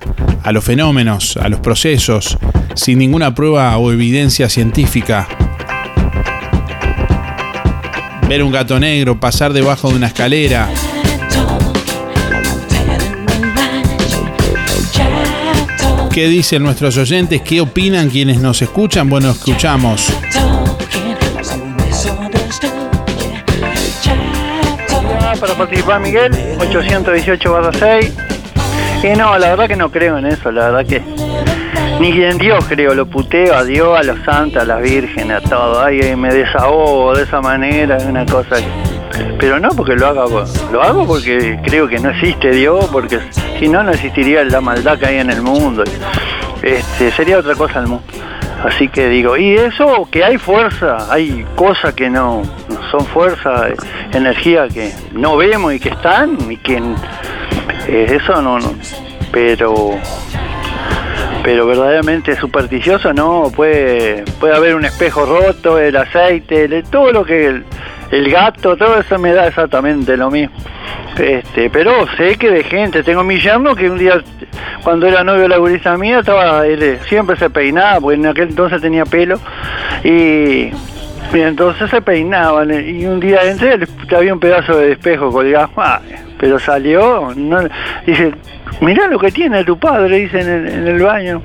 a 0.42 0.52
los 0.52 0.64
fenómenos, 0.64 1.36
a 1.36 1.48
los 1.48 1.60
procesos, 1.60 2.38
sin 2.74 2.98
ninguna 2.98 3.34
prueba 3.34 3.76
o 3.76 3.92
evidencia 3.92 4.48
científica. 4.48 5.28
Ver 8.30 8.44
un 8.44 8.52
gato 8.52 8.78
negro 8.78 9.18
pasar 9.18 9.52
debajo 9.52 9.88
de 9.88 9.96
una 9.96 10.06
escalera. 10.06 10.68
¿Qué 16.12 16.28
dicen 16.28 16.62
nuestros 16.62 16.96
oyentes? 16.96 17.42
¿Qué 17.42 17.60
opinan 17.60 18.08
quienes 18.08 18.38
nos 18.38 18.62
escuchan? 18.62 19.08
Bueno, 19.08 19.30
escuchamos. 19.30 20.12
para 25.40 25.54
participar 25.54 26.00
Miguel, 26.00 26.30
818 26.60 27.52
barra 27.52 27.72
6. 27.76 28.12
Y 29.02 29.16
no, 29.16 29.36
la 29.38 29.48
verdad 29.48 29.66
que 29.66 29.74
no 29.74 29.90
creo 29.90 30.18
en 30.18 30.26
eso, 30.26 30.52
la 30.52 30.70
verdad 30.70 30.86
que 30.86 31.02
ni 32.00 32.10
en 32.22 32.38
Dios 32.38 32.64
creo, 32.66 32.94
lo 32.94 33.04
puteo 33.04 33.54
a 33.54 33.62
Dios, 33.62 33.98
a 33.98 34.02
los 34.02 34.18
santos, 34.24 34.62
a 34.62 34.64
las 34.64 34.80
vírgenes, 34.80 35.36
a 35.36 35.40
todo. 35.46 35.84
Ay, 35.84 36.16
me 36.16 36.32
desahogo 36.32 37.14
de 37.14 37.24
esa 37.24 37.42
manera, 37.42 37.98
una 38.08 38.24
cosa. 38.24 38.56
Pero 39.38 39.60
no 39.60 39.68
porque 39.68 39.94
lo 39.94 40.06
haga, 40.06 40.24
lo 40.72 40.82
hago 40.82 41.06
porque 41.06 41.60
creo 41.62 41.86
que 41.88 41.98
no 41.98 42.08
existe 42.08 42.52
Dios, 42.52 42.88
porque 42.90 43.20
si 43.58 43.68
no, 43.68 43.82
no 43.82 43.90
existiría 43.90 44.42
la 44.44 44.62
maldad 44.62 44.98
que 44.98 45.06
hay 45.06 45.18
en 45.18 45.28
el 45.28 45.42
mundo. 45.42 45.84
Este, 46.62 47.10
sería 47.10 47.38
otra 47.38 47.54
cosa 47.54 47.80
el 47.80 47.88
mundo. 47.88 48.04
Así 48.64 48.88
que 48.88 49.08
digo, 49.08 49.36
y 49.36 49.54
eso 49.54 50.08
que 50.10 50.24
hay 50.24 50.38
fuerza, 50.38 51.12
hay 51.12 51.44
cosas 51.54 51.94
que 51.94 52.08
no 52.08 52.42
no 52.68 52.90
son 52.90 53.04
fuerza, 53.06 53.68
eh, 53.68 53.76
energía 54.12 54.68
que 54.68 54.92
no 55.12 55.36
vemos 55.36 55.74
y 55.74 55.80
que 55.80 55.90
están 55.90 56.38
y 56.50 56.56
que 56.58 56.80
eh, 57.88 58.18
eso 58.20 58.40
no, 58.42 58.58
no, 58.58 58.74
pero 59.32 59.98
pero 61.42 61.66
verdaderamente 61.66 62.36
supersticioso 62.36 63.12
no, 63.12 63.50
puede 63.54 64.24
puede 64.38 64.54
haber 64.54 64.74
un 64.74 64.84
espejo 64.84 65.24
roto, 65.24 65.78
el 65.78 65.96
aceite, 65.96 66.64
el- 66.64 66.84
todo 66.84 67.12
lo 67.12 67.24
que 67.24 67.62
el, 68.10 68.30
gato, 68.30 68.76
todo 68.76 68.98
eso 69.00 69.18
me 69.18 69.32
da 69.32 69.46
exactamente 69.46 70.16
lo 70.16 70.30
mismo. 70.30 70.54
Este, 71.18 71.70
pero 71.70 72.06
sé 72.16 72.36
que 72.36 72.50
de 72.50 72.64
gente, 72.64 73.02
tengo 73.02 73.22
mi 73.24 73.38
yerno 73.40 73.74
que 73.74 73.90
un 73.90 73.98
día 73.98 74.22
cuando 74.82 75.06
era 75.06 75.22
novio 75.24 75.42
de 75.42 75.48
la 75.48 75.58
gurisa 75.58 75.96
mía 75.96 76.20
estaba 76.20 76.66
él 76.66 76.82
eh, 76.82 76.98
siempre 77.08 77.36
se 77.36 77.50
peinaba, 77.50 78.00
porque 78.00 78.16
en 78.16 78.26
aquel 78.26 78.48
entonces 78.50 78.80
tenía 78.80 79.04
pelo 79.04 79.38
y 80.04 80.70
entonces 81.32 81.90
se 81.90 82.00
peinaban 82.02 82.70
eh, 82.70 82.90
y 82.90 83.06
un 83.06 83.20
día 83.20 83.42
entré 83.44 83.78
había 84.16 84.32
un 84.32 84.40
pedazo 84.40 84.76
de 84.76 84.92
espejo 84.92 85.30
colgado, 85.30 85.70
ah, 85.76 86.00
pero 86.40 86.58
salió, 86.58 87.32
dice, 88.06 88.32
mirá 88.80 89.06
lo 89.08 89.18
que 89.18 89.30
tiene 89.30 89.62
tu 89.62 89.78
padre, 89.78 90.16
dice 90.20 90.40
en 90.40 90.88
el, 90.88 91.02
baño. 91.02 91.42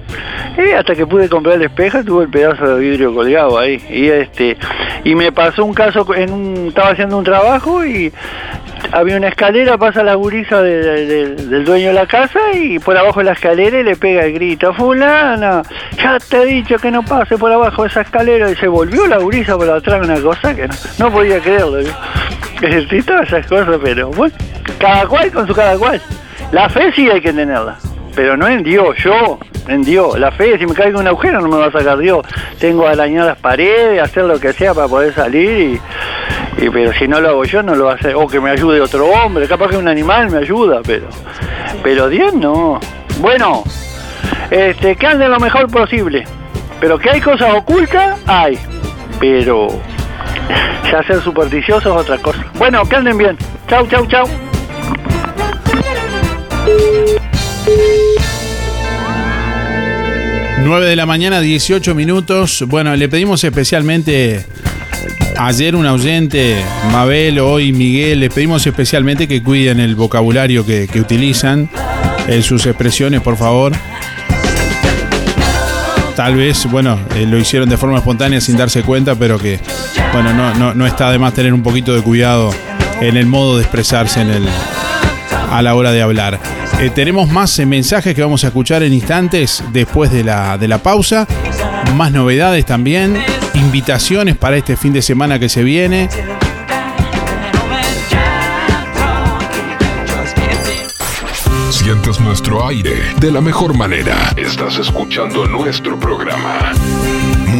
Y 0.58 0.72
hasta 0.72 0.96
que 0.96 1.06
pude 1.06 1.28
comprar 1.28 1.56
el 1.56 1.64
espejo 1.64 2.02
tuve 2.04 2.24
el 2.24 2.30
pedazo 2.30 2.76
de 2.76 2.80
vidrio 2.80 3.14
colgado 3.14 3.60
ahí. 3.60 3.84
Y 3.90 4.08
este 4.08 4.58
y 5.04 5.14
me 5.14 5.32
pasó 5.32 5.66
un 5.66 5.74
caso, 5.74 6.06
en 6.16 6.32
un, 6.32 6.68
estaba 6.70 6.90
haciendo 6.90 7.18
un 7.18 7.24
trabajo 7.26 7.86
y 7.86 8.12
había 8.92 9.18
una 9.18 9.28
escalera, 9.28 9.78
pasa 9.78 10.02
la 10.04 10.16
gurisa 10.16 10.62
de- 10.62 10.82
de- 10.82 11.06
de- 11.06 11.46
del 11.46 11.66
dueño 11.66 11.88
de 11.90 11.94
la 11.94 12.08
casa 12.08 12.40
y 12.54 12.80
por 12.80 12.98
abajo 12.98 13.20
de 13.20 13.26
la 13.26 13.34
escalera 13.34 13.80
y 13.80 13.84
le 13.84 13.96
pega 13.98 14.24
el 14.26 14.34
grito, 14.34 14.74
fulana, 14.74 15.62
ya 15.98 16.18
te 16.20 16.42
he 16.42 16.46
dicho 16.46 16.78
que 16.78 16.90
no 16.90 17.04
pase 17.04 17.38
por 17.38 17.52
abajo 17.52 17.84
de 17.84 17.90
esa 17.90 18.02
escalera 18.02 18.50
y 18.50 18.56
se 18.56 18.68
volvió 18.68 19.06
la 19.08 19.18
gurisa 19.18 19.58
por 19.58 19.70
atrás, 19.70 20.04
una 20.06 20.20
cosa 20.22 20.56
que 20.56 20.68
no, 20.98 21.12
podía 21.12 21.40
creerlo. 21.40 21.80
todas 23.06 23.28
esas 23.28 23.46
cosas, 23.48 23.78
pero 23.84 24.10
bueno, 24.10 24.34
cada 24.80 25.08
cual 25.08 25.32
con 25.32 25.48
su 25.48 25.54
cada 25.54 25.78
cual. 25.78 26.02
La 26.52 26.70
fe 26.70 26.92
sí 26.94 27.10
hay 27.10 27.22
que 27.22 27.34
tenerla, 27.34 27.78
pero 28.16 28.38
no 28.38 28.48
en 28.48 28.64
Dios, 28.64 28.96
yo, 29.04 29.40
en 29.68 29.84
Dios. 29.84 30.20
La 30.20 30.32
fe, 30.32 30.58
si 30.58 30.66
me 30.66 30.74
caigo 30.74 31.00
en 31.00 31.04
un 31.04 31.08
agujero 31.08 31.42
no 31.42 31.48
me 31.48 31.58
va 31.58 31.68
a 31.68 31.72
sacar 31.72 31.98
Dios. 31.98 32.26
Tengo 32.60 32.84
que 32.84 32.90
arañar 32.90 33.26
las 33.26 33.38
paredes, 33.38 34.02
hacer 34.02 34.26
lo 34.26 34.40
que 34.40 34.54
sea 34.54 34.74
para 34.74 34.88
poder 34.88 35.14
salir 35.14 35.80
y, 36.58 36.70
pero 36.70 36.94
si 36.94 37.08
no 37.08 37.20
lo 37.20 37.30
hago 37.30 37.44
yo 37.44 37.62
no 37.62 37.76
lo 37.76 37.86
va 37.86 37.94
a 37.94 37.96
hacer. 37.96 38.16
O 38.16 38.28
que 38.28 38.40
me 38.40 38.52
ayude 38.52 38.82
otro 38.82 39.08
hombre, 39.08 39.48
capaz 39.48 39.70
que 39.70 39.78
un 39.78 39.88
animal 39.88 40.30
me 40.30 40.40
ayuda, 40.40 40.82
pero 40.86 41.08
pero 41.84 42.10
Dios 42.10 42.34
no. 42.34 42.80
Bueno, 43.20 43.64
este, 44.50 44.96
que 44.96 45.08
ande 45.08 45.28
lo 45.28 45.40
mejor 45.40 45.70
posible. 45.70 46.26
Pero 46.80 46.98
que 46.98 47.10
hay 47.10 47.22
cosas 47.22 47.54
ocultas, 47.54 48.20
hay. 48.28 48.60
Pero 49.20 49.70
ya 50.92 51.04
ser 51.04 51.22
supersticioso 51.22 51.96
es 51.96 52.02
otra 52.02 52.18
cosa. 52.18 52.46
Bueno, 52.56 52.84
que 52.86 52.96
anden 52.96 53.18
bien. 53.18 53.38
Chau, 53.68 53.88
chau, 53.88 54.06
chau. 54.08 54.45
9 60.66 60.88
de 60.88 60.96
la 60.96 61.06
mañana, 61.06 61.42
18 61.42 61.94
minutos. 61.94 62.64
Bueno, 62.68 62.96
le 62.96 63.08
pedimos 63.08 63.44
especialmente 63.44 64.46
ayer 65.38 65.76
un 65.76 65.86
oyente, 65.86 66.56
Mabel, 66.92 67.40
hoy 67.40 67.72
Miguel, 67.72 68.22
les 68.22 68.34
pedimos 68.34 68.66
especialmente 68.66 69.28
que 69.28 69.44
cuiden 69.44 69.80
el 69.80 69.96
vocabulario 69.96 70.66
que, 70.66 70.90
utilizan 71.00 71.70
en 72.28 72.42
sus 72.42 72.66
expresiones, 72.66 73.22
por 73.22 73.38
favor. 73.38 73.74
Tal 76.16 76.36
vez, 76.36 76.66
bueno, 76.72 77.00
eh, 77.16 77.28
lo 77.28 77.38
hicieron 77.38 77.70
de 77.70 77.78
forma 77.78 77.98
espontánea 77.98 78.42
sin 78.42 78.58
darse 78.58 78.82
cuenta, 78.82 79.16
pero 79.16 79.38
que, 79.38 79.60
bueno, 80.14 80.34
no, 80.34 80.56
no, 80.56 80.74
no 80.74 80.88
está 80.88 81.12
de 81.12 81.20
más 81.20 81.34
tener 81.34 81.54
un 81.54 81.62
poquito 81.62 81.94
de 81.94 82.02
cuidado 82.02 82.52
en 83.02 83.18
el 83.18 83.28
modo 83.28 83.58
de 83.58 83.64
expresarse 83.64 84.22
en 84.22 84.30
el, 84.30 84.48
a 85.52 85.62
la 85.62 85.76
hora 85.76 85.92
de 85.92 86.02
hablar. 86.02 86.40
Eh, 86.80 86.90
tenemos 86.90 87.30
más 87.30 87.58
eh, 87.60 87.66
mensajes 87.66 88.14
que 88.14 88.22
vamos 88.22 88.44
a 88.44 88.48
escuchar 88.48 88.84
en 88.84 88.94
instantes 88.94 89.64
después 89.72 90.12
de 90.12 90.24
la, 90.24 90.58
de 90.58 90.68
la 90.68 90.80
pausa. 90.80 91.28
Más 91.96 92.12
novedades 92.12 92.66
también. 92.66 93.18
Invitaciones 93.54 94.36
para 94.36 94.58
este 94.58 94.76
fin 94.76 94.94
de 94.94 95.02
semana 95.02 95.40
que 95.40 95.50
se 95.50 95.64
viene. 95.64 96.10
Sientes 101.70 102.20
nuestro 102.20 102.68
aire 102.68 103.14
de 103.20 103.32
la 103.32 103.42
mejor 103.42 103.78
manera. 103.78 104.34
Estás 104.36 104.78
escuchando 104.80 105.46
nuestro 105.48 106.00
programa. 106.00 106.74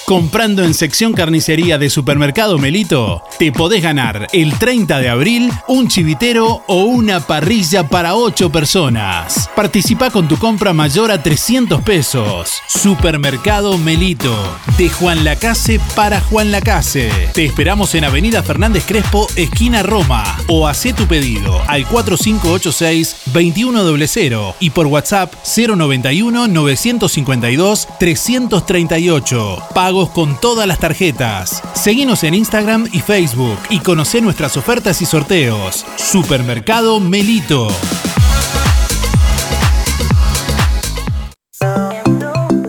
Comprando 0.06 0.66
en 0.66 0.74
sección 0.74 1.14
carnicería 1.14 1.78
de 1.78 1.90
Supermercado 1.90 2.58
Melito, 2.58 3.24
te 3.40 3.54
podés 3.54 3.82
ganar 3.82 4.28
el 4.34 4.60
30 4.60 5.00
de 5.00 5.08
abril 5.08 5.50
un 5.70 5.88
chivitero 5.88 6.62
o 6.68 6.84
una 6.84 7.22
parrilla 7.22 7.88
para 7.88 8.16
8 8.16 8.52
personas. 8.52 9.50
Participa 9.56 10.10
con 10.10 10.28
tu 10.28 10.38
compra 10.38 10.74
mayor 10.74 11.10
a 11.10 11.24
300 11.24 11.82
pesos. 11.84 12.52
Supermercado 12.68 13.78
Melito, 13.78 14.36
de 14.78 14.90
Juan 14.90 15.24
Lacase 15.24 15.80
para 15.96 16.20
Juan 16.20 16.52
Lacase. 16.52 17.10
Te 17.34 17.46
esperamos 17.46 17.96
en 17.96 18.04
Avenida 18.04 18.44
Fernández 18.44 18.84
Crespo, 18.86 19.30
esquina 19.38 19.84
Roma, 19.84 20.38
o 20.48 20.68
haz 20.68 20.84
tu 20.98 21.08
pedido 21.08 21.62
al 21.68 21.88
4586-2100 21.88 24.56
y 24.60 24.72
por 24.72 24.88
WhatsApp 24.88 25.34
091 25.56 26.50
952 26.50 27.88
338. 27.98 29.64
Con 29.94 30.40
todas 30.42 30.66
las 30.66 30.80
tarjetas. 30.80 31.62
Seguinos 31.76 32.24
en 32.24 32.34
Instagram 32.34 32.90
y 32.92 33.00
Facebook 33.00 33.60
y 33.70 33.80
conoce 33.80 34.22
nuestras 34.22 34.58
ofertas 34.58 35.04
y 35.04 35.06
sorteos. 35.06 35.86
Supermercado 35.98 37.00
Melito. 37.00 37.68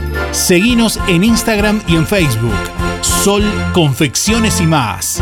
Seguinos 0.31 0.97
en 1.07 1.23
Instagram 1.23 1.81
y 1.87 1.95
en 1.95 2.07
Facebook. 2.07 2.53
Sol 3.01 3.43
Confecciones 3.73 4.61
y 4.61 4.65
más. 4.65 5.21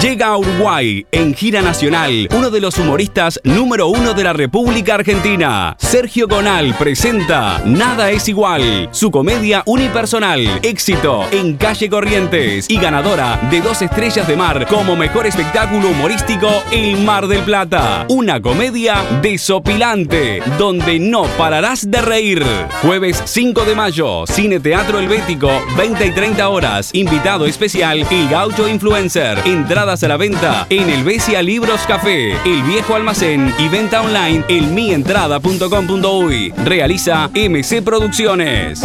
Llega 0.00 0.28
a 0.28 0.38
Uruguay 0.38 1.04
en 1.10 1.34
gira 1.34 1.60
nacional 1.60 2.28
uno 2.34 2.50
de 2.50 2.60
los 2.60 2.78
humoristas 2.78 3.38
número 3.44 3.88
uno 3.88 4.14
de 4.14 4.24
la 4.24 4.32
República 4.32 4.94
Argentina. 4.94 5.76
Sergio 5.78 6.28
Gonal 6.28 6.74
presenta 6.78 7.60
Nada 7.66 8.10
es 8.10 8.28
igual, 8.28 8.88
su 8.92 9.10
comedia 9.10 9.62
unipersonal, 9.66 10.60
éxito 10.62 11.26
en 11.30 11.56
calle 11.56 11.90
Corrientes 11.90 12.70
y 12.70 12.78
ganadora 12.78 13.38
de 13.50 13.60
dos 13.60 13.82
estrellas 13.82 14.26
de 14.26 14.36
mar 14.36 14.66
como 14.68 14.96
mejor 14.96 15.26
espectáculo 15.26 15.88
humorístico 15.88 16.48
El 16.70 17.02
Mar 17.02 17.26
del 17.26 17.42
Plata. 17.42 18.06
Una 18.08 18.40
comedia 18.40 19.02
desopilante 19.20 20.42
donde 20.58 21.00
no 21.00 21.24
pararás 21.36 21.90
de 21.90 22.00
reír. 22.00 22.42
Jueves 22.82 23.20
5 23.26 23.64
de 23.64 23.74
mayo, 23.74 24.26
Cine 24.26 24.60
Teatro 24.60 25.00
Helvético, 25.00 25.50
20 25.76 26.06
y 26.06 26.10
30 26.12 26.48
horas. 26.48 26.90
Invitado 26.94 27.46
especial, 27.46 28.06
El 28.10 28.28
Gaucho 28.28 28.68
Influencer. 28.68 29.38
A 29.82 29.96
la 30.06 30.16
venta 30.16 30.64
en 30.70 30.88
el 30.90 31.02
Besia 31.02 31.42
Libros 31.42 31.80
Café, 31.88 32.34
El 32.44 32.62
Viejo 32.62 32.94
Almacén 32.94 33.52
y 33.58 33.66
venta 33.66 34.00
online 34.00 34.44
en 34.46 34.72
mientrada.com.uy. 34.72 36.52
Realiza 36.64 37.28
MC 37.34 37.82
Producciones. 37.82 38.80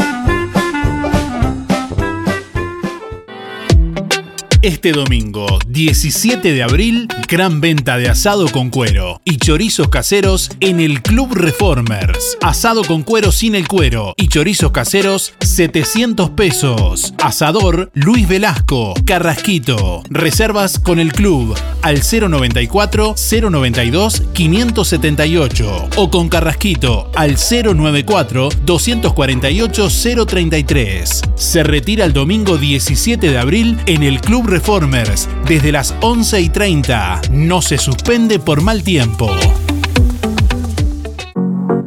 Este 4.68 4.92
domingo, 4.92 5.48
17 5.70 6.52
de 6.52 6.62
abril, 6.62 7.08
gran 7.30 7.62
venta 7.62 7.98
de 7.98 8.10
asado 8.10 8.50
con 8.50 8.70
cuero 8.70 9.22
y 9.24 9.38
chorizos 9.38 9.88
caseros 9.88 10.50
en 10.60 10.82
el 10.82 11.02
Club 11.02 11.34
Reformers. 11.36 12.38
Asado 12.42 12.84
con 12.84 13.04
cuero 13.04 13.32
sin 13.32 13.56
el 13.56 13.66
cuero 13.66 14.14
y 14.18 14.28
chorizos 14.28 14.74
caseros, 14.74 15.34
700 15.40 16.32
pesos. 16.32 17.14
Asador 17.24 17.92
Luis 17.94 18.28
Velasco, 18.28 18.94
Carrasquito. 19.06 20.04
Reservas 20.10 20.80
con 20.80 21.00
el 21.00 21.14
club 21.14 21.58
al 21.82 22.02
094 22.02 23.16
092 23.50 24.24
578 24.34 25.90
o 25.96 26.12
con 26.12 26.28
Carrasquito 26.28 27.10
al 27.16 27.38
094 27.38 28.50
248 28.66 29.88
033. 30.28 31.22
Se 31.36 31.64
retira 31.64 32.04
el 32.04 32.12
domingo 32.12 32.58
17 32.58 33.32
de 33.32 33.38
abril 33.38 33.78
en 33.86 34.04
el 34.04 34.20
Club 34.20 34.57
Reformers 34.58 35.30
desde 35.48 35.72
las 35.72 35.94
11 36.02 36.42
y 36.42 36.50
30. 36.50 37.22
No 37.30 37.62
se 37.62 37.78
suspende 37.78 38.40
por 38.40 38.62
mal 38.62 38.82
tiempo. 38.82 39.30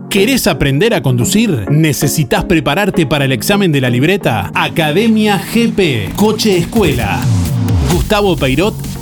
¿Querés 0.08 0.46
aprender 0.46 0.94
a 0.94 1.02
conducir? 1.02 1.66
¿Necesitas 1.68 2.44
prepararte 2.44 3.06
para 3.06 3.24
el 3.24 3.32
examen 3.32 3.72
de 3.72 3.80
la 3.80 3.90
libreta? 3.90 4.52
Academia 4.54 5.42
GP, 5.52 6.14
Coche 6.14 6.58
Escuela. 6.58 7.18
Gustavo 7.92 8.36
Peirot 8.36 8.89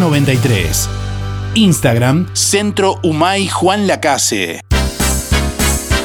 93. 0.00 0.88
Instagram, 1.54 2.26
Centro 2.32 2.98
Humay 3.02 3.48
Juan 3.48 3.86
Lacase. 3.86 4.69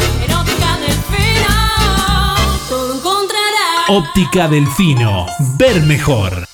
Óptica 3.88 4.48
Delfino. 4.48 5.26
Ver 5.58 5.82
mejor. 5.82 6.46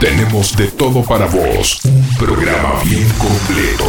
Tenemos 0.00 0.56
de 0.56 0.66
todo 0.66 1.04
para 1.04 1.26
vos. 1.26 1.78
Un 1.84 2.04
programa 2.18 2.82
bien 2.84 3.08
completo. 3.18 3.86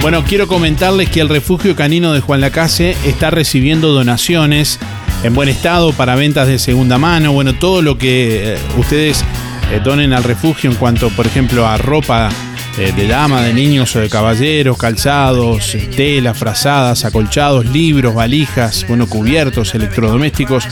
Bueno, 0.01 0.23
quiero 0.23 0.47
comentarles 0.47 1.09
que 1.09 1.21
el 1.21 1.29
refugio 1.29 1.75
canino 1.75 2.13
de 2.13 2.19
Juan 2.19 2.41
Lacase 2.41 2.95
está 3.05 3.29
recibiendo 3.29 3.89
donaciones 3.93 4.79
en 5.23 5.33
buen 5.33 5.49
estado 5.49 5.93
para 5.93 6.15
ventas 6.15 6.47
de 6.47 6.59
segunda 6.59 6.97
mano. 6.97 7.31
Bueno, 7.31 7.53
todo 7.53 7.81
lo 7.81 7.97
que 7.97 8.53
eh, 8.53 8.57
ustedes 8.77 9.23
eh, 9.71 9.79
donen 9.83 10.13
al 10.13 10.23
refugio 10.23 10.69
en 10.69 10.75
cuanto, 10.75 11.09
por 11.09 11.25
ejemplo, 11.25 11.67
a 11.67 11.77
ropa 11.77 12.29
eh, 12.77 12.91
de 12.95 13.07
dama, 13.07 13.41
de 13.41 13.53
niños 13.53 13.95
o 13.95 13.99
de 13.99 14.09
caballeros, 14.09 14.77
calzados, 14.77 15.77
tela, 15.95 16.33
frazadas, 16.33 17.05
acolchados, 17.05 17.65
libros, 17.67 18.15
valijas, 18.15 18.85
bueno, 18.87 19.07
cubiertos, 19.07 19.75
electrodomésticos 19.75 20.67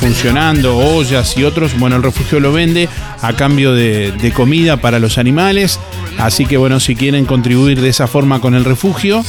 funcionando, 0.00 0.76
ollas 0.76 1.36
y 1.36 1.44
otros. 1.44 1.78
Bueno, 1.78 1.96
el 1.96 2.02
refugio 2.02 2.40
lo 2.40 2.52
vende 2.52 2.88
a 3.22 3.32
cambio 3.32 3.72
de, 3.72 4.32
comida 4.34 4.76
para 4.76 4.98
los 4.98 5.18
animales. 5.18 5.80
Así 6.18 6.44
que 6.46 6.56
bueno, 6.56 6.80
si 6.80 6.94
quieren 6.94 7.24
contribuir 7.24 7.80
de 7.80 7.88
esa 7.88 8.06
forma 8.06 8.40
con 8.40 8.54
el 8.54 8.64
refugio, 8.64 9.24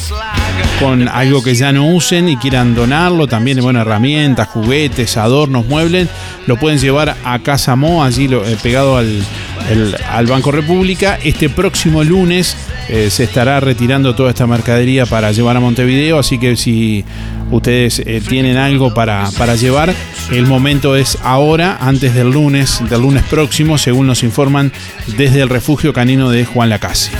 con 0.79 1.07
algo 1.07 1.43
que 1.43 1.55
ya 1.55 1.71
no 1.71 1.87
usen 1.87 2.29
y 2.29 2.37
quieran 2.37 2.75
donarlo, 2.75 3.27
también 3.27 3.61
bueno, 3.61 3.81
herramientas, 3.81 4.47
juguetes, 4.49 5.15
adornos, 5.17 5.65
muebles, 5.65 6.09
lo 6.47 6.57
pueden 6.57 6.79
llevar 6.79 7.15
a 7.23 7.39
Casa 7.39 7.75
Mo, 7.75 8.03
allí 8.03 8.25
eh, 8.25 8.57
pegado 8.61 8.97
al, 8.97 9.23
el- 9.69 9.95
al 10.09 10.25
Banco 10.25 10.51
República. 10.51 11.17
Este 11.23 11.49
próximo 11.49 12.03
lunes 12.03 12.55
eh, 12.89 13.09
se 13.09 13.23
estará 13.23 13.59
retirando 13.59 14.15
toda 14.15 14.29
esta 14.29 14.47
mercadería 14.47 15.05
para 15.05 15.31
llevar 15.31 15.55
a 15.57 15.59
Montevideo, 15.59 16.17
así 16.19 16.37
que 16.39 16.55
si 16.55 17.05
ustedes 17.51 17.99
eh, 17.99 18.21
tienen 18.27 18.57
algo 18.57 18.93
para, 18.93 19.29
para 19.37 19.55
llevar, 19.55 19.93
el 20.31 20.45
momento 20.45 20.95
es 20.95 21.17
ahora, 21.23 21.77
antes 21.81 22.13
del 22.15 22.31
lunes, 22.31 22.81
del 22.89 23.01
lunes 23.01 23.23
próximo, 23.23 23.77
según 23.77 24.07
nos 24.07 24.23
informan 24.23 24.71
desde 25.17 25.41
el 25.41 25.49
refugio 25.49 25.93
canino 25.93 26.29
de 26.31 26.45
Juan 26.45 26.69
Lacase. 26.69 27.11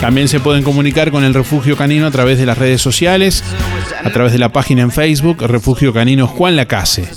También 0.00 0.26
se 0.28 0.40
pueden 0.40 0.64
comunicar 0.64 1.10
con 1.12 1.22
el 1.22 1.32
Refugio 1.32 1.76
Canino 1.76 2.06
a 2.06 2.10
través 2.10 2.36
de 2.38 2.44
las 2.46 2.58
redes 2.58 2.82
sociales, 2.82 3.44
a 4.04 4.10
través 4.10 4.32
de 4.32 4.38
la 4.38 4.48
página 4.48 4.82
en 4.82 4.90
Facebook, 4.90 5.42
Refugio 5.46 5.92
Canino 5.92 6.26
Juan 6.26 6.56
Lacase. 6.56 7.08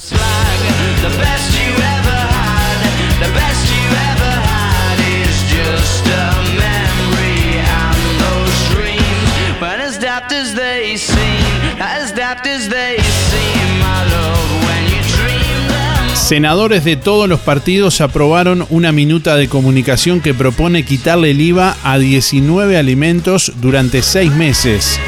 Senadores 16.26 16.84
de 16.84 16.95
todos 16.95 17.30
los 17.30 17.39
partidos 17.39 18.02
aprobaron 18.02 18.65
una 18.72 18.91
minuta 18.91 19.35
de 19.35 19.47
comunicación 19.47 20.22
que 20.22 20.34
propone 20.34 20.84
quitarle 20.84 21.30
el 21.30 21.39
IVA 21.39 21.77
a 21.84 21.99
19 21.99 22.80
alimentos 22.80 23.53
durante 23.61 24.02
seis 24.02 24.31
meses. 24.31 24.99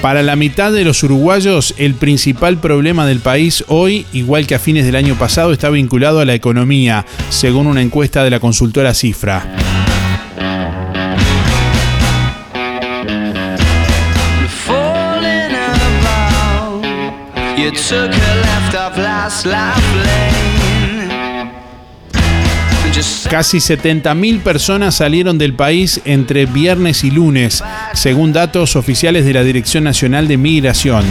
Para 0.00 0.22
la 0.22 0.34
mitad 0.34 0.72
de 0.72 0.84
los 0.84 1.02
uruguayos, 1.02 1.74
el 1.76 1.94
principal 1.94 2.56
problema 2.56 3.04
del 3.04 3.20
país 3.20 3.64
hoy, 3.68 4.06
igual 4.14 4.46
que 4.46 4.54
a 4.54 4.58
fines 4.58 4.86
del 4.86 4.96
año 4.96 5.14
pasado, 5.16 5.52
está 5.52 5.68
vinculado 5.68 6.20
a 6.20 6.24
la 6.24 6.32
economía, 6.32 7.04
según 7.28 7.66
una 7.66 7.82
encuesta 7.82 8.24
de 8.24 8.30
la 8.30 8.40
consultora 8.40 8.94
Cifra. 8.94 9.67
You 17.74 17.80
took 17.82 18.12
a 18.12 19.30
Casi 23.30 23.58
70.000 23.58 24.40
personas 24.40 24.96
salieron 24.96 25.38
del 25.38 25.54
país 25.54 26.00
entre 26.04 26.46
viernes 26.46 27.04
y 27.04 27.10
lunes, 27.10 27.62
según 27.92 28.32
datos 28.32 28.74
oficiales 28.74 29.24
de 29.24 29.34
la 29.34 29.44
Dirección 29.44 29.84
Nacional 29.84 30.26
de 30.26 30.36
Migración. 30.36 31.04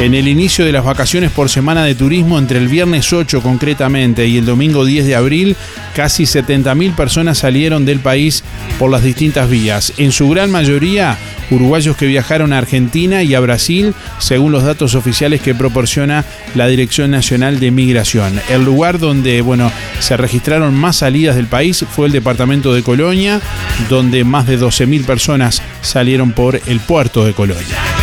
En 0.00 0.12
el 0.12 0.26
inicio 0.26 0.64
de 0.64 0.72
las 0.72 0.84
vacaciones 0.84 1.30
por 1.30 1.48
semana 1.48 1.84
de 1.84 1.94
turismo, 1.94 2.36
entre 2.40 2.58
el 2.58 2.66
viernes 2.66 3.12
8 3.12 3.40
concretamente 3.40 4.26
y 4.26 4.38
el 4.38 4.44
domingo 4.44 4.84
10 4.84 5.06
de 5.06 5.14
abril, 5.14 5.56
casi 5.94 6.24
70.000 6.24 6.96
personas 6.96 7.38
salieron 7.38 7.86
del 7.86 8.00
país 8.00 8.42
por 8.80 8.90
las 8.90 9.04
distintas 9.04 9.48
vías. 9.48 9.92
En 9.96 10.10
su 10.10 10.28
gran 10.28 10.50
mayoría, 10.50 11.16
uruguayos 11.48 11.96
que 11.96 12.06
viajaron 12.06 12.52
a 12.52 12.58
Argentina 12.58 13.22
y 13.22 13.34
a 13.34 13.40
Brasil, 13.40 13.94
según 14.18 14.50
los 14.50 14.64
datos 14.64 14.96
oficiales 14.96 15.40
que 15.40 15.54
proporciona 15.54 16.24
la 16.56 16.66
Dirección 16.66 17.12
Nacional 17.12 17.60
de 17.60 17.70
Migración. 17.70 18.40
El 18.50 18.64
lugar 18.64 18.98
donde, 18.98 19.42
bueno, 19.42 19.70
se 20.00 20.16
registraron 20.16 20.74
más 20.74 20.96
salidas 20.96 21.36
del 21.36 21.46
país 21.46 21.84
fue 21.88 22.08
el 22.08 22.12
departamento 22.12 22.74
de 22.74 22.82
Colonia, 22.82 23.40
donde 23.88 24.24
más 24.24 24.48
de 24.48 24.58
12.000 24.58 25.04
personas 25.04 25.62
salieron 25.82 26.32
por 26.32 26.60
el 26.66 26.80
puerto 26.80 27.24
de 27.24 27.32
Colonia. 27.32 27.93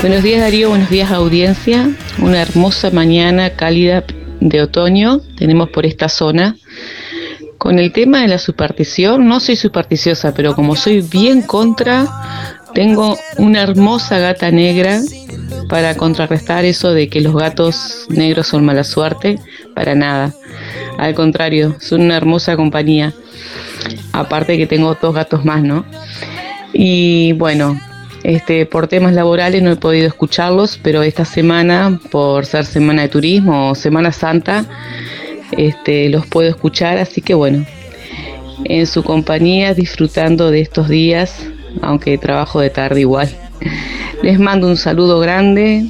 Buenos 0.00 0.22
días 0.22 0.40
Darío, 0.40 0.70
buenos 0.70 0.88
días 0.88 1.10
audiencia. 1.10 1.90
Una 2.20 2.40
hermosa 2.40 2.90
mañana 2.90 3.50
cálida 3.50 4.02
de 4.40 4.62
otoño 4.62 5.20
tenemos 5.36 5.68
por 5.68 5.84
esta 5.84 6.08
zona. 6.08 6.56
Con 7.58 7.78
el 7.78 7.92
tema 7.92 8.22
de 8.22 8.28
la 8.28 8.38
superstición, 8.38 9.28
no 9.28 9.40
soy 9.40 9.56
supersticiosa, 9.56 10.32
pero 10.32 10.54
como 10.54 10.74
soy 10.74 11.02
bien 11.02 11.42
contra, 11.42 12.06
tengo 12.72 13.18
una 13.36 13.60
hermosa 13.60 14.18
gata 14.18 14.50
negra 14.50 15.02
para 15.68 15.94
contrarrestar 15.94 16.64
eso 16.64 16.94
de 16.94 17.10
que 17.10 17.20
los 17.20 17.36
gatos 17.36 18.06
negros 18.08 18.46
son 18.46 18.64
mala 18.64 18.84
suerte, 18.84 19.38
para 19.74 19.94
nada. 19.94 20.34
Al 20.96 21.14
contrario, 21.14 21.76
son 21.78 22.00
una 22.00 22.16
hermosa 22.16 22.56
compañía. 22.56 23.12
Aparte 24.14 24.56
que 24.56 24.66
tengo 24.66 24.96
dos 24.98 25.14
gatos 25.14 25.44
más, 25.44 25.62
¿no? 25.62 25.84
Y 26.72 27.32
bueno, 27.34 27.78
este, 28.22 28.66
por 28.66 28.86
temas 28.86 29.14
laborales 29.14 29.62
no 29.62 29.72
he 29.72 29.76
podido 29.76 30.06
escucharlos, 30.06 30.78
pero 30.82 31.02
esta 31.02 31.24
semana, 31.24 31.98
por 32.10 32.44
ser 32.44 32.66
Semana 32.66 33.02
de 33.02 33.08
Turismo 33.08 33.70
o 33.70 33.74
Semana 33.74 34.12
Santa, 34.12 34.66
este, 35.52 36.08
los 36.08 36.26
puedo 36.26 36.48
escuchar, 36.48 36.98
así 36.98 37.22
que 37.22 37.34
bueno, 37.34 37.64
en 38.64 38.86
su 38.86 39.02
compañía, 39.02 39.74
disfrutando 39.74 40.50
de 40.50 40.60
estos 40.60 40.88
días, 40.88 41.46
aunque 41.82 42.18
trabajo 42.18 42.60
de 42.60 42.70
tarde 42.70 43.00
igual. 43.00 43.28
Les 44.22 44.38
mando 44.38 44.66
un 44.66 44.76
saludo 44.76 45.18
grande, 45.20 45.86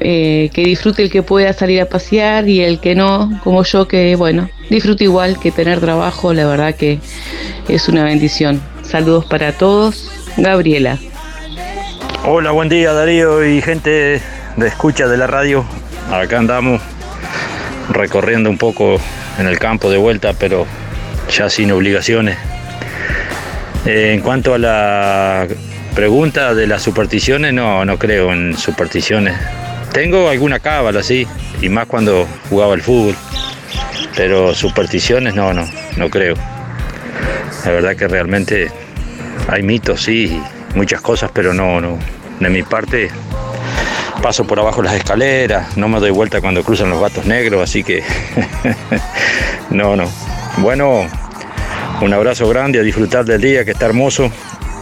eh, 0.00 0.50
que 0.52 0.64
disfrute 0.64 1.02
el 1.02 1.10
que 1.10 1.22
pueda 1.22 1.52
salir 1.52 1.80
a 1.80 1.88
pasear 1.88 2.48
y 2.48 2.60
el 2.60 2.80
que 2.80 2.94
no, 2.94 3.40
como 3.42 3.62
yo, 3.64 3.88
que 3.88 4.14
bueno, 4.16 4.50
disfrute 4.68 5.04
igual 5.04 5.38
que 5.38 5.50
tener 5.50 5.80
trabajo, 5.80 6.34
la 6.34 6.46
verdad 6.46 6.74
que 6.74 6.98
es 7.68 7.88
una 7.88 8.04
bendición. 8.04 8.60
Saludos 8.82 9.24
para 9.24 9.52
todos, 9.52 10.10
Gabriela. 10.36 10.98
Hola, 12.26 12.52
buen 12.52 12.70
día 12.70 12.94
Darío 12.94 13.44
y 13.44 13.60
gente 13.60 14.22
de 14.56 14.66
escucha 14.66 15.06
de 15.06 15.18
la 15.18 15.26
radio. 15.26 15.62
Acá 16.10 16.38
andamos 16.38 16.80
recorriendo 17.90 18.48
un 18.48 18.56
poco 18.56 18.98
en 19.38 19.46
el 19.46 19.58
campo 19.58 19.90
de 19.90 19.98
vuelta, 19.98 20.32
pero 20.32 20.64
ya 21.30 21.50
sin 21.50 21.70
obligaciones. 21.70 22.38
En 23.84 24.22
cuanto 24.22 24.54
a 24.54 24.58
la 24.58 25.46
pregunta 25.94 26.54
de 26.54 26.66
las 26.66 26.80
supersticiones, 26.80 27.52
no, 27.52 27.84
no 27.84 27.98
creo 27.98 28.32
en 28.32 28.56
supersticiones. 28.56 29.36
Tengo 29.92 30.30
alguna 30.30 30.60
cábala, 30.60 31.02
sí, 31.02 31.26
y 31.60 31.68
más 31.68 31.84
cuando 31.84 32.26
jugaba 32.48 32.72
al 32.72 32.80
fútbol, 32.80 33.14
pero 34.16 34.54
supersticiones 34.54 35.34
no, 35.34 35.52
no, 35.52 35.68
no 35.98 36.08
creo. 36.08 36.36
La 37.66 37.70
verdad 37.70 37.94
que 37.94 38.08
realmente 38.08 38.70
hay 39.46 39.62
mitos, 39.62 40.00
sí, 40.00 40.40
muchas 40.74 41.00
cosas, 41.00 41.30
pero 41.32 41.54
no, 41.54 41.80
no. 41.80 41.98
De 42.40 42.50
mi 42.50 42.62
parte, 42.62 43.10
paso 44.22 44.46
por 44.46 44.58
abajo 44.58 44.82
las 44.82 44.94
escaleras, 44.94 45.76
no 45.76 45.88
me 45.88 46.00
doy 46.00 46.10
vuelta 46.10 46.40
cuando 46.40 46.64
cruzan 46.64 46.90
los 46.90 47.00
gatos 47.00 47.26
negros, 47.26 47.62
así 47.62 47.84
que 47.84 48.02
no, 49.70 49.96
no. 49.96 50.04
Bueno, 50.58 51.06
un 52.00 52.12
abrazo 52.12 52.48
grande, 52.48 52.78
a 52.78 52.82
disfrutar 52.82 53.24
del 53.24 53.40
día 53.40 53.64
que 53.64 53.72
está 53.72 53.86
hermoso 53.86 54.30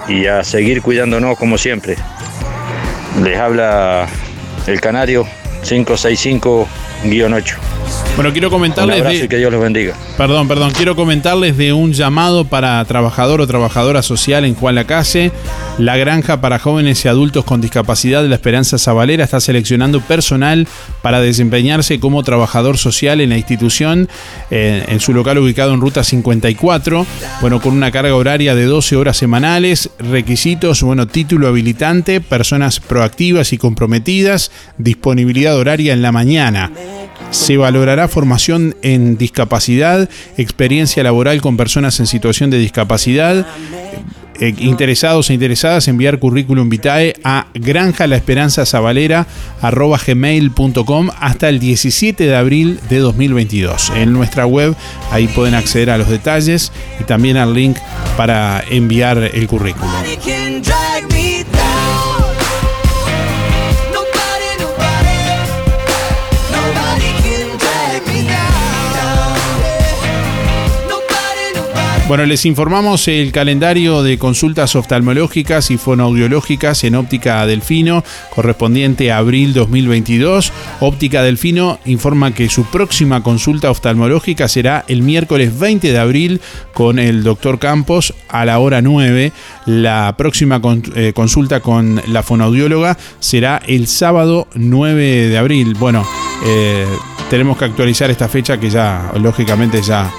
y 0.09 0.27
a 0.27 0.45
seguir 0.45 0.83
cuidándonos 0.83 1.39
como 1.39 1.59
siempre. 1.59 1.97
Les 3.23 3.39
habla 3.39 4.07
el 4.67 4.81
Canario 4.81 5.27
565-8. 5.65 7.72
Bueno, 8.15 8.31
quiero 8.33 8.49
Un 8.49 8.53
comentarles 8.53 8.99
abrazo 8.99 9.19
de- 9.19 9.25
y 9.25 9.29
que 9.29 9.39
Dios 9.39 9.51
los 9.51 9.61
bendiga. 9.63 9.95
Perdón, 10.19 10.47
perdón, 10.47 10.73
quiero 10.77 10.95
comentarles 10.95 11.57
de 11.57 11.73
un 11.73 11.95
llamado 11.95 12.45
para 12.45 12.85
trabajador 12.85 13.41
o 13.41 13.47
trabajadora 13.47 14.03
social 14.03 14.45
en 14.45 14.55
Juan 14.55 14.75
Lacase. 14.75 15.33
La 15.79 15.97
granja 15.97 16.43
para 16.43 16.59
jóvenes 16.59 17.03
y 17.05 17.09
adultos 17.09 17.45
con 17.47 17.63
discapacidad 17.63 18.23
de 18.23 18.29
la 18.29 18.35
Esperanza 18.35 18.79
Zabalera 18.79 19.25
está 19.25 19.41
seleccionando 19.41 20.03
personal 20.03 20.69
para 21.01 21.23
desempeñarse 21.23 21.99
como 22.01 22.23
trabajador 22.23 22.77
social 22.77 23.23
en 23.23 23.31
la 23.31 23.39
institución, 23.39 24.09
eh, 24.51 24.85
en 24.89 25.01
su 25.01 25.15
local 25.15 25.39
ubicado 25.39 25.73
en 25.73 25.81
Ruta 25.81 26.05
54. 26.05 27.07
Bueno, 27.41 27.61
con 27.63 27.73
una 27.73 27.91
carga 27.91 28.15
horaria 28.15 28.55
de 28.55 28.67
12 28.67 28.95
horas 28.95 29.17
semanales, 29.17 29.89
requisitos, 29.99 30.83
bueno, 30.83 31.07
título 31.09 31.49
habilitante, 31.49 32.21
personas 32.21 32.79
proactivas 32.79 33.55
y 33.55 33.59
comprometidas, 33.59 34.51
disponibilidad 34.77 35.57
horaria 35.57 35.95
en 35.95 36.03
la 36.03 36.13
mañana. 36.13 36.71
Se 37.33 37.57
valorará 37.57 38.09
formación 38.09 38.77
en 38.83 39.17
discapacidad, 39.17 40.09
experiencia 40.37 41.03
laboral 41.03 41.41
con 41.41 41.57
personas 41.57 41.99
en 41.99 42.07
situación 42.07 42.51
de 42.51 42.59
discapacidad. 42.59 43.47
Eh, 44.39 44.55
interesados 44.59 45.31
e 45.31 45.35
interesadas 45.35 45.89
enviar 45.89 46.19
currículum 46.19 46.69
vitae 46.69 47.15
a 47.25 47.47
granja 47.55 48.07
la 48.07 48.17
esperanza 48.17 48.65
gmail.com 49.63 51.11
hasta 51.21 51.49
el 51.49 51.59
17 51.59 52.27
de 52.27 52.35
abril 52.35 52.81
de 52.89 52.99
2022 52.99 53.93
en 53.95 54.13
nuestra 54.13 54.47
web 54.47 54.75
ahí 55.11 55.29
pueden 55.29 55.55
acceder 55.55 55.91
a 55.91 55.99
los 55.99 56.09
detalles 56.09 56.73
y 56.99 57.05
también 57.05 57.37
al 57.37 57.55
link 57.55 57.77
para 58.17 58.65
enviar 58.69 59.19
el 59.19 59.47
currículum 59.47 59.93
Bueno, 72.09 72.27
les 72.27 72.45
informamos 72.47 73.07
el 73.07 73.31
calendario 73.31 74.03
de 74.03 74.19
consultas 74.19 74.75
oftalmológicas 74.75 75.71
y 75.71 75.79
fonoaudiológicas 75.79 76.83
en 76.85 76.97
Óptica 76.97 77.47
Delfino, 77.47 78.05
correspondiente 78.35 79.13
a 79.13 79.19
abril 79.19 79.55
2022. 79.55 80.53
Óptica 80.81 81.23
Delfino 81.23 81.79
informa 81.87 82.35
que 82.35 82.49
su 82.49 82.65
próxima 82.65 83.23
consulta 83.23 83.71
oftalmológica 83.71 84.49
será 84.49 84.85
el 84.89 85.03
miércoles 85.03 85.59
20 85.59 85.93
de 85.93 85.99
abril 85.99 86.41
con 86.75 86.99
el 86.99 87.23
doctor 87.23 87.61
Campos 87.61 88.13
a 88.29 88.45
la 88.45 88.59
hora 88.59 88.83
9. 88.83 89.33
La 89.67 90.15
próxima 90.19 90.61
eh, 90.97 91.13
consulta 91.15 91.61
con 91.61 92.03
la 92.09 92.25
fonoaudióloga 92.25 92.99
será 93.21 93.63
el 93.67 93.87
sábado 93.87 94.49
9 94.55 95.29
de 95.29 95.39
abril. 95.39 95.75
Bueno, 95.79 96.05
eh, 96.45 96.85
tenemos 97.31 97.57
que 97.57 97.65
actualizar 97.65 98.11
esta 98.11 98.29
fecha 98.29 98.59
que 98.59 98.69
ya, 98.69 99.13
lógicamente, 99.15 99.81
ya 99.81 100.13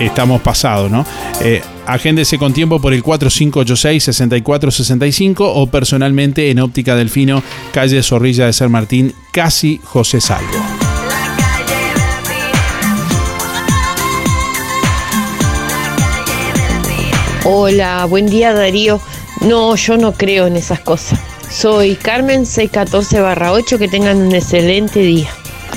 estamos 0.00 0.40
pasados, 0.42 0.90
¿no? 0.90 1.06
Eh, 1.42 1.62
agéndese 1.86 2.36
con 2.38 2.52
tiempo 2.52 2.80
por 2.80 2.92
el 2.94 3.02
4586-6465 3.02 5.36
o 5.40 5.66
personalmente 5.66 6.50
en 6.50 6.60
Óptica 6.60 6.94
Delfino, 6.96 7.42
calle 7.72 8.02
Zorrilla 8.02 8.44
de 8.46 8.52
San 8.52 8.70
Martín, 8.70 9.14
casi 9.32 9.80
José 9.84 10.20
Salvo. 10.20 10.46
Hola, 17.44 18.04
buen 18.04 18.26
día 18.26 18.52
Darío. 18.52 19.00
No, 19.40 19.74
yo 19.76 19.96
no 19.96 20.12
creo 20.12 20.48
en 20.48 20.56
esas 20.56 20.80
cosas. 20.80 21.18
Soy 21.50 21.96
Carmen 21.96 22.44
614 22.44 23.22
8, 23.22 23.78
que 23.78 23.88
tengan 23.88 24.18
un 24.18 24.34
excelente 24.34 25.00
día. 25.00 25.30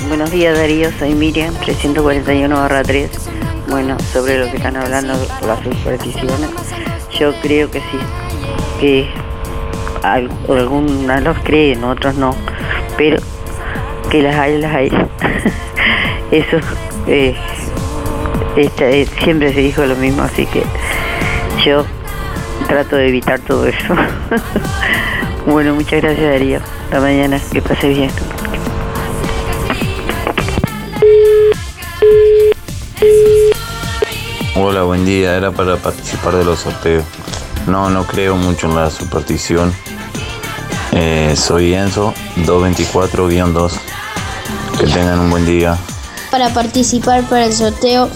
Buenos 0.08 0.30
días 0.30 0.54
Darío, 0.56 0.90
soy 0.98 1.14
Miriam, 1.14 1.54
341 1.64 2.54
barra 2.54 2.82
3. 2.82 3.10
Bueno, 3.72 3.96
sobre 4.12 4.38
lo 4.38 4.50
que 4.50 4.58
están 4.58 4.76
hablando, 4.76 5.14
las 5.46 5.60
supersticiones, 5.64 6.50
yo 7.18 7.32
creo 7.40 7.70
que 7.70 7.80
sí, 7.80 7.98
que 8.78 9.08
al- 10.02 10.30
algunos 10.46 11.22
los 11.22 11.38
creen, 11.38 11.82
otros 11.82 12.14
no, 12.16 12.36
pero 12.98 13.16
que 14.10 14.20
las 14.22 14.36
hay, 14.36 14.58
las 14.58 14.74
hay. 14.74 14.88
Eso 16.30 16.58
eh, 17.06 17.34
eh, 18.56 19.06
siempre 19.24 19.54
se 19.54 19.60
dijo 19.60 19.84
lo 19.86 19.96
mismo, 19.96 20.22
así 20.22 20.44
que 20.44 20.62
yo 21.64 21.86
trato 22.68 22.96
de 22.96 23.08
evitar 23.08 23.40
todo 23.40 23.66
eso. 23.66 23.94
bueno, 25.46 25.74
muchas 25.74 26.02
gracias 26.02 26.30
Darío. 26.30 26.60
Hasta 26.84 27.00
mañana, 27.00 27.40
que 27.50 27.62
pase 27.62 27.88
bien. 27.88 28.10
Hola, 34.54 34.82
buen 34.82 35.04
día. 35.04 35.36
Era 35.36 35.50
para 35.50 35.76
participar 35.76 36.36
de 36.36 36.44
los 36.44 36.60
sorteos. 36.60 37.04
No, 37.66 37.90
no 37.90 38.06
creo 38.06 38.36
mucho 38.36 38.68
en 38.68 38.76
la 38.76 38.90
superstición. 38.90 39.72
Eh, 40.92 41.34
soy 41.36 41.74
Enzo, 41.74 42.12
224-2. 42.46 43.72
Que 44.78 44.86
tengan 44.86 45.20
un 45.20 45.30
buen 45.30 45.46
día. 45.46 45.76
para 46.30 46.52
participar 46.52 47.22
para 47.28 47.46
el 47.46 47.52
sorteo. 47.52 48.10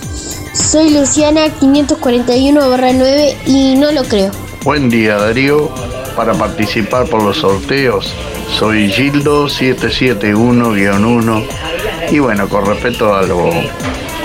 Soy 0.53 0.91
Luciana 0.91 1.47
541-9 1.61 3.37
y 3.47 3.77
no 3.77 3.93
lo 3.93 4.05
creo. 4.05 4.31
Buen 4.65 4.89
día 4.89 5.17
Darío, 5.17 5.71
para 6.17 6.33
participar 6.33 7.07
por 7.07 7.23
los 7.23 7.37
sorteos 7.37 8.15
soy 8.59 8.91
Gildo 8.91 9.47
771-1 9.49 11.47
y 12.11 12.19
bueno, 12.19 12.49
con 12.49 12.65
respecto 12.65 13.15
a 13.15 13.23
lo 13.23 13.51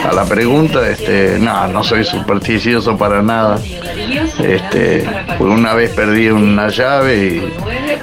a 0.04 0.14
la 0.14 0.26
pregunta, 0.26 0.88
este, 0.90 1.38
no, 1.40 1.68
no 1.68 1.84
soy 1.84 2.04
supersticioso 2.04 2.98
para 2.98 3.22
nada. 3.22 3.60
Este, 4.40 5.06
pues 5.38 5.42
una 5.42 5.74
vez 5.74 5.92
perdí 5.92 6.30
una 6.30 6.70
llave 6.70 7.28
y 7.28 7.54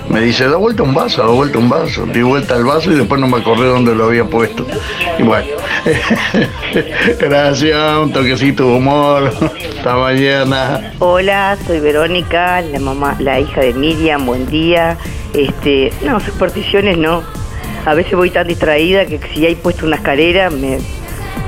me 0.09 0.21
dice, 0.21 0.49
da 0.49 0.57
vuelta 0.57 0.83
un 0.83 0.95
vaso, 0.95 1.23
da 1.23 1.29
vuelta 1.29 1.59
un 1.59 1.69
vaso. 1.69 2.07
Di 2.07 2.23
vuelta 2.23 2.57
el 2.57 2.65
vaso 2.65 2.93
y 2.93 2.97
después 2.97 3.21
no 3.21 3.27
me 3.27 3.39
acordé 3.39 3.67
dónde 3.67 3.95
lo 3.95 4.07
había 4.07 4.25
puesto. 4.25 4.67
Y 5.19 5.23
bueno, 5.23 5.49
gracias, 7.19 7.99
un 7.99 8.13
toquecito 8.13 8.65
de 8.65 8.77
humor. 8.77 9.33
Hasta 9.77 9.97
mañana. 9.97 10.93
Hola, 10.99 11.57
soy 11.67 11.81
Verónica, 11.81 12.61
la 12.63 12.79
mamá, 12.79 13.17
la 13.19 13.41
hija 13.41 13.61
de 13.61 13.75
Miriam, 13.75 14.25
buen 14.25 14.47
día. 14.47 14.97
Este, 15.35 15.93
no, 16.05 16.21
supersticiones 16.21 16.97
no. 16.97 17.23
A 17.85 17.95
veces 17.95 18.15
voy 18.15 18.31
tan 18.31 18.47
distraída 18.47 19.07
que 19.07 19.19
si 19.33 19.47
hay 19.47 19.55
puesto 19.55 19.87
una 19.87 19.97
escalera 19.97 20.51
me, 20.51 20.79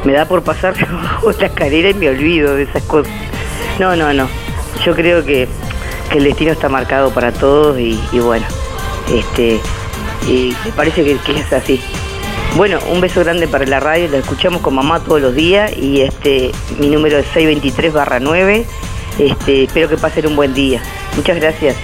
me 0.05 0.13
da 0.13 0.27
por 0.27 0.43
pasar 0.43 0.75
bajo 0.93 1.33
la 1.33 1.67
y 1.69 1.95
me 1.95 2.09
olvido 2.09 2.55
de 2.55 2.65
esas 2.65 2.83
cosas. 2.85 3.13
No, 3.79 3.97
no, 3.97 4.13
no. 4.13 4.29
Yo 4.85 4.95
creo 4.95 5.25
que, 5.25 5.49
el 6.15 6.25
destino 6.25 6.51
está 6.51 6.69
marcado 6.69 7.11
para 7.11 7.31
todos 7.31 7.79
y, 7.79 7.97
bueno, 8.19 8.45
este, 9.15 9.61
y 10.27 10.53
me 10.65 10.73
parece 10.73 11.05
que, 11.05 11.17
que 11.19 11.39
es 11.39 11.53
así. 11.53 11.81
Bueno, 12.57 12.81
un 12.91 13.01
beso 13.01 13.21
grande 13.21 13.47
para 13.47 13.65
la 13.65 13.79
radio, 13.79 14.09
la 14.09 14.19
escuchamos 14.19 14.61
con 14.61 14.75
mamá 14.75 14.99
todos 14.99 15.21
los 15.21 15.35
días 15.37 15.73
y 15.77 16.01
este 16.01 16.51
mi 16.81 16.89
número 16.89 17.19
es 17.19 17.27
623 17.27 17.93
barra 17.93 18.19
9. 18.19 18.67
Este, 19.21 19.65
espero 19.65 19.89
que 19.89 19.97
pasen 19.97 20.27
un 20.27 20.35
buen 20.35 20.53
día. 20.53 20.83
Muchas 21.15 21.37
gracias. 21.37 21.77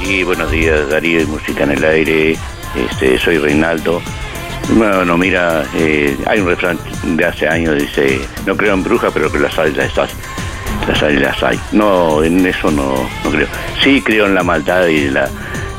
Y 0.00 0.22
buenos 0.22 0.50
días, 0.50 0.88
Darío 0.88 1.20
y 1.20 1.26
Música 1.26 1.64
en 1.64 1.72
el 1.72 1.84
Aire. 1.84 2.38
Este, 2.76 3.18
soy 3.18 3.38
Reinaldo. 3.38 4.00
Bueno, 4.70 5.16
mira, 5.16 5.64
eh, 5.74 6.16
hay 6.26 6.40
un 6.40 6.48
refrán 6.48 6.78
de 7.02 7.24
hace 7.24 7.48
años 7.48 7.76
dice, 7.76 8.20
no 8.46 8.56
creo 8.56 8.74
en 8.74 8.84
brujas, 8.84 9.10
pero 9.14 9.32
que 9.32 9.38
las 9.38 9.58
hay, 9.58 9.72
las 9.72 9.96
hay. 9.98 10.08
Las 10.86 11.42
hay. 11.42 11.58
No, 11.72 12.22
en 12.22 12.46
eso 12.46 12.70
no, 12.70 12.94
no 13.24 13.30
creo. 13.30 13.46
Sí 13.82 14.02
creo 14.02 14.26
en 14.26 14.34
la 14.34 14.42
maldad 14.42 14.86
y 14.86 15.10
la, 15.10 15.28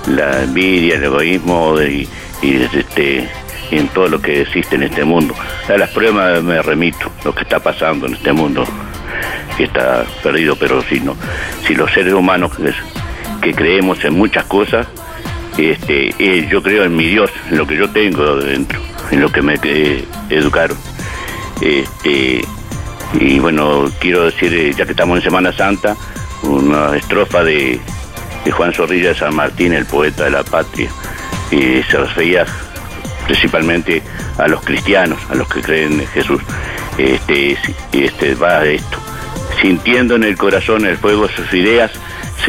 la 0.08 0.44
envidia, 0.44 0.96
el 0.96 1.04
egoísmo 1.04 1.80
y, 1.82 2.08
este, 2.42 3.30
y 3.72 3.78
en 3.78 3.88
todo 3.90 4.08
lo 4.08 4.22
que 4.22 4.42
existe 4.42 4.76
en 4.76 4.84
este 4.84 5.04
mundo. 5.04 5.36
A 5.68 5.78
las 5.78 5.90
pruebas 5.92 6.44
me 6.44 6.62
remito, 6.62 7.12
lo 7.24 7.34
que 7.34 7.44
está 7.44 7.60
pasando 7.60 8.08
en 8.08 8.16
este 8.16 8.34
mundo, 8.34 8.66
que 9.58 9.66
está 9.66 10.06
perdido, 10.24 10.56
pero 10.56 10.82
si 10.84 11.00
no, 11.00 11.16
si 11.66 11.76
los 11.76 11.92
seres 11.92 12.14
humanos 12.14 12.52
que 13.42 13.54
creemos 13.54 14.04
en 14.04 14.14
muchas 14.14 14.46
cosas, 14.46 14.88
este, 15.68 16.48
yo 16.50 16.62
creo 16.62 16.84
en 16.84 16.96
mi 16.96 17.08
Dios, 17.08 17.32
en 17.50 17.58
lo 17.58 17.68
que 17.68 17.76
yo 17.76 17.90
tengo 17.90 18.38
dentro, 18.38 18.80
en 19.12 19.22
lo 19.22 19.32
que 19.32 19.42
me 19.42 19.56
eh, 19.64 20.06
educaron. 20.30 20.78
Este, 21.62 22.42
y 23.20 23.40
bueno, 23.40 23.90
quiero 24.00 24.26
decir, 24.26 24.54
eh, 24.54 24.74
ya 24.76 24.86
que 24.86 24.92
estamos 24.92 25.18
en 25.18 25.24
Semana 25.24 25.52
Santa, 25.52 25.96
una 26.44 26.96
estrofa 26.96 27.44
de, 27.44 27.80
Juan 28.52 28.74
Zorrilla 28.74 29.10
de 29.10 29.16
San 29.16 29.36
Martín, 29.36 29.74
el 29.74 29.86
poeta 29.86 30.24
de 30.24 30.32
la 30.32 30.44
patria, 30.44 30.90
y 31.52 31.84
se 31.84 31.98
refería 31.98 32.46
principalmente 33.26 34.02
a 34.38 34.48
los 34.48 34.62
cristianos, 34.64 35.20
a 35.30 35.36
los 35.36 35.48
que 35.48 35.62
creen 35.62 36.00
en 36.00 36.08
Jesús. 36.08 36.42
Este, 36.98 37.58
este 37.92 38.36
va 38.36 38.60
de 38.60 38.76
esto. 38.76 38.98
Sintiendo 39.62 40.16
en 40.16 40.24
el 40.24 40.36
corazón 40.36 40.86
el 40.86 40.98
fuego 40.98 41.28
de 41.28 41.36
sus 41.36 41.54
ideas, 41.54 41.92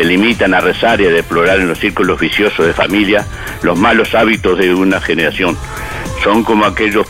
se 0.00 0.06
limitan 0.06 0.54
a 0.54 0.60
rezar 0.60 0.98
y 1.02 1.06
a 1.06 1.10
deplorar 1.10 1.60
en 1.60 1.68
los 1.68 1.78
círculos 1.78 2.18
viciosos 2.18 2.66
de 2.66 2.72
familia 2.72 3.26
los 3.62 3.78
malos 3.78 4.14
hábitos 4.14 4.56
de 4.56 4.72
una 4.72 4.98
generación. 4.98 5.58
Son 6.24 6.42
como 6.42 6.64
aquellos 6.64 7.06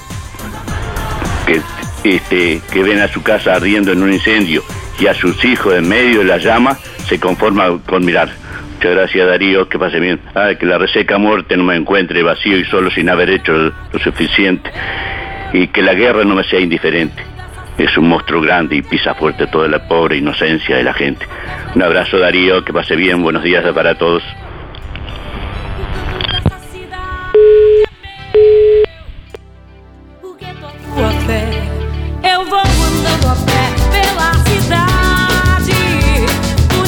que, 1.47 1.61
este, 2.03 2.61
que 2.73 2.83
ven 2.83 3.01
a 3.01 3.07
su 3.07 3.23
casa 3.23 3.55
ardiendo 3.55 3.93
en 3.93 4.03
un 4.03 4.13
incendio 4.13 4.65
y 4.99 5.07
a 5.07 5.15
sus 5.15 5.45
hijos 5.45 5.73
en 5.75 5.89
medio 5.89 6.19
de 6.19 6.25
la 6.25 6.39
llama 6.39 6.77
se 7.07 7.21
conforman 7.21 7.79
con 7.79 8.05
mirar. 8.05 8.29
Muchas 8.75 8.91
gracias 8.93 9.29
Darío, 9.29 9.69
que 9.69 9.79
pase 9.79 10.01
bien. 10.01 10.21
Ah, 10.35 10.51
que 10.59 10.67
la 10.67 10.79
reseca 10.79 11.17
muerte 11.17 11.57
no 11.57 11.63
me 11.63 11.77
encuentre 11.77 12.25
vacío 12.25 12.59
y 12.59 12.65
solo 12.65 12.91
sin 12.91 13.09
haber 13.09 13.31
hecho 13.31 13.53
lo 13.53 13.99
suficiente. 14.03 14.69
Y 15.53 15.69
que 15.69 15.83
la 15.83 15.95
guerra 15.95 16.25
no 16.25 16.35
me 16.35 16.43
sea 16.43 16.59
indiferente. 16.59 17.30
Es 17.81 17.97
un 17.97 18.09
monstruo 18.09 18.43
grande 18.43 18.77
y 18.77 18.83
pisa 18.83 19.15
fuerte 19.15 19.47
toda 19.47 19.67
la 19.67 19.89
pobre 19.89 20.19
inocencia 20.19 20.77
de 20.77 20.85
la 20.85 20.93
gente. 20.93 21.27
Un 21.75 21.83
abrazo 21.83 22.19
Darío, 22.19 22.63
que 22.63 22.75
pase 22.75 22.95
bien, 22.95 23.23
buenos 23.23 23.43
días 23.43 23.65
para 23.73 23.95
todos. 23.95 24.23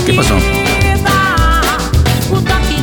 ¿Qué 0.05 0.13
pasó? 0.13 0.37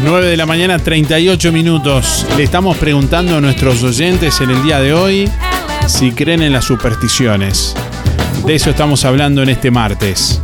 9 0.03 0.25
de 0.25 0.37
la 0.37 0.47
mañana, 0.47 0.79
38 0.79 1.51
minutos. 1.51 2.25
Le 2.35 2.41
estamos 2.41 2.75
preguntando 2.77 3.37
a 3.37 3.41
nuestros 3.41 3.83
oyentes 3.83 4.41
en 4.41 4.49
el 4.49 4.63
día 4.63 4.79
de 4.79 4.93
hoy 4.93 5.29
si 5.85 6.11
creen 6.11 6.41
en 6.41 6.53
las 6.53 6.65
supersticiones. 6.65 7.75
De 8.45 8.55
eso 8.55 8.69
estamos 8.69 9.05
hablando 9.05 9.43
en 9.43 9.49
este 9.49 9.71
martes. 9.71 10.39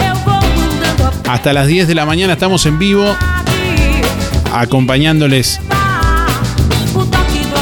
Hasta 1.27 1.53
las 1.53 1.67
10 1.67 1.87
de 1.87 1.95
la 1.95 2.05
mañana 2.05 2.33
estamos 2.33 2.65
en 2.65 2.77
vivo 2.77 3.15
acompañándoles. 4.53 5.59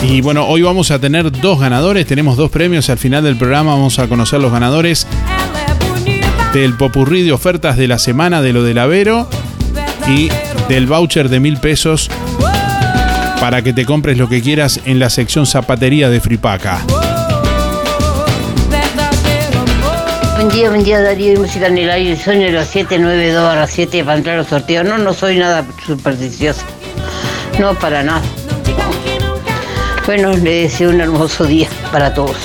Y 0.02 0.22
bueno, 0.22 0.46
hoy 0.46 0.62
vamos 0.62 0.92
a 0.92 1.00
tener 1.00 1.32
dos 1.32 1.60
ganadores, 1.60 2.06
tenemos 2.06 2.36
dos 2.36 2.52
premios 2.52 2.90
al 2.90 2.98
final 2.98 3.24
del 3.24 3.38
programa, 3.38 3.72
vamos 3.72 4.00
a 4.00 4.08
conocer 4.08 4.42
los 4.42 4.52
ganadores 4.52 5.08
del 6.54 6.76
popurrí 6.76 7.24
de 7.24 7.32
ofertas 7.32 7.78
de 7.78 7.88
la 7.88 7.98
semana 7.98 8.42
de 8.42 8.54
lo 8.54 8.64
del 8.64 8.80
Avero 8.80 9.30
y 10.08 10.30
del 10.68 10.88
voucher 10.88 11.30
de 11.30 11.40
mil 11.40 11.58
pesos 11.58 12.10
para 13.40 13.62
que 13.62 13.74
te 13.74 13.86
compres 13.86 14.18
lo 14.18 14.30
que 14.30 14.42
quieras 14.42 14.82
en 14.86 15.00
la 15.00 15.10
sección 15.10 15.46
zapatería 15.46 16.10
de 16.10 16.20
Fripaca. 16.20 16.82
Buen 20.36 20.50
día, 20.50 20.70
buen 20.70 20.84
día 20.84 21.00
Darío 21.00 21.34
y 21.34 21.38
Música 21.38 21.68
en 21.68 21.78
el 21.78 21.90
Aire. 21.92 22.18
Soy 22.18 22.44
en 22.44 22.54
los 22.54 22.68
792 22.68 23.44
barra 23.44 23.68
7 23.68 24.04
para 24.04 24.18
entrar 24.18 24.36
a 24.36 24.38
los 24.40 24.48
sorteos. 24.48 24.84
No, 24.84 24.98
no 24.98 25.14
soy 25.14 25.38
nada 25.38 25.64
supersticiosa. 25.86 26.64
No, 27.60 27.76
para 27.76 28.04
nada. 28.04 28.22
Bueno, 30.08 30.36
le 30.36 30.64
deseo 30.64 30.90
un 30.90 31.02
hermoso 31.02 31.46
día 31.46 31.70
para 31.92 32.14
todos. 32.14 32.36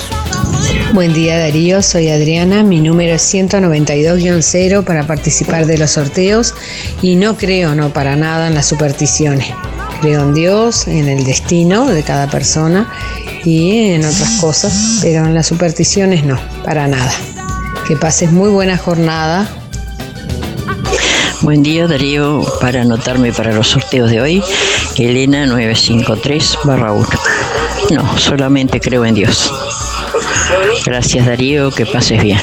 Buen 0.93 1.13
día 1.13 1.39
Darío, 1.39 1.81
soy 1.81 2.09
Adriana, 2.09 2.63
mi 2.63 2.79
número 2.79 3.15
es 3.15 3.33
192-0 3.33 4.83
para 4.83 5.07
participar 5.07 5.65
de 5.65 5.77
los 5.77 5.91
sorteos 5.91 6.53
y 7.01 7.15
no 7.15 7.37
creo 7.37 7.75
no 7.75 7.91
para 7.91 8.15
nada 8.15 8.47
en 8.47 8.55
las 8.55 8.67
supersticiones. 8.67 9.47
Creo 10.01 10.21
en 10.21 10.33
Dios, 10.35 10.87
en 10.87 11.09
el 11.09 11.23
destino 11.25 11.87
de 11.87 12.03
cada 12.03 12.27
persona 12.27 12.89
y 13.43 13.91
en 13.91 14.05
otras 14.05 14.37
cosas, 14.39 14.99
pero 15.01 15.25
en 15.25 15.33
las 15.33 15.47
supersticiones 15.47 16.23
no, 16.23 16.39
para 16.63 16.87
nada. 16.87 17.11
Que 17.89 17.95
pases 17.95 18.31
muy 18.31 18.51
buena 18.51 18.77
jornada. 18.77 19.49
Buen 21.41 21.63
día 21.63 21.87
Darío, 21.87 22.45
para 22.61 22.83
anotarme 22.83 23.33
para 23.33 23.51
los 23.51 23.69
sorteos 23.69 24.11
de 24.11 24.21
hoy, 24.21 24.43
Elena 24.95 25.47
953 25.47 26.59
barra 26.65 26.91
1. 26.91 27.07
No, 27.89 28.15
solamente 28.19 28.79
creo 28.79 29.05
en 29.05 29.15
Dios. 29.15 29.51
Gracias 30.85 31.25
Darío, 31.25 31.71
que 31.71 31.87
pases 31.87 32.21
bien. 32.21 32.37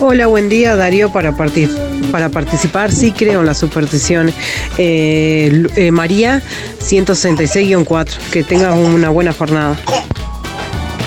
Hola, 0.00 0.26
buen 0.26 0.48
día 0.48 0.74
Darío 0.74 1.12
para, 1.12 1.36
para 1.36 2.28
participar. 2.28 2.90
Sí 2.90 3.12
creo 3.12 3.38
en 3.38 3.46
las 3.46 3.58
supersticiones. 3.58 4.34
Eh, 4.78 5.64
eh, 5.76 5.92
María 5.92 6.42
166-4. 6.80 8.18
Que 8.32 8.42
tengas 8.42 8.76
una 8.76 9.10
buena 9.10 9.32
jornada. 9.32 9.78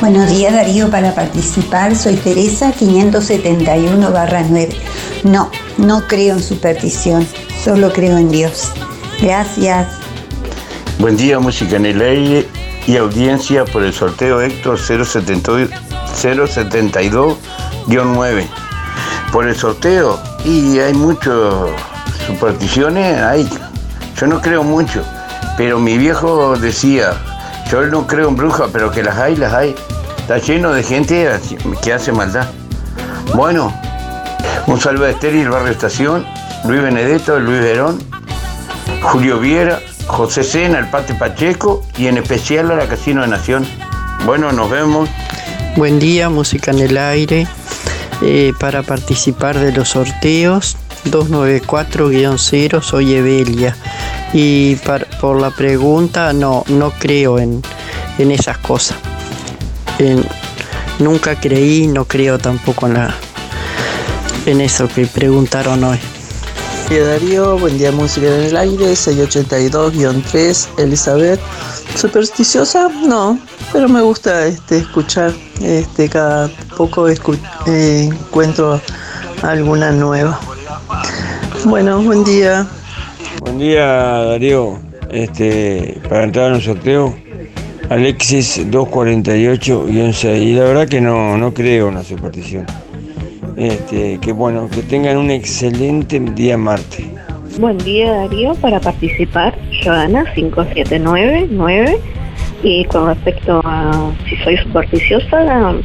Buenos 0.03 0.29
días 0.31 0.53
Darío, 0.53 0.91
para 0.91 1.15
participar 1.15 1.95
soy 1.95 2.17
Teresa 2.17 2.73
571 2.73 4.11
9. 4.49 4.75
No, 5.23 5.49
no 5.77 6.05
creo 6.07 6.35
en 6.35 6.43
superstición, 6.43 7.25
solo 7.63 7.93
creo 7.93 8.17
en 8.17 8.29
Dios. 8.29 8.73
Gracias. 9.21 9.87
Buen 10.99 11.15
día, 11.15 11.39
música 11.39 11.77
en 11.77 11.85
el 11.85 12.01
aire 12.01 12.45
y 12.85 12.97
audiencia 12.97 13.63
por 13.63 13.81
el 13.81 13.93
sorteo 13.93 14.41
Héctor 14.41 14.77
072 14.77 15.69
072-9. 15.69 18.45
Por 19.31 19.47
el 19.47 19.55
sorteo, 19.55 20.19
y 20.43 20.79
hay 20.79 20.93
muchas 20.93 21.33
supersticiones, 22.27 23.21
hay. 23.21 23.47
Yo 24.19 24.27
no 24.27 24.41
creo 24.41 24.63
mucho, 24.63 25.01
pero 25.55 25.79
mi 25.79 25.97
viejo 25.97 26.57
decía, 26.57 27.13
yo 27.71 27.85
no 27.85 28.05
creo 28.05 28.27
en 28.27 28.35
brujas, 28.35 28.69
pero 28.73 28.91
que 28.91 29.01
las 29.01 29.17
hay, 29.17 29.37
las 29.37 29.53
hay. 29.53 29.73
Está 30.23 30.37
lleno 30.37 30.71
de 30.71 30.83
gente 30.83 31.29
que 31.81 31.91
hace 31.91 32.13
maldad. 32.13 32.47
Bueno, 33.35 33.73
un 34.67 34.79
saludo 34.79 35.05
a 35.07 35.11
y 35.11 35.41
el 35.41 35.49
barrio 35.49 35.73
Estación, 35.73 36.25
Luis 36.63 36.81
Benedetto, 36.81 37.37
Luis 37.41 37.59
Verón, 37.59 38.01
Julio 39.01 39.37
Viera, 39.37 39.81
José 40.07 40.45
Sena, 40.45 40.79
el 40.79 40.89
Pate 40.89 41.13
Pacheco 41.13 41.85
y 41.97 42.07
en 42.07 42.17
especial 42.17 42.71
a 42.71 42.75
la 42.75 42.87
Casino 42.87 43.23
de 43.23 43.27
Nación. 43.27 43.67
Bueno, 44.25 44.53
nos 44.53 44.69
vemos. 44.69 45.09
Buen 45.75 45.99
día, 45.99 46.29
música 46.29 46.71
en 46.71 46.79
el 46.79 46.97
aire. 46.97 47.45
Eh, 48.21 48.53
para 48.57 48.81
participar 48.81 49.59
de 49.59 49.73
los 49.73 49.89
sorteos 49.89 50.77
294-0, 51.03 52.81
soy 52.81 53.15
Evelia. 53.15 53.75
Y 54.31 54.77
por 55.19 55.41
la 55.41 55.51
pregunta, 55.51 56.31
no, 56.31 56.63
no 56.69 56.91
creo 56.91 57.39
en, 57.39 57.61
en 58.19 58.31
esas 58.31 58.57
cosas. 58.59 58.97
Nunca 60.99 61.39
creí, 61.39 61.87
no 61.87 62.05
creo 62.05 62.37
tampoco 62.37 62.87
en, 62.87 62.93
la, 62.95 63.13
en 64.45 64.61
eso 64.61 64.87
que 64.87 65.05
preguntaron 65.07 65.83
hoy. 65.83 65.97
Buen 66.89 67.01
día 67.01 67.07
Darío, 67.07 67.57
buen 67.57 67.77
día 67.77 67.91
Música 67.91 68.27
en 68.27 68.43
el 68.43 68.57
Aire, 68.57 68.91
682-3, 68.93 70.67
Elizabeth. 70.77 71.39
¿Supersticiosa? 71.95 72.89
No, 73.07 73.39
pero 73.71 73.87
me 73.87 74.01
gusta 74.01 74.45
este, 74.47 74.79
escuchar, 74.79 75.31
este, 75.61 76.09
cada 76.09 76.49
poco 76.77 77.07
escu- 77.09 77.37
eh, 77.67 78.09
encuentro 78.11 78.79
alguna 79.41 79.91
nueva. 79.91 80.39
Bueno, 81.65 82.01
buen 82.01 82.23
día. 82.23 82.67
Buen 83.41 83.57
día 83.59 83.85
Darío, 83.85 84.79
este, 85.09 85.99
para 86.09 86.23
entrar 86.25 86.47
en 86.49 86.53
un 86.55 86.61
sorteo, 86.61 87.15
Alexis 87.93 88.59
248-6, 88.71 90.41
y 90.41 90.53
la 90.55 90.63
verdad 90.63 90.87
que 90.87 90.99
no, 90.99 91.37
no 91.37 91.53
creo 91.53 91.89
en 91.89 91.93
la 91.93 92.03
superstición. 92.03 92.65
Este, 93.55 94.17
que 94.17 94.31
bueno, 94.31 94.67
que 94.67 94.81
tengan 94.81 95.17
un 95.17 95.29
excelente 95.29 96.19
día 96.19 96.57
martes. 96.57 97.05
Buen 97.59 97.77
día 97.77 98.11
Darío, 98.11 98.55
para 98.55 98.79
participar, 98.79 99.55
Joana 99.83 100.25
5799 100.33 101.99
y 102.63 102.83
con 102.85 103.05
respecto 103.09 103.61
a 103.63 104.11
si 104.27 104.37
soy 104.37 104.57
supersticiosa, 104.57 105.75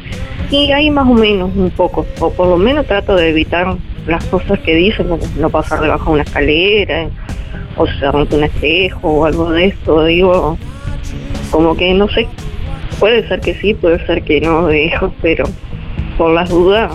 y 0.50 0.72
ahí 0.72 0.90
más 0.90 1.06
o 1.06 1.12
menos 1.12 1.54
un 1.54 1.68
poco, 1.68 2.06
o 2.20 2.30
por 2.30 2.46
lo 2.46 2.56
menos 2.56 2.86
trato 2.86 3.16
de 3.16 3.28
evitar 3.28 3.76
las 4.06 4.24
cosas 4.24 4.58
que 4.60 4.74
dicen, 4.74 5.08
como 5.08 5.22
no 5.38 5.50
pasar 5.50 5.82
debajo 5.82 6.06
de 6.06 6.12
una 6.12 6.22
escalera, 6.22 7.10
o 7.76 7.86
se 7.86 8.10
rompe 8.10 8.34
un 8.34 8.44
espejo 8.44 9.10
o 9.10 9.26
algo 9.26 9.50
de 9.50 9.66
esto, 9.66 10.06
digo, 10.06 10.56
como 11.50 11.76
que 11.76 11.92
no 11.94 12.08
sé, 12.08 12.28
puede 12.98 13.26
ser 13.28 13.40
que 13.40 13.54
sí, 13.54 13.74
puede 13.74 14.04
ser 14.06 14.22
que 14.22 14.40
no, 14.40 14.66
dejo, 14.66 15.12
pero 15.22 15.44
por 16.16 16.32
las 16.32 16.48
dudas, 16.48 16.92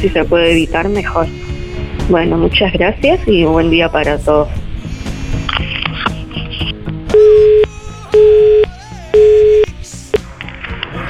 si 0.00 0.08
se 0.08 0.24
puede 0.24 0.52
evitar, 0.52 0.88
mejor. 0.88 1.26
Bueno, 2.08 2.36
muchas 2.36 2.72
gracias 2.72 3.20
y 3.26 3.44
buen 3.44 3.70
día 3.70 3.88
para 3.90 4.18
todos. 4.18 4.48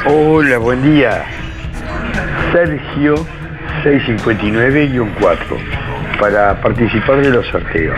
Hola, 0.07 0.59
buen 0.59 0.83
día. 0.83 1.25
Sergio 2.53 3.15
659-4 3.83 5.39
para 6.21 6.61
participar 6.61 7.23
de 7.23 7.31
los 7.31 7.47
sorteos. 7.47 7.97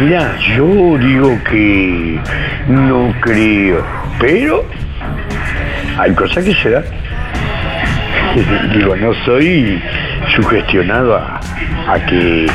Mira, 0.00 0.36
yo 0.56 0.96
digo 0.98 1.38
que 1.44 2.18
no 2.66 3.14
creo, 3.20 3.84
pero 4.18 4.64
hay 5.98 6.12
cosas 6.14 6.44
que 6.44 6.54
se 6.54 6.70
dan. 6.70 6.84
digo, 8.74 8.96
no 8.96 9.12
soy 9.24 9.82
sugestionado 10.34 11.16
a, 11.16 11.40
que 12.08 12.46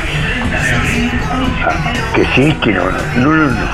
que 2.14 2.22
existen 2.22 2.78
o 2.78 2.90
no. 2.90 2.98
No, 3.16 3.32
no, 3.32 3.50
no. 3.50 3.66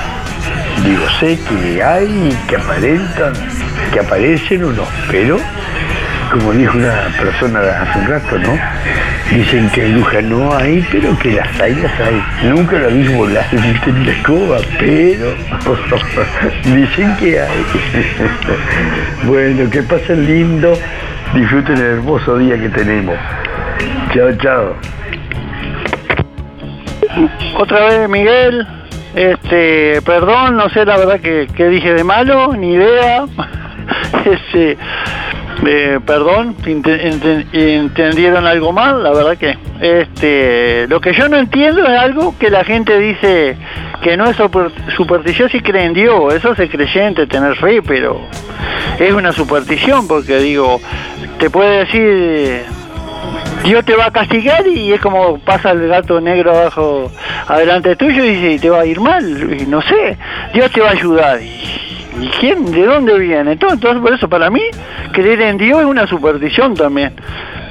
Digo, 0.83 1.09
sé 1.19 1.39
que 1.49 1.83
hay, 1.83 2.37
que 2.47 2.55
aparentan, 2.57 3.33
que 3.91 3.99
aparecen 3.99 4.63
o 4.63 4.71
no, 4.71 4.83
pero 5.09 5.39
como 6.31 6.51
dijo 6.51 6.77
una 6.77 7.07
persona 7.17 7.59
hace 7.59 7.99
un 7.99 8.07
rato, 8.07 8.37
¿no? 8.37 8.59
Dicen 9.31 9.69
que 9.71 9.91
brujas 9.91 10.23
no 10.23 10.55
hay, 10.55 10.85
pero 10.91 11.17
que 11.19 11.31
las 11.31 11.59
hay, 11.59 11.75
las 11.75 11.99
hay. 11.99 12.23
Nunca 12.49 12.79
la 12.79 12.87
vi 12.87 13.07
volar, 13.07 13.45
viste 13.51 13.89
en 13.89 14.05
la 14.05 14.11
escoba, 14.11 14.57
pero 14.79 15.33
dicen 16.75 17.15
que 17.17 17.41
hay. 17.41 17.65
bueno, 19.23 19.69
que 19.69 19.81
pasen 19.83 20.25
lindo, 20.25 20.73
disfruten 21.33 21.75
el 21.77 21.81
hermoso 21.81 22.37
día 22.37 22.57
que 22.59 22.69
tenemos. 22.69 23.17
Chao, 24.13 24.31
chao. 24.37 24.75
Otra 27.57 27.85
vez, 27.85 28.09
Miguel. 28.09 28.67
Este, 29.15 30.01
perdón, 30.01 30.57
no 30.57 30.69
sé 30.69 30.83
la 30.83 30.97
verdad 30.97 31.21
que, 31.21 31.47
que 31.55 31.69
dije 31.69 31.93
de 31.93 32.03
malo, 32.03 32.53
ni 32.55 32.73
idea. 32.73 33.25
Este, 34.25 34.75
perdón, 36.05 36.55
ente- 36.65 37.45
entendieron 37.53 38.45
algo 38.45 38.71
mal, 38.71 39.03
la 39.03 39.11
verdad 39.11 39.37
que 39.37 39.57
este, 39.81 40.87
lo 40.87 41.01
que 41.01 41.13
yo 41.13 41.27
no 41.27 41.37
entiendo 41.37 41.81
es 41.85 41.99
algo 41.99 42.35
que 42.37 42.49
la 42.49 42.63
gente 42.63 42.99
dice 42.99 43.57
que 44.01 44.15
no 44.17 44.25
es 44.29 44.35
super- 44.37 44.71
supersticioso 44.95 45.57
y 45.57 45.61
cree 45.61 45.85
en 45.85 45.93
Dios, 45.93 46.33
eso 46.33 46.51
es 46.53 46.69
creyente, 46.69 47.25
tener 47.27 47.55
fe, 47.55 47.81
pero 47.81 48.19
es 48.99 49.11
una 49.13 49.31
superstición 49.31 50.07
porque 50.07 50.37
digo, 50.39 50.79
te 51.39 51.49
puede 51.49 51.79
decir 51.85 52.63
Dios 53.63 53.83
te 53.83 53.95
va 53.95 54.05
a 54.05 54.11
castigar 54.11 54.67
y 54.67 54.93
es 54.93 55.01
como 55.01 55.39
pasa 55.39 55.71
el 55.71 55.87
gato 55.87 56.21
negro 56.21 56.51
abajo 56.55 57.11
adelante 57.47 57.95
tuyo 57.95 58.23
y 58.23 58.59
te 58.59 58.69
va 58.69 58.81
a 58.81 58.85
ir 58.85 58.99
mal, 58.99 59.57
y 59.59 59.65
no 59.65 59.81
sé, 59.81 60.17
Dios 60.53 60.69
te 60.71 60.81
va 60.81 60.89
a 60.89 60.91
ayudar. 60.91 61.41
¿Y, 61.41 61.84
y 62.19 62.27
quién? 62.39 62.71
¿De 62.71 62.85
dónde 62.85 63.17
viene? 63.19 63.53
Entonces, 63.53 64.01
por 64.01 64.13
eso 64.13 64.29
para 64.29 64.49
mí 64.49 64.61
creer 65.11 65.41
en 65.41 65.57
Dios 65.57 65.79
es 65.79 65.85
una 65.85 66.07
superstición 66.07 66.73
también. 66.75 67.13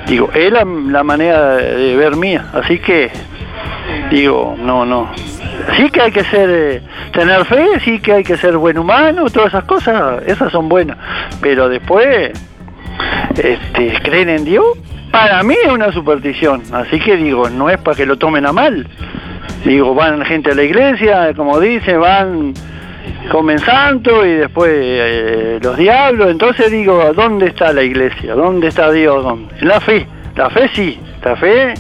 Digo, 0.07 0.31
es 0.35 0.53
la, 0.53 0.65
manera 0.65 1.57
de 1.57 1.97
ver 1.97 2.17
mía, 2.17 2.47
así 2.53 2.79
que 2.79 3.11
digo, 4.11 4.55
no, 4.59 4.85
no. 4.85 5.11
Sí 5.77 5.89
que 5.91 6.03
hay 6.03 6.13
que 6.13 6.25
ser, 6.25 6.51
eh, 6.51 6.83
tener 7.13 7.45
fe, 7.47 7.81
sí 7.85 8.01
que 8.01 8.13
hay 8.13 8.25
que 8.25 8.37
ser 8.37 8.57
buen 8.59 8.77
humano, 8.77 9.25
todas 9.31 9.49
esas 9.49 9.65
cosas, 9.65 10.23
esas 10.27 10.53
son 10.53 10.69
buenas. 10.69 10.99
Pero 11.41 11.69
después, 11.69 12.33
este, 13.37 13.99
creer 14.03 14.29
en 14.29 14.45
Dios, 14.45 14.65
para 15.11 15.43
mí 15.43 15.55
es 15.65 15.73
una 15.73 15.91
superstición. 15.93 16.63
Así 16.73 17.01
que 17.01 17.17
digo, 17.17 17.49
no 17.49 17.71
es 17.71 17.79
para 17.79 17.97
que 17.97 18.05
lo 18.05 18.19
tomen 18.19 18.45
a 18.47 18.53
mal. 18.53 18.87
Digo, 19.65 19.95
van 19.95 20.23
gente 20.25 20.51
a 20.51 20.55
la 20.55 20.65
iglesia, 20.65 21.33
como 21.35 21.59
dice, 21.61 21.97
van, 21.97 22.53
comen 23.31 23.59
santo 23.59 24.25
y 24.25 24.33
después 24.33 24.71
eh, 24.75 25.59
los 25.63 25.77
diablos. 25.77 26.31
Entonces 26.31 26.71
digo, 26.71 27.13
¿dónde 27.15 27.47
está 27.47 27.73
la 27.73 27.83
iglesia? 27.83 28.35
¿Dónde 28.35 28.69
está 28.69 28.91
Dios? 28.91 29.23
¿Dónde? 29.23 29.55
La 29.61 29.81
fe. 29.81 30.07
La 30.37 30.51
fe 30.51 30.69
sí, 30.75 30.99
la 31.23 31.37
fe, 31.37 31.75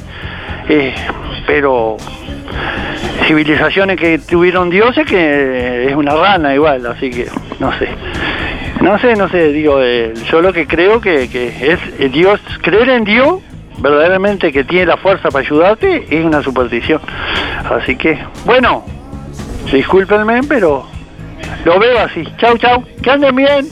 eh, 0.68 0.94
pero 1.44 1.96
civilizaciones 3.26 3.98
que 3.98 4.18
tuvieron 4.18 4.70
dioses 4.70 5.04
que 5.06 5.86
es 5.88 5.94
una 5.96 6.14
rana 6.14 6.54
igual, 6.54 6.86
así 6.86 7.10
que 7.10 7.26
no 7.58 7.76
sé. 7.78 7.88
No 8.80 8.98
sé, 8.98 9.16
no 9.16 9.28
sé, 9.28 9.48
digo, 9.48 9.80
eh, 9.82 10.14
yo 10.30 10.40
lo 10.40 10.52
que 10.52 10.66
creo 10.66 11.00
que, 11.00 11.28
que 11.28 11.72
es 11.72 11.80
eh, 11.98 12.08
Dios, 12.10 12.40
creer 12.62 12.90
en 12.90 13.04
Dios, 13.04 13.40
verdaderamente 13.78 14.52
que 14.52 14.62
tiene 14.62 14.86
la 14.86 14.98
fuerza 14.98 15.30
para 15.30 15.44
ayudarte, 15.44 16.04
es 16.10 16.24
una 16.24 16.42
superstición. 16.42 17.00
Así 17.70 17.96
que, 17.96 18.18
bueno, 18.44 18.84
discúlpenme, 19.72 20.42
pero 20.48 20.86
lo 21.64 21.78
veo 21.78 21.98
así. 21.98 22.24
Chau, 22.38 22.56
chau, 22.58 22.84
que 23.02 23.10
anden 23.10 23.36
bien. 23.36 23.68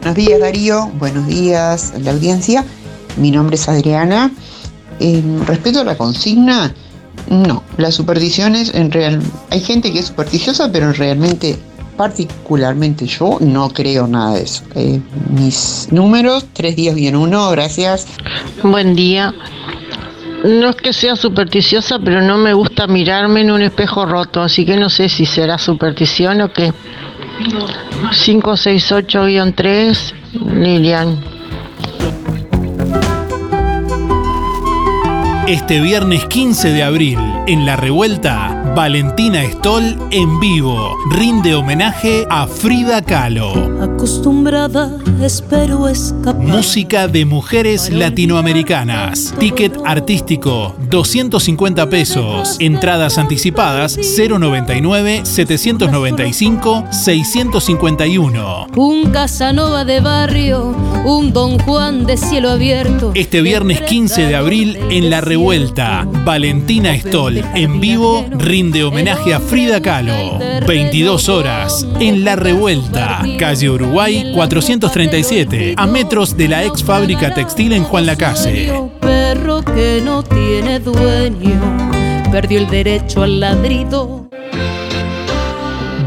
Buenos 0.00 0.16
días 0.16 0.40
Darío, 0.40 0.86
buenos 0.98 1.26
días 1.26 1.92
a 1.94 1.98
la 1.98 2.10
audiencia. 2.10 2.64
Mi 3.16 3.30
nombre 3.30 3.56
es 3.56 3.68
Adriana. 3.68 4.30
Eh, 5.00 5.22
respecto 5.46 5.80
a 5.80 5.84
la 5.84 5.96
consigna, 5.96 6.74
no, 7.28 7.62
las 7.78 7.94
supersticiones 7.94 8.74
en 8.74 8.92
real 8.92 9.20
hay 9.50 9.60
gente 9.60 9.92
que 9.92 10.00
es 10.00 10.06
supersticiosa, 10.06 10.70
pero 10.70 10.92
realmente 10.92 11.58
particularmente 11.96 13.06
yo 13.06 13.38
no 13.40 13.70
creo 13.70 14.06
nada 14.06 14.34
de 14.34 14.42
eso. 14.42 14.62
Eh, 14.74 15.00
mis 15.30 15.88
números, 15.90 16.46
tres 16.52 16.76
días 16.76 16.94
bien 16.94 17.16
uno, 17.16 17.50
gracias. 17.50 18.06
Buen 18.62 18.94
día. 18.94 19.32
No 20.44 20.68
es 20.68 20.76
que 20.76 20.92
sea 20.92 21.16
supersticiosa, 21.16 21.98
pero 21.98 22.20
no 22.20 22.36
me 22.36 22.52
gusta 22.52 22.86
mirarme 22.86 23.40
en 23.40 23.50
un 23.50 23.62
espejo 23.62 24.04
roto, 24.04 24.42
así 24.42 24.66
que 24.66 24.76
no 24.76 24.90
sé 24.90 25.08
si 25.08 25.24
será 25.24 25.56
superstición 25.56 26.42
o 26.42 26.52
qué. 26.52 26.70
568-3, 28.10 30.12
Lilian. 30.44 31.18
Este 35.46 35.80
viernes 35.80 36.26
15 36.26 36.72
de 36.72 36.82
abril, 36.82 37.18
en 37.46 37.64
La 37.64 37.76
Revuelta, 37.76 38.53
Valentina 38.74 39.40
Stoll 39.52 39.96
en 40.10 40.40
vivo 40.40 40.96
rinde 41.08 41.54
homenaje 41.54 42.26
a 42.28 42.48
Frida 42.48 43.02
Kahlo. 43.02 43.52
Acostumbrada, 43.80 44.98
espero 45.22 45.88
escapar. 45.88 46.42
Música 46.42 47.06
de 47.06 47.24
mujeres 47.24 47.90
latinoamericanas. 47.90 49.32
Ticket 49.38 49.76
artístico 49.84 50.74
250 50.90 51.88
pesos. 51.88 52.56
Entradas 52.58 53.16
anticipadas 53.16 53.96
099 53.96 55.20
795 55.24 56.84
651. 56.90 58.66
Un 58.74 59.10
Casanova 59.12 59.84
de 59.84 60.00
barrio, 60.00 60.74
un 61.04 61.32
Don 61.32 61.60
Juan 61.60 62.06
de 62.06 62.16
cielo 62.16 62.50
abierto. 62.50 63.12
Este 63.14 63.40
viernes 63.40 63.82
15 63.82 64.26
de 64.26 64.34
abril 64.34 64.78
en 64.90 65.10
La 65.10 65.20
Revuelta, 65.20 66.08
Valentina 66.24 66.98
Stoll 66.98 67.38
en 67.54 67.80
vivo 67.80 68.26
rinde 68.64 68.82
homenaje 68.82 69.34
a 69.34 69.40
Frida 69.40 69.82
Kahlo. 69.82 70.38
22 70.66 71.28
horas 71.28 71.86
en 72.00 72.24
La 72.24 72.34
Revuelta, 72.34 73.22
calle 73.38 73.68
Uruguay 73.68 74.32
437, 74.34 75.74
a 75.76 75.86
metros 75.86 76.34
de 76.34 76.48
la 76.48 76.64
ex 76.64 76.82
fábrica 76.82 77.34
textil 77.34 77.74
en 77.74 77.84
Juan 77.84 78.06
Lacase. 78.06 78.72
Perro 79.00 79.62
que 79.62 80.00
no 80.02 80.22
tiene 80.22 80.80
dueño, 80.80 81.60
perdió 82.32 82.58
el 82.58 82.70
derecho 82.70 83.22
al 83.22 83.40
ladrido. 83.40 84.30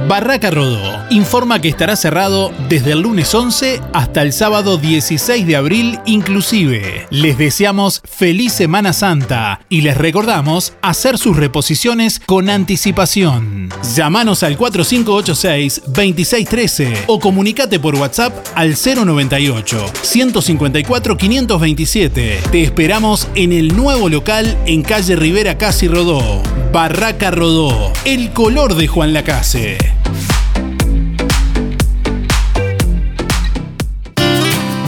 Barraca 0.08 0.52
Rodó 0.52 1.04
informa 1.10 1.60
que 1.60 1.68
estará 1.68 1.98
cerrado 1.98 2.54
desde 2.70 2.94
el 2.94 3.02
lunes 3.02 3.36
11 3.36 3.82
hasta 3.92 4.22
el 4.22 4.32
sábado 4.32 4.78
16 4.78 5.46
de 5.46 5.58
abril 5.58 6.00
inclusive. 6.06 7.06
Les 7.10 7.38
deseamos 7.38 8.02
feliz 8.06 8.54
Semana 8.54 8.94
Santa 8.94 9.60
y 9.68 9.82
les 9.82 9.98
recordamos 9.98 10.72
hacer 10.82 11.18
sus 11.18 11.36
reposiciones 11.36 12.22
con 12.26 12.50
anticipación. 12.50 13.68
Llámanos 13.96 14.44
al 14.44 14.58
4586-2613 14.58 17.04
o 17.08 17.20
comunicate 17.20 17.82
por 17.82 17.96
WhatsApp 17.96 18.34
al 18.56 18.78
098 18.78 19.92
154 20.04 21.18
527. 21.18 22.40
Te 22.50 22.64
esperamos 22.64 23.28
en 23.36 23.52
el 23.52 23.76
nuevo 23.76 24.08
local 24.08 24.58
en 24.66 24.84
calle 24.84 25.18
Rivera 25.18 25.58
Casi 25.58 25.90
Rodó. 25.90 26.42
Barraca 26.72 27.30
Rodó, 27.32 27.92
el 28.06 28.32
color 28.32 28.76
de 28.76 28.88
Juan 28.88 29.12
Lacase. 29.12 29.97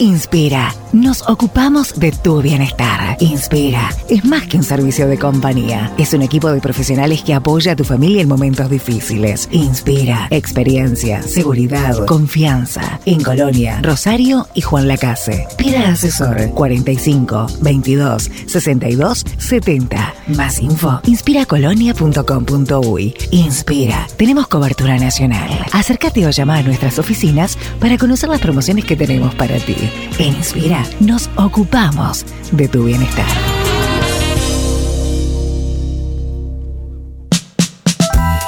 Inspira. 0.00 0.72
Nos 0.92 1.28
ocupamos 1.28 1.98
de 1.98 2.12
tu 2.12 2.40
bienestar. 2.40 3.16
Inspira. 3.18 3.90
Es 4.08 4.24
más 4.24 4.46
que 4.46 4.56
un 4.56 4.62
servicio 4.62 5.08
de 5.08 5.18
compañía. 5.18 5.92
Es 5.98 6.12
un 6.12 6.22
equipo 6.22 6.52
de 6.52 6.60
profesionales 6.60 7.22
que 7.22 7.34
apoya 7.34 7.72
a 7.72 7.76
tu 7.76 7.82
familia 7.82 8.22
en 8.22 8.28
momentos 8.28 8.70
difíciles. 8.70 9.48
Inspira. 9.50 10.28
Experiencia, 10.30 11.22
seguridad, 11.22 12.06
confianza. 12.06 13.00
En 13.06 13.22
Colonia, 13.22 13.80
Rosario 13.82 14.46
y 14.54 14.60
Juan 14.60 14.86
Lacase. 14.86 15.48
Pida 15.56 15.88
asesor 15.88 16.50
45 16.54 17.46
22 17.60 18.30
62 18.46 19.24
70. 19.36 20.14
Más 20.28 20.60
info. 20.60 21.00
Inspiracolonia.com.uy. 21.04 23.14
Inspira. 23.30 24.06
Tenemos 24.16 24.48
cobertura 24.48 24.98
nacional. 24.98 25.48
Acércate 25.72 26.26
o 26.26 26.30
llama 26.30 26.56
a 26.56 26.62
nuestras 26.62 26.98
oficinas 26.98 27.58
para 27.80 27.98
conocer 27.98 28.28
las 28.28 28.40
promociones 28.40 28.84
que 28.84 28.96
tenemos 28.96 29.34
para 29.34 29.58
ti. 29.58 29.76
En 30.18 30.36
Inspira 30.36 30.84
nos 31.00 31.30
ocupamos 31.36 32.24
de 32.52 32.68
tu 32.68 32.84
bienestar. 32.84 33.57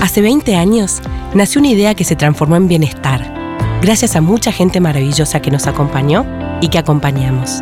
Hace 0.02 0.22
20 0.22 0.56
años 0.56 1.04
nació 1.36 1.62
una 1.62 1.70
idea 1.70 1.94
que 1.94 2.04
se 2.04 2.16
transformó 2.16 2.56
en 2.56 2.68
bienestar, 2.68 3.32
gracias 3.84 4.16
a 4.16 4.22
mucha 4.22 4.52
gente 4.52 4.80
maravillosa 4.80 5.40
que 5.40 5.52
nos 5.52 5.68
acompañó 5.68 6.26
y 6.62 6.70
que 6.70 6.80
acompañamos. 6.80 7.62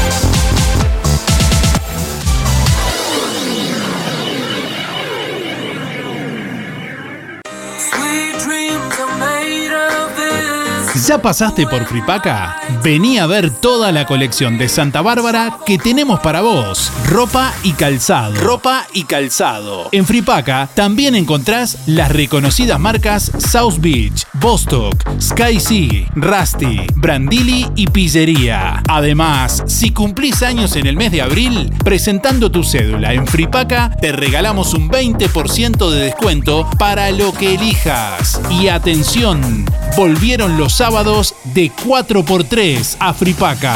¿Ya 11.05 11.21
pasaste 11.21 11.67
por 11.67 11.85
Fripaca? 11.85 12.55
Vení 12.83 13.19
a 13.19 13.27
ver 13.27 13.51
toda 13.51 13.91
la 13.91 14.05
colección 14.05 14.57
de 14.57 14.67
Santa 14.67 15.01
Bárbara 15.01 15.59
que 15.63 15.77
tenemos 15.77 16.19
para 16.21 16.41
vos. 16.41 16.91
Ropa 17.05 17.53
y 17.61 17.73
calzado. 17.73 18.33
Ropa 18.33 18.87
y 18.93 19.03
calzado. 19.03 19.89
En 19.91 20.07
Fripaca 20.07 20.67
también 20.73 21.13
encontrás 21.13 21.77
las 21.85 22.11
reconocidas 22.11 22.79
marcas 22.79 23.31
South 23.37 23.75
Beach, 23.79 24.25
Bostock, 24.33 24.95
Sky 25.21 25.59
Sea, 25.59 26.07
Rusty, 26.15 26.87
Brandili 26.95 27.67
y 27.75 27.87
Pillería. 27.87 28.81
Además, 28.87 29.63
si 29.67 29.91
cumplís 29.91 30.41
años 30.41 30.75
en 30.77 30.87
el 30.87 30.95
mes 30.95 31.11
de 31.11 31.21
abril, 31.21 31.71
presentando 31.83 32.49
tu 32.49 32.63
cédula 32.63 33.13
en 33.13 33.27
Fripaca, 33.27 33.91
te 34.01 34.11
regalamos 34.11 34.73
un 34.73 34.89
20% 34.89 35.91
de 35.91 35.99
descuento 36.05 36.67
para 36.79 37.11
lo 37.11 37.33
que 37.33 37.53
elijas. 37.53 38.41
Y 38.49 38.69
atención, 38.69 39.65
volvieron 39.95 40.57
los 40.57 40.81
sábados 40.87 41.35
de 41.43 41.69
4x3 41.69 42.95
a 42.97 43.13
Fripaca. 43.13 43.75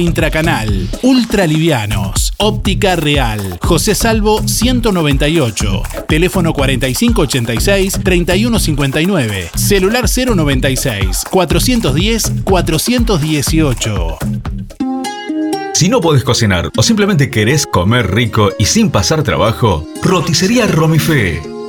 intracanal. 0.01 0.89
Ultralivianos. 1.03 2.33
Óptica 2.37 2.95
Real. 2.95 3.59
José 3.61 3.93
Salvo 3.95 4.47
198. 4.47 5.83
Teléfono 6.07 6.53
4586-3159. 6.53 9.49
Celular 9.55 10.05
096 10.09 11.25
410 11.29 12.31
418. 12.43 14.17
Si 15.73 15.89
no 15.89 16.01
podés 16.01 16.23
cocinar 16.23 16.69
o 16.77 16.83
simplemente 16.83 17.31
querés 17.31 17.65
comer 17.65 18.11
rico 18.11 18.51
y 18.59 18.65
sin 18.65 18.91
pasar 18.91 19.23
trabajo, 19.23 19.87
Roticería 20.03 20.67
Romifé. 20.67 21.41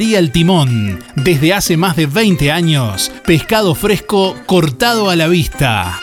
El 0.00 0.30
Timón. 0.30 1.00
Desde 1.16 1.52
hace 1.52 1.76
más 1.76 1.96
de 1.96 2.06
20 2.06 2.52
años, 2.52 3.10
pescado 3.26 3.74
fresco 3.74 4.36
cortado 4.46 5.10
a 5.10 5.16
la 5.16 5.26
vista. 5.26 5.98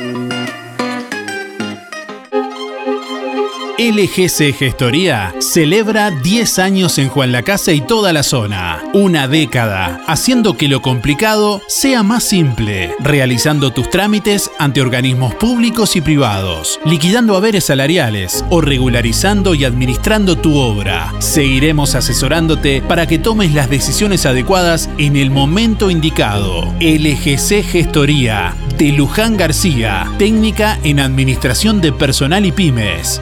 LGC 3.78 4.54
Gestoría 4.54 5.36
celebra 5.40 6.10
10 6.10 6.60
años 6.60 6.98
en 6.98 7.10
Juan 7.10 7.34
la 7.34 7.44
Casa 7.44 7.74
y 7.74 7.82
toda 7.82 8.14
la 8.14 8.24
zona. 8.24 8.82
Una 8.94 9.28
década, 9.28 10.02
haciendo 10.08 10.56
que 10.56 10.70
lo 10.70 10.82
complicado 10.82 11.62
sea 11.68 12.02
más 12.02 12.24
simple, 12.24 12.96
realizando 13.00 13.74
tus 13.74 13.90
trámites 13.90 14.50
ante 14.60 14.80
organismos 14.80 15.36
públicos 15.36 15.98
y 15.98 16.02
privados, 16.02 16.80
liquidando 16.86 17.36
haberes 17.36 17.66
salariales 17.66 18.46
o 18.50 18.62
regularizando 18.62 19.54
y 19.54 19.66
administrando 19.66 20.38
tu 20.38 20.56
obra. 20.56 21.14
Seguiremos 21.20 21.96
asesorándote 21.96 22.82
para 22.82 23.08
que 23.08 23.20
tomes 23.20 23.54
las 23.54 23.70
decisiones 23.70 24.26
adecuadas 24.26 24.90
en 24.98 25.18
el 25.18 25.32
momento 25.32 25.92
indicado. 25.92 26.74
LGC 26.80 27.62
Gestoría 27.66 28.56
de 28.78 28.94
Luján 28.94 29.36
García, 29.36 30.10
técnica 30.18 30.80
en 30.84 31.02
administración 31.02 31.82
de 31.82 31.92
personal 31.92 32.46
y 32.46 32.54
pymes. 32.54 33.22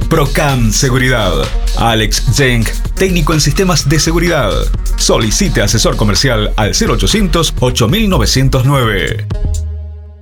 Procam 0.11 0.73
Seguridad. 0.73 1.31
Alex 1.77 2.35
Jenk, 2.35 2.67
técnico 2.97 3.33
en 3.33 3.39
sistemas 3.39 3.87
de 3.87 3.97
seguridad. 3.97 4.51
Solicite 4.97 5.61
asesor 5.61 5.95
comercial 5.95 6.51
al 6.57 6.71
0800 6.71 7.53
8909. 7.57 9.70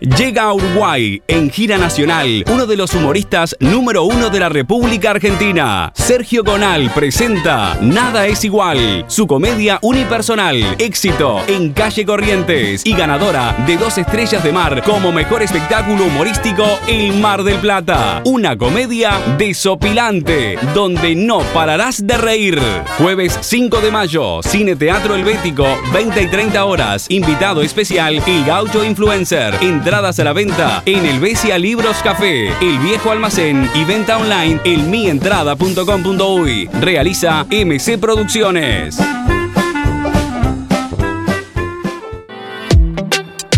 Llega 0.00 0.44
a 0.44 0.54
Uruguay 0.54 1.22
en 1.28 1.50
gira 1.50 1.76
nacional 1.76 2.42
uno 2.50 2.64
de 2.64 2.74
los 2.74 2.94
humoristas 2.94 3.54
número 3.60 4.04
uno 4.04 4.30
de 4.30 4.40
la 4.40 4.48
República 4.48 5.10
Argentina. 5.10 5.92
Sergio 5.94 6.42
Gonal 6.42 6.90
presenta 6.94 7.76
Nada 7.82 8.26
es 8.26 8.42
igual, 8.46 9.04
su 9.08 9.26
comedia 9.26 9.78
unipersonal, 9.82 10.76
éxito 10.78 11.42
en 11.48 11.74
calle 11.74 12.06
Corrientes 12.06 12.80
y 12.86 12.94
ganadora 12.94 13.54
de 13.66 13.76
dos 13.76 13.98
estrellas 13.98 14.42
de 14.42 14.52
mar 14.52 14.82
como 14.84 15.12
mejor 15.12 15.42
espectáculo 15.42 16.06
humorístico 16.06 16.64
El 16.88 17.20
Mar 17.20 17.42
del 17.42 17.58
Plata. 17.58 18.22
Una 18.24 18.56
comedia 18.56 19.20
desopilante 19.36 20.58
donde 20.72 21.14
no 21.14 21.40
pararás 21.52 22.06
de 22.06 22.16
reír. 22.16 22.58
Jueves 22.96 23.36
5 23.42 23.82
de 23.82 23.90
mayo, 23.90 24.42
Cine 24.42 24.76
Teatro 24.76 25.14
Helvético, 25.14 25.66
20 25.92 26.22
y 26.22 26.26
30 26.26 26.64
horas. 26.64 27.04
Invitado 27.10 27.60
especial, 27.60 28.22
El 28.26 28.46
Gaucho 28.46 28.82
Influencer. 28.82 29.58
Entradas 29.90 30.20
a 30.20 30.24
la 30.24 30.32
venta 30.32 30.84
en 30.86 31.04
el 31.04 31.18
Besia 31.18 31.58
Libros 31.58 31.96
Café, 32.04 32.50
El 32.60 32.78
Viejo 32.78 33.10
Almacén 33.10 33.68
y 33.74 33.84
venta 33.84 34.18
online 34.18 34.60
en 34.62 34.88
mientrada.com.uy. 34.88 36.68
Realiza 36.80 37.44
MC 37.50 37.98
Producciones. 37.98 39.00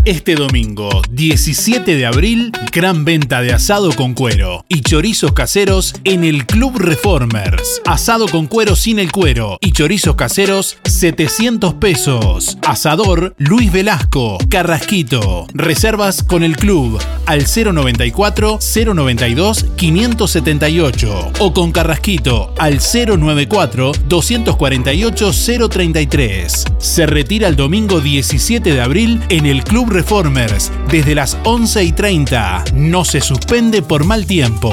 Este 0.04 0.34
domingo, 0.34 0.90
17 1.12 1.94
de 1.94 2.06
abril, 2.06 2.50
gran 2.72 3.04
venta 3.04 3.40
de 3.40 3.52
asado 3.52 3.92
con 3.92 4.14
cuero 4.14 4.64
y 4.68 4.80
chorizos 4.80 5.30
caseros 5.30 5.94
en 6.02 6.24
el 6.24 6.44
Club 6.44 6.76
Reformers. 6.76 7.80
Asado 7.86 8.26
con 8.26 8.48
cuero 8.48 8.74
sin 8.74 8.98
el 8.98 9.12
cuero 9.12 9.58
y 9.60 9.70
chorizos 9.70 10.16
caseros, 10.16 10.76
700 10.82 11.74
pesos. 11.74 12.58
Asador 12.66 13.36
Luis 13.38 13.70
Velasco, 13.70 14.38
Carrasquito. 14.50 15.46
Reservas 15.54 16.24
con 16.24 16.42
el 16.42 16.56
club 16.56 17.00
al 17.26 17.44
094 17.46 18.58
092 18.58 19.66
578 19.76 21.32
o 21.38 21.52
con 21.52 21.70
Carrasquito 21.70 22.52
al 22.58 22.80
094 22.80 23.92
248 24.08 25.30
033. 25.70 26.64
Se 26.78 27.06
retira 27.06 27.46
el 27.46 27.54
domingo 27.54 28.00
17 28.00 28.74
de 28.74 28.80
abril 28.80 29.20
en 29.28 29.46
el 29.46 29.62
Club 29.62 29.91
Reformers 29.92 30.72
desde 30.90 31.14
las 31.14 31.38
11 31.44 31.84
y 31.84 31.92
30. 31.92 32.64
No 32.74 33.04
se 33.04 33.20
suspende 33.20 33.82
por 33.82 34.04
mal 34.04 34.26
tiempo. 34.26 34.72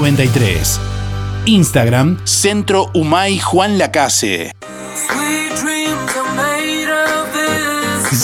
93. 0.00 0.78
Instagram, 1.46 2.18
Centro 2.24 2.90
Umay 2.94 3.40
Juan 3.40 3.78
Lacase. 3.78 4.52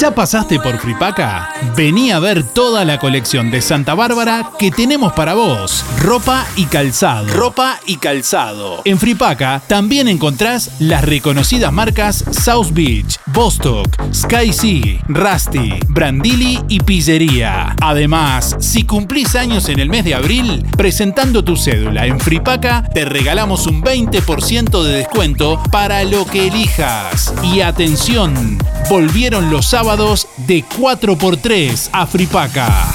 ¿Ya 0.00 0.12
pasaste 0.12 0.58
por 0.58 0.78
Fripaca? 0.78 1.50
Vení 1.76 2.10
a 2.10 2.18
ver 2.18 2.42
toda 2.42 2.84
la 2.84 2.98
colección 2.98 3.52
de 3.52 3.62
Santa 3.62 3.94
Bárbara 3.94 4.50
que 4.58 4.72
tenemos 4.72 5.12
para 5.12 5.34
vos. 5.34 5.84
Ropa 6.00 6.44
y 6.56 6.64
calzado. 6.64 7.28
Ropa 7.32 7.78
y 7.86 7.98
calzado. 7.98 8.82
En 8.84 8.98
Fripaca 8.98 9.62
también 9.68 10.08
encontrás 10.08 10.72
las 10.80 11.04
reconocidas 11.04 11.72
marcas 11.72 12.24
South 12.32 12.72
Beach, 12.72 13.18
Bostock, 13.26 13.86
Sky 14.12 14.52
Sea, 14.52 15.00
Rusty, 15.06 15.74
Brandili 15.88 16.60
y 16.68 16.80
Pillería. 16.80 17.76
Además, 17.80 18.56
si 18.58 18.84
cumplís 18.84 19.36
años 19.36 19.68
en 19.68 19.78
el 19.78 19.90
mes 19.90 20.04
de 20.04 20.16
abril, 20.16 20.66
presentando 20.76 21.44
tu 21.44 21.56
cédula 21.56 22.06
en 22.06 22.18
Fripaca, 22.18 22.82
te 22.92 23.04
regalamos 23.04 23.68
un 23.68 23.80
20% 23.80 24.82
de 24.82 24.92
descuento 24.92 25.62
para 25.70 26.02
lo 26.02 26.26
que 26.26 26.48
elijas. 26.48 27.32
Y 27.44 27.60
atención, 27.60 28.58
volvieron 28.90 29.50
los 29.50 29.66
sábados 29.66 29.83
de 29.84 30.64
4x3 30.64 31.90
a 31.92 32.06
Fripaca. 32.06 32.94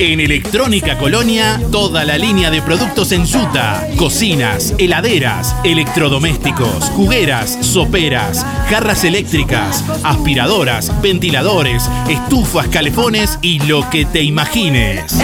En 0.00 0.18
Electrónica 0.18 0.98
Colonia, 0.98 1.60
toda 1.70 2.04
la 2.04 2.18
línea 2.18 2.50
de 2.50 2.60
productos 2.60 3.12
en 3.12 3.24
Yuta, 3.24 3.86
cocinas, 3.96 4.74
heladeras, 4.78 5.54
electrodomésticos, 5.62 6.86
jugueras, 6.96 7.56
soperas, 7.60 8.44
jarras 8.68 9.04
eléctricas, 9.04 9.84
aspiradoras, 10.02 10.90
ventiladores, 11.00 11.88
estufas, 12.08 12.66
calefones 12.66 13.38
y 13.42 13.60
lo 13.60 13.88
que 13.90 14.06
te 14.06 14.24
imagines. 14.24 15.16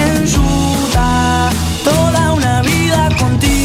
toda 1.82 2.32
una 2.34 2.62
vida 2.62 3.08
contigo. 3.18 3.59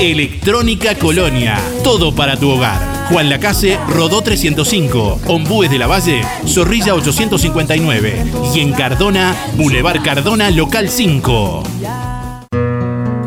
Electrónica 0.00 0.96
Colonia, 0.96 1.56
todo 1.84 2.14
para 2.14 2.36
tu 2.36 2.50
hogar. 2.50 3.06
Juan 3.10 3.30
Lacase, 3.30 3.78
Rodó 3.88 4.22
305, 4.22 5.20
Ombúes 5.28 5.70
de 5.70 5.78
la 5.78 5.86
Valle, 5.86 6.22
Zorrilla 6.46 6.94
859 6.94 8.24
y 8.54 8.60
en 8.60 8.72
Cardona, 8.72 9.36
Boulevard 9.56 10.02
Cardona, 10.02 10.50
Local 10.50 10.88
5. 10.88 11.62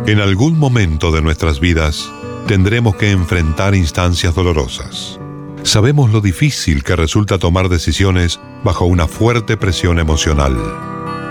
En 0.08 0.20
algún 0.20 0.60
momento 0.60 1.12
de 1.12 1.22
nuestras 1.22 1.60
vidas 1.60 2.12
tendremos 2.48 2.96
que 2.96 3.12
enfrentar 3.12 3.74
instancias 3.74 4.36
dolorosas. 4.36 5.20
Sabemos 5.64 6.12
lo 6.12 6.22
difícil 6.22 6.84
que 6.84 6.96
resulta 6.96 7.38
tomar 7.38 7.70
decisiones 7.70 8.40
bajo 8.64 8.86
una 8.86 9.08
fuerte 9.08 9.56
presión 9.58 10.00
emocional. 10.00 10.58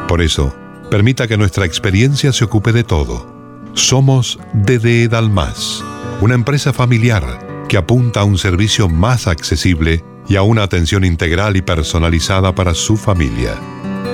Por 0.09 0.23
eso, 0.23 0.55
permita 0.91 1.27
que 1.29 1.37
nuestra 1.37 1.67
experiencia 1.67 2.33
se 2.33 2.45
ocupe 2.45 2.73
de 2.73 2.85
todo. 2.85 3.36
Somos 3.77 4.39
DD 4.55 5.07
Dalmas, 5.07 5.85
una 6.23 6.35
empresa 6.35 6.73
familiar 6.73 7.67
que 7.69 7.77
apunta 7.77 8.21
a 8.21 8.25
un 8.25 8.39
servicio 8.39 8.89
más 8.89 9.27
accesible 9.27 10.03
y 10.27 10.37
a 10.37 10.43
una 10.43 10.63
atención 10.63 11.05
integral 11.05 11.59
y 11.59 11.63
personalizada 11.63 12.55
para 12.55 12.73
su 12.73 12.97
familia. 12.97 13.55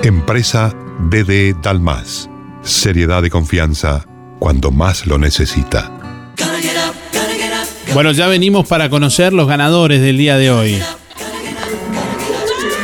Empresa 0.03 0.75
DD 1.09 1.55
Dalmas. 1.63 2.29
Seriedad 2.63 3.23
y 3.23 3.31
confianza 3.31 4.05
cuando 4.41 4.73
más 4.73 5.07
lo 5.07 5.17
necesita. 5.17 5.93
Bueno, 7.95 8.11
ya 8.11 8.27
venimos 8.27 8.67
para 8.67 8.91
conocer 8.91 9.33
los 9.33 9.47
ganadores 9.47 10.03
del 10.03 10.19
día 10.19 10.39
de 10.39 10.51
hoy. 10.51 10.83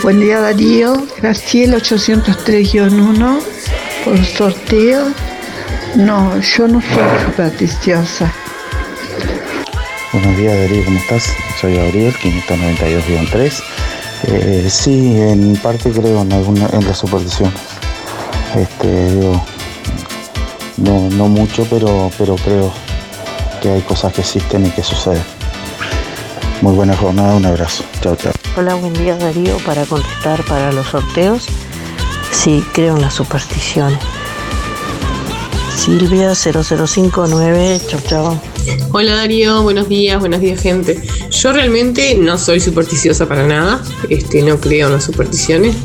Buen 0.05 0.21
día 0.21 0.39
Darío, 0.39 1.05
Graciela 1.21 1.79
803-1 1.79 3.41
por 4.05 4.25
sorteo. 4.25 5.13
No, 5.99 6.39
yo 6.39 6.69
no 6.69 6.81
soy 6.81 7.27
supersticiosa. 7.27 8.33
Buenos 10.13 10.37
días 10.37 10.57
Darío, 10.57 10.85
¿cómo 10.85 10.97
estás? 10.97 11.35
Soy 11.61 11.75
Gabriel, 11.75 12.15
592-3. 12.15 13.63
Eh, 14.29 14.69
sí, 14.71 15.21
en 15.21 15.57
parte 15.57 15.91
creo 15.91 16.23
en 16.23 16.33
alguna 16.33 16.69
en 16.73 16.87
la 16.87 16.95
superstición. 16.95 17.53
Este, 18.55 19.11
digo, 19.11 19.45
no, 20.77 21.11
no 21.11 21.27
mucho, 21.27 21.67
pero, 21.69 22.13
pero 22.17 22.37
creo 22.37 22.73
que 23.61 23.71
hay 23.71 23.81
cosas 23.83 24.13
que 24.13 24.21
existen 24.21 24.67
y 24.67 24.71
que 24.71 24.85
suceden. 24.85 25.25
Muy 26.63 26.77
buena 26.77 26.97
jornada, 26.97 27.35
un 27.35 27.45
abrazo. 27.45 27.83
Chao, 28.03 28.15
chao. 28.15 28.33
Hola, 28.57 28.77
buen 28.77 28.93
día 28.93 29.17
Darío. 29.17 29.57
Para 29.67 29.85
contestar 29.85 30.45
para 30.45 30.71
los 30.71 30.87
sorteos, 30.87 31.49
sí, 32.31 32.65
creo 32.73 32.95
en 32.95 33.03
las 33.03 33.15
supersticiones. 33.15 33.99
Silvia 35.79 36.35
0059, 36.35 37.81
chau 37.87 38.01
chau. 38.01 38.41
Hola 38.93 39.15
Darío, 39.15 39.63
buenos 39.63 39.89
días, 39.89 40.19
buenos 40.19 40.41
días 40.41 40.61
gente. 40.61 41.01
Yo 41.31 41.53
realmente 41.53 42.17
no 42.17 42.37
soy 42.37 42.59
supersticiosa 42.59 43.29
para 43.29 43.47
nada, 43.47 43.81
este, 44.11 44.43
no 44.43 44.61
creo 44.61 44.89
en 44.89 44.95
las 44.95 45.05
supersticiones, 45.05 45.77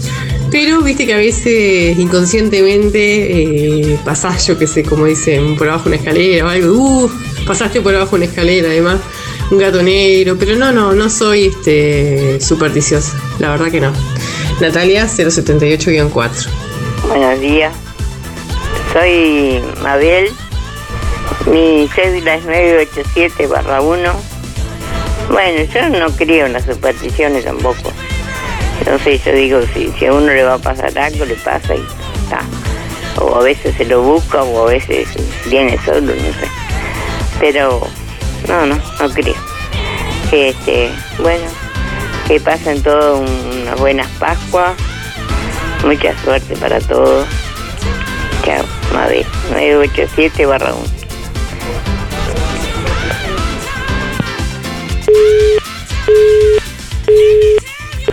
pero 0.49 0.81
viste 0.81 1.05
que 1.05 1.13
a 1.13 1.17
veces 1.17 1.97
inconscientemente 1.99 3.91
eh, 3.91 3.99
pasás, 4.03 4.47
yo 4.47 4.57
que 4.57 4.65
sé, 4.65 4.81
como 4.81 5.05
dicen, 5.05 5.55
por 5.57 5.69
abajo 5.69 5.89
una 5.89 5.97
escalera 5.97 6.47
o 6.47 6.49
algo, 6.49 6.73
uh, 6.73 7.11
pasaste 7.45 7.79
por 7.79 7.93
abajo 7.93 8.15
una 8.15 8.25
escalera 8.25 8.69
además, 8.69 8.99
un 9.51 9.59
gato 9.59 9.83
negro, 9.83 10.35
pero 10.39 10.55
no, 10.55 10.71
no, 10.71 10.93
no 10.93 11.07
soy 11.07 11.45
este, 11.45 12.41
supersticiosa, 12.41 13.15
la 13.37 13.51
verdad 13.51 13.69
que 13.69 13.79
no. 13.79 13.93
Natalia 14.59 15.05
078-4. 15.05 16.47
Buenos 17.07 17.39
días, 17.39 17.73
soy 18.93 19.61
Mabel, 19.81 20.31
mi 21.47 21.89
cédula 21.93 22.35
es 22.35 22.45
987 22.45 23.47
barra 23.47 23.81
1. 23.81 24.11
Bueno, 25.31 25.63
yo 25.63 25.89
no 25.89 26.09
creo 26.15 26.45
en 26.45 26.53
las 26.53 26.65
supersticiones 26.65 27.43
tampoco. 27.43 27.91
Sé, 29.03 29.17
yo 29.17 29.31
digo, 29.33 29.59
si, 29.73 30.05
a 30.05 30.13
uno 30.13 30.27
le 30.27 30.43
va 30.43 30.55
a 30.55 30.59
pasar 30.59 30.97
algo, 30.97 31.25
le 31.25 31.35
pasa 31.35 31.75
y 31.75 31.83
está. 32.23 32.41
O 33.19 33.35
a 33.35 33.43
veces 33.43 33.75
se 33.75 33.85
lo 33.85 34.01
busca 34.01 34.43
o 34.43 34.67
a 34.67 34.71
veces 34.71 35.07
viene 35.49 35.79
solo, 35.83 36.01
no 36.01 36.13
sé. 36.13 36.47
Pero 37.39 37.87
no, 38.47 38.65
no, 38.65 38.75
no 38.75 39.09
creo. 39.09 39.35
Este, 40.31 40.91
bueno, 41.19 41.45
que 42.27 42.39
pasen 42.39 42.83
todos 42.83 43.27
unas 43.27 43.79
buenas 43.79 44.07
Pascuas. 44.19 44.73
Mucha 45.83 46.13
suerte 46.23 46.55
para 46.57 46.79
todos. 46.79 47.27
Chao, 48.43 48.65
Mabel, 48.93 49.25
987 49.51 50.45
barra 50.45 50.73
1. 50.73 50.83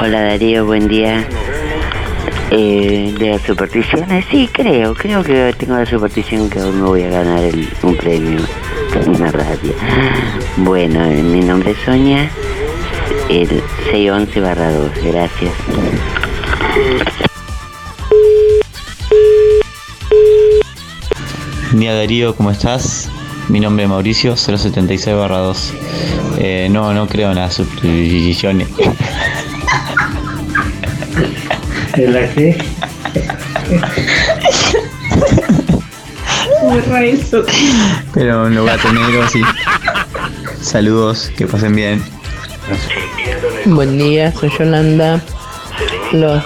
Hola 0.00 0.22
Darío, 0.22 0.64
buen 0.64 0.88
día. 0.88 1.28
Eh, 2.50 3.14
de 3.18 3.30
las 3.30 3.42
supersticiones, 3.42 4.24
sí, 4.30 4.48
creo, 4.52 4.94
creo 4.94 5.22
que 5.22 5.54
tengo 5.56 5.76
la 5.76 5.86
superstición 5.86 6.50
que 6.50 6.58
aún 6.58 6.80
me 6.80 6.88
voy 6.88 7.02
a 7.02 7.10
ganar 7.10 7.42
un 7.82 7.96
premio 7.96 8.40
una 9.06 9.30
radio. 9.30 9.72
Bueno, 10.56 11.04
eh, 11.04 11.22
mi 11.22 11.40
nombre 11.40 11.72
es 11.72 11.78
Sonia, 11.84 12.28
el 13.28 13.48
611 13.90 14.40
barra 14.40 14.72
2, 14.72 14.90
gracias. 15.04 15.52
Día 21.72 21.94
Darío, 21.94 22.34
¿cómo 22.34 22.50
estás? 22.50 23.08
Mi 23.48 23.60
nombre 23.60 23.84
es 23.84 23.90
Mauricio, 23.90 24.36
076 24.36 25.06
2. 25.06 25.72
Eh, 26.38 26.68
no, 26.70 26.92
no 26.94 27.06
creo 27.06 27.30
en 27.30 27.36
las 27.36 27.54
supersticiones. 27.54 28.68
¿En 31.94 32.12
la 32.12 32.28
qué? 32.34 32.56
eso. 37.04 37.44
Pero 38.14 38.44
un 38.44 38.66
gato 38.66 38.92
negro, 38.92 39.28
sí. 39.28 39.42
Saludos, 40.60 41.32
que 41.36 41.46
pasen 41.46 41.74
bien. 41.74 42.02
Buen 43.64 43.98
día, 43.98 44.32
soy 44.32 44.50
Yolanda. 44.58 45.20
Los 46.12 46.44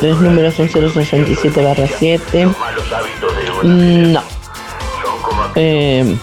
tres 0.00 0.16
números 0.18 0.54
son 0.54 0.68
067 0.68 1.62
barra 1.62 1.88
7. 1.98 2.46
Mm, 3.62 4.12
No. 4.12 4.35
Eh, 5.56 6.16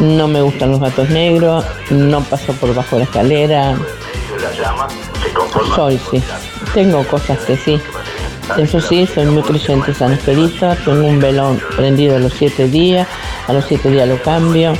no 0.00 0.28
me 0.28 0.40
gustan 0.40 0.70
los 0.70 0.80
gatos 0.80 1.10
negros, 1.10 1.64
no 1.90 2.20
paso 2.22 2.52
por 2.54 2.74
bajo 2.74 2.98
la 2.98 3.04
escalera. 3.04 3.76
Soy, 5.74 5.98
sí. 6.10 6.22
Tengo 6.72 7.04
cosas 7.06 7.38
que 7.40 7.56
sí. 7.56 7.80
Eso 8.56 8.80
sí, 8.80 9.06
soy 9.06 9.26
muy 9.26 9.42
creyente 9.42 9.94
San 9.94 10.12
Esperita, 10.12 10.76
tengo 10.84 11.06
un 11.06 11.20
velón 11.20 11.60
prendido 11.76 12.16
a 12.16 12.18
los 12.18 12.32
siete 12.32 12.68
días, 12.68 13.08
a 13.46 13.52
los 13.52 13.64
siete 13.64 13.90
días 13.90 14.08
lo 14.08 14.20
cambio, 14.22 14.74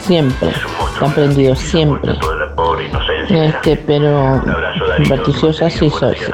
siempre, 0.00 0.50
está 0.94 1.06
prendido 1.14 1.54
siempre. 1.54 2.14
Este, 3.28 3.76
pero 3.76 4.42
supersticiosa 4.96 5.70
sí 5.70 5.90
soy. 5.90 6.16
sí. 6.16 6.32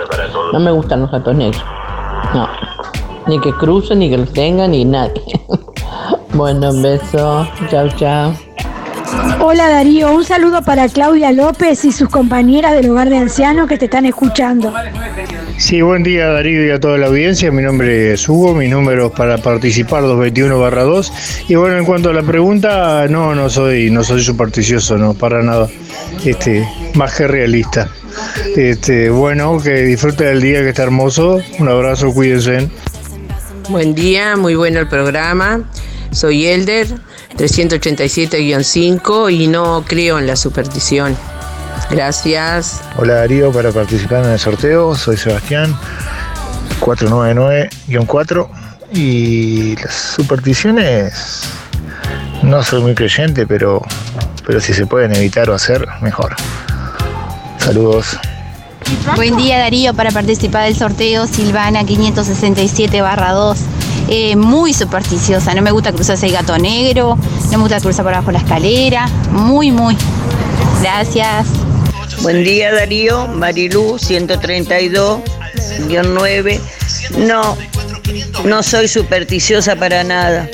No 0.52 0.60
me 0.60 0.70
gustan 0.70 1.00
los 1.02 1.10
gatos 1.10 1.34
negros. 1.34 1.64
No. 2.34 2.48
Ni 3.26 3.40
que 3.40 3.52
crucen, 3.52 3.98
ni 3.98 4.10
que 4.10 4.18
los 4.18 4.32
tengan, 4.32 4.70
ni 4.70 4.84
nadie. 4.84 5.22
bueno, 6.34 6.70
un 6.70 6.82
beso. 6.82 7.48
Chao, 7.70 7.88
chao. 7.96 8.34
Hola 9.40 9.68
Darío, 9.68 10.12
un 10.12 10.24
saludo 10.24 10.62
para 10.62 10.88
Claudia 10.88 11.32
López 11.32 11.84
y 11.84 11.92
sus 11.92 12.08
compañeras 12.08 12.74
del 12.74 12.90
hogar 12.90 13.10
de 13.10 13.18
ancianos 13.18 13.68
que 13.68 13.76
te 13.76 13.86
están 13.86 14.06
escuchando. 14.06 14.72
Sí, 15.58 15.82
buen 15.82 16.02
día 16.02 16.28
Darío 16.28 16.66
y 16.66 16.70
a 16.70 16.80
toda 16.80 16.96
la 16.96 17.06
audiencia. 17.06 17.50
Mi 17.50 17.62
nombre 17.62 18.12
es 18.12 18.28
Hugo, 18.28 18.54
mi 18.54 18.68
número 18.68 19.06
es 19.06 19.12
para 19.12 19.38
participar 19.38 20.02
221 20.02 20.58
barra 20.58 20.84
2. 20.84 21.12
Y 21.48 21.54
bueno, 21.56 21.76
en 21.76 21.84
cuanto 21.84 22.10
a 22.10 22.12
la 22.12 22.22
pregunta, 22.22 23.06
no, 23.08 23.34
no 23.34 23.50
soy, 23.50 23.90
no 23.90 24.02
soy 24.02 24.22
supersticioso, 24.22 24.96
no, 24.96 25.14
para 25.14 25.42
nada. 25.42 25.68
Este, 26.24 26.66
más 26.94 27.14
que 27.14 27.26
realista. 27.26 27.88
Este, 28.56 29.10
bueno, 29.10 29.58
que 29.60 29.82
disfrute 29.82 30.24
del 30.24 30.40
día 30.40 30.62
que 30.62 30.70
está 30.70 30.84
hermoso. 30.84 31.40
Un 31.58 31.68
abrazo, 31.68 32.12
cuídense. 32.12 32.70
Buen 33.68 33.94
día, 33.94 34.36
muy 34.36 34.54
bueno 34.54 34.80
el 34.80 34.88
programa. 34.88 35.64
Soy 36.12 36.46
Elder, 36.46 36.86
387-5 37.36 39.32
y 39.32 39.46
no 39.48 39.84
creo 39.86 40.18
en 40.18 40.26
la 40.26 40.36
superstición. 40.36 41.16
Gracias. 41.90 42.82
Hola 42.96 43.14
Darío, 43.14 43.50
para 43.50 43.72
participar 43.72 44.24
en 44.24 44.32
el 44.32 44.38
sorteo, 44.38 44.94
soy 44.94 45.16
Sebastián, 45.16 45.74
499-4. 46.80 48.48
Y 48.94 49.74
las 49.76 49.94
supersticiones, 49.94 51.44
no 52.42 52.62
soy 52.62 52.82
muy 52.82 52.94
creyente, 52.94 53.46
pero, 53.46 53.80
pero 54.46 54.60
si 54.60 54.74
se 54.74 54.84
pueden 54.84 55.16
evitar 55.16 55.48
o 55.48 55.54
hacer, 55.54 55.86
mejor. 56.02 56.36
Saludos. 57.58 58.18
Buen 59.16 59.36
día 59.38 59.58
Darío, 59.58 59.94
para 59.94 60.10
participar 60.10 60.64
del 60.64 60.76
sorteo 60.76 61.26
Silvana 61.26 61.84
567 61.84 63.00
barra 63.00 63.32
2. 63.32 63.58
Eh, 64.14 64.36
muy 64.36 64.74
supersticiosa, 64.74 65.54
no 65.54 65.62
me 65.62 65.70
gusta 65.70 65.90
cruzarse 65.90 66.26
el 66.26 66.32
gato 66.32 66.58
negro, 66.58 67.16
no 67.44 67.50
me 67.50 67.56
gusta 67.56 67.80
cruzar 67.80 68.04
por 68.04 68.12
abajo 68.12 68.30
la 68.30 68.40
escalera, 68.40 69.06
muy, 69.30 69.72
muy. 69.72 69.96
Gracias. 70.82 71.46
Buen 72.20 72.44
día 72.44 72.74
Darío, 72.74 73.26
Marilú 73.28 73.94
132-9. 73.94 76.60
No, 77.16 77.56
no 78.44 78.62
soy 78.62 78.86
supersticiosa 78.86 79.76
para 79.76 80.04
nada. 80.04 80.46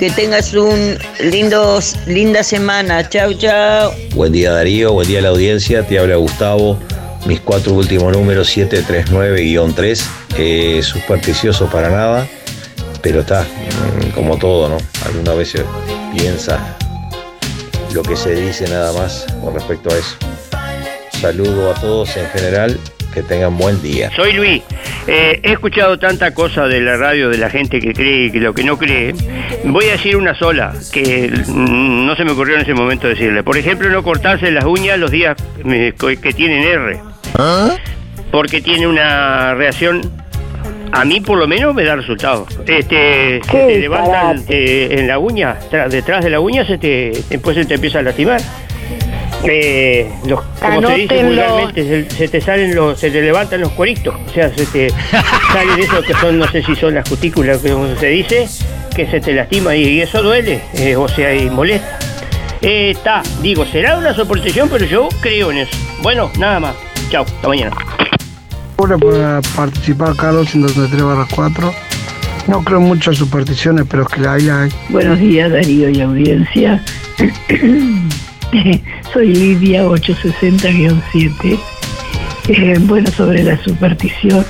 Que 0.00 0.10
tengas 0.10 0.52
un 0.54 0.98
lindo, 1.20 1.78
linda 2.08 2.42
semana. 2.42 3.08
Chao, 3.08 3.34
chao. 3.34 3.92
Buen 4.16 4.32
día 4.32 4.50
Darío, 4.50 4.94
buen 4.94 5.06
día 5.06 5.20
a 5.20 5.22
la 5.22 5.28
audiencia, 5.28 5.86
te 5.86 6.00
habla 6.00 6.16
Gustavo. 6.16 6.76
Mis 7.24 7.38
cuatro 7.38 7.74
últimos 7.74 8.12
números 8.12 8.48
739-3, 8.56 10.04
eh, 10.38 10.80
supersticioso 10.82 11.66
para 11.66 11.90
nada, 11.90 12.28
pero 13.06 13.20
está, 13.20 13.42
mm, 13.44 14.10
como 14.16 14.36
todo, 14.36 14.68
¿no? 14.68 14.78
Algunas 15.04 15.36
veces 15.36 15.62
piensa 16.12 16.76
lo 17.94 18.02
que 18.02 18.16
se 18.16 18.34
dice 18.34 18.68
nada 18.68 18.92
más 18.94 19.24
con 19.40 19.54
respecto 19.54 19.90
a 19.94 19.96
eso. 19.96 20.16
Saludo 21.12 21.70
a 21.70 21.74
todos 21.74 22.16
en 22.16 22.26
general, 22.30 22.76
que 23.14 23.22
tengan 23.22 23.56
buen 23.56 23.80
día. 23.80 24.10
Soy 24.16 24.32
Luis. 24.32 24.60
Eh, 25.06 25.40
he 25.40 25.52
escuchado 25.52 26.00
tanta 26.00 26.34
cosa 26.34 26.66
de 26.66 26.80
la 26.80 26.96
radio 26.96 27.28
de 27.28 27.38
la 27.38 27.48
gente 27.48 27.78
que 27.78 27.92
cree 27.92 28.26
y 28.26 28.32
que 28.32 28.40
lo 28.40 28.52
que 28.52 28.64
no 28.64 28.76
cree. 28.76 29.14
Voy 29.62 29.84
a 29.84 29.92
decir 29.92 30.16
una 30.16 30.36
sola, 30.36 30.74
que 30.92 31.30
mm, 31.46 32.06
no 32.06 32.16
se 32.16 32.24
me 32.24 32.32
ocurrió 32.32 32.56
en 32.56 32.62
ese 32.62 32.74
momento 32.74 33.06
decirle. 33.06 33.44
Por 33.44 33.56
ejemplo, 33.56 33.88
no 33.88 34.02
cortarse 34.02 34.50
las 34.50 34.64
uñas 34.64 34.98
los 34.98 35.12
días 35.12 35.36
que 35.62 36.32
tienen 36.32 36.64
R. 36.64 37.00
Porque 38.32 38.60
tiene 38.60 38.88
una 38.88 39.54
reacción, 39.54 40.00
a 40.92 41.04
mí 41.04 41.20
por 41.20 41.38
lo 41.38 41.46
menos 41.46 41.74
me 41.74 41.84
da 41.84 41.96
resultado. 41.96 42.46
Este, 42.66 43.40
se 43.44 43.66
te 43.66 43.78
levantan 43.78 44.42
eh, 44.48 44.88
en 44.92 45.06
la 45.08 45.18
uña, 45.18 45.56
detrás 45.90 46.24
de 46.24 46.30
la 46.30 46.40
uña, 46.40 46.66
se 46.66 46.78
te, 46.78 47.12
después 47.28 47.56
se 47.56 47.64
te 47.64 47.74
empieza 47.74 47.98
a 47.98 48.02
lastimar. 48.02 48.40
Eh, 49.44 50.10
los- 50.26 50.40
como 50.60 50.80
se 50.88 50.94
dice 50.96 51.14
vulgarmente, 51.24 51.84
se, 51.84 52.10
se 52.16 52.28
te 52.28 52.40
salen 52.40 52.74
los, 52.74 52.98
se 52.98 53.10
te 53.10 53.20
levantan 53.20 53.60
los 53.60 53.70
cueritos, 53.72 54.14
o 54.26 54.30
sea, 54.32 54.48
se 54.54 54.64
te 54.66 54.90
salen 55.52 55.78
esos 55.78 56.04
que 56.04 56.14
son, 56.14 56.38
no 56.38 56.48
sé 56.48 56.62
si 56.62 56.74
son 56.74 56.94
las 56.94 57.08
cutículas, 57.08 57.58
como 57.58 57.94
se 57.96 58.06
dice, 58.08 58.46
que 58.94 59.06
se 59.06 59.20
te 59.20 59.32
lastima 59.34 59.76
y, 59.76 59.82
y 59.84 60.00
eso 60.00 60.22
duele, 60.22 60.60
eh, 60.74 60.96
o 60.96 61.06
sea, 61.08 61.34
y 61.34 61.50
molesta. 61.50 61.98
Eh, 62.62 62.90
Está, 62.90 63.22
digo, 63.42 63.64
será 63.66 63.98
una 63.98 64.14
superstición, 64.14 64.68
pero 64.70 64.86
yo 64.86 65.08
creo 65.20 65.50
en 65.50 65.58
eso. 65.58 65.76
Bueno, 66.02 66.30
nada 66.38 66.58
más. 66.58 66.74
Chao, 67.10 67.24
hasta 67.24 67.46
mañana. 67.48 67.76
Para 68.76 69.40
participar 69.56 70.14
Carlos 70.16 70.50
133 70.50 71.02
barra 71.02 71.26
4. 71.34 71.72
No 72.48 72.62
creo 72.62 72.78
en 72.78 72.84
muchas 72.84 73.16
supersticiones, 73.16 73.86
pero 73.90 74.06
que 74.06 74.20
la 74.20 74.34
hay, 74.34 74.42
la 74.42 74.62
hay. 74.62 74.70
Buenos 74.90 75.18
días 75.18 75.50
Darío 75.50 75.88
y 75.90 76.00
audiencia. 76.00 76.82
Soy 79.12 79.34
Lidia 79.34 79.84
860-7. 79.86 81.58
Eh, 82.48 82.78
bueno, 82.82 83.10
sobre 83.10 83.42
la 83.42 83.60
superstición. 83.62 84.44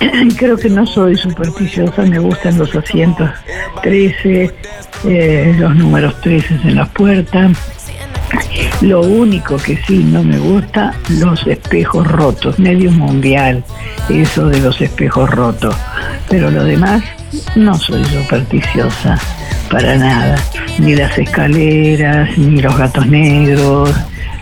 Creo 0.36 0.56
que 0.56 0.68
no 0.68 0.84
soy 0.84 1.16
supersticiosa, 1.16 2.02
me 2.02 2.18
gustan 2.18 2.58
los 2.58 2.74
asientos 2.74 3.30
13, 3.82 4.50
eh, 5.04 5.56
los 5.58 5.76
números 5.76 6.20
13 6.22 6.60
en 6.64 6.74
la 6.76 6.86
puerta. 6.86 7.50
Lo 8.80 9.00
único 9.00 9.56
que 9.56 9.76
sí 9.86 9.98
no 9.98 10.22
me 10.22 10.38
gusta, 10.38 10.94
los 11.08 11.46
espejos 11.46 12.06
rotos, 12.06 12.58
medio 12.58 12.90
mundial, 12.90 13.64
eso 14.08 14.46
de 14.46 14.60
los 14.60 14.80
espejos 14.80 15.30
rotos. 15.30 15.74
Pero 16.28 16.50
lo 16.50 16.64
demás, 16.64 17.02
no 17.54 17.74
soy 17.78 18.04
supersticiosa, 18.04 19.18
para 19.70 19.96
nada. 19.96 20.36
Ni 20.78 20.94
las 20.94 21.16
escaleras, 21.16 22.36
ni 22.36 22.60
los 22.60 22.76
gatos 22.76 23.06
negros, 23.06 23.90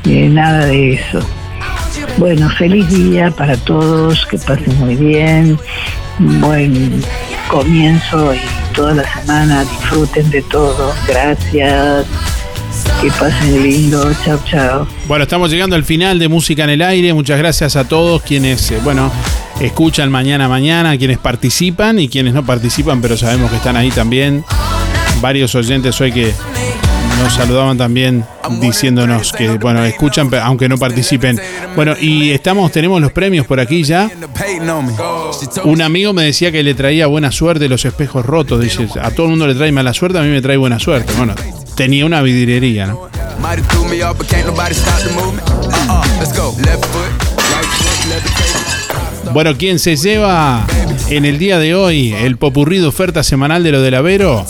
ni 0.04 0.28
nada 0.28 0.66
de 0.66 0.94
eso. 0.94 1.20
Bueno, 2.16 2.48
feliz 2.50 2.88
día 2.88 3.30
para 3.30 3.56
todos, 3.56 4.26
que 4.26 4.38
pasen 4.38 4.78
muy 4.78 4.96
bien, 4.96 5.58
buen 6.18 7.02
comienzo 7.48 8.34
y 8.34 8.40
toda 8.74 8.94
la 8.94 9.14
semana 9.14 9.60
disfruten 9.62 10.30
de 10.30 10.42
todo. 10.42 10.92
Gracias. 11.06 12.06
Que 13.00 13.10
pasen 13.12 13.62
lindo. 13.62 14.12
Chao, 14.24 14.38
chao. 14.44 14.86
Bueno, 15.08 15.22
estamos 15.22 15.50
llegando 15.50 15.74
al 15.74 15.84
final 15.84 16.18
de 16.18 16.28
Música 16.28 16.64
en 16.64 16.70
el 16.70 16.82
Aire. 16.82 17.14
Muchas 17.14 17.38
gracias 17.38 17.74
a 17.76 17.88
todos 17.88 18.20
quienes, 18.22 18.70
eh, 18.70 18.78
bueno, 18.84 19.10
escuchan 19.58 20.10
mañana 20.10 20.48
mañana, 20.48 20.98
quienes 20.98 21.16
participan 21.16 21.98
y 21.98 22.08
quienes 22.08 22.34
no 22.34 22.44
participan, 22.44 23.00
pero 23.00 23.16
sabemos 23.16 23.50
que 23.50 23.56
están 23.56 23.76
ahí 23.76 23.90
también. 23.90 24.44
Varios 25.22 25.54
oyentes 25.54 25.98
hoy 26.00 26.12
que 26.12 26.34
nos 27.22 27.32
saludaban 27.32 27.78
también 27.78 28.24
diciéndonos 28.60 29.32
que, 29.32 29.48
bueno, 29.56 29.82
escuchan 29.84 30.28
aunque 30.42 30.68
no 30.68 30.76
participen. 30.76 31.40
Bueno, 31.76 31.94
y 31.98 32.30
estamos, 32.30 32.70
tenemos 32.70 33.00
los 33.00 33.12
premios 33.12 33.46
por 33.46 33.60
aquí 33.60 33.82
ya. 33.82 34.10
Un 35.64 35.80
amigo 35.80 36.12
me 36.12 36.24
decía 36.24 36.52
que 36.52 36.62
le 36.62 36.74
traía 36.74 37.06
buena 37.06 37.32
suerte 37.32 37.66
los 37.66 37.82
espejos 37.86 38.26
rotos. 38.26 38.60
Dice, 38.60 38.88
a 39.00 39.10
todo 39.10 39.24
el 39.24 39.30
mundo 39.30 39.46
le 39.46 39.54
trae 39.54 39.72
mala 39.72 39.94
suerte, 39.94 40.18
a 40.18 40.22
mí 40.22 40.28
me 40.28 40.42
trae 40.42 40.58
buena 40.58 40.78
suerte. 40.78 41.14
Bueno, 41.16 41.34
tenía 41.80 42.04
una 42.04 42.20
vidriería. 42.20 42.94
Uh-uh. 42.94 43.08
Bueno, 49.32 49.56
¿quién 49.56 49.78
se 49.78 49.96
lleva 49.96 50.66
en 51.08 51.24
el 51.24 51.38
día 51.38 51.58
de 51.58 51.74
hoy 51.74 52.12
el 52.12 52.36
popurrí 52.36 52.80
de 52.80 52.86
oferta 52.86 53.22
semanal 53.22 53.62
de 53.62 53.72
lo 53.72 53.80
del 53.80 53.94
Avero? 53.94 54.44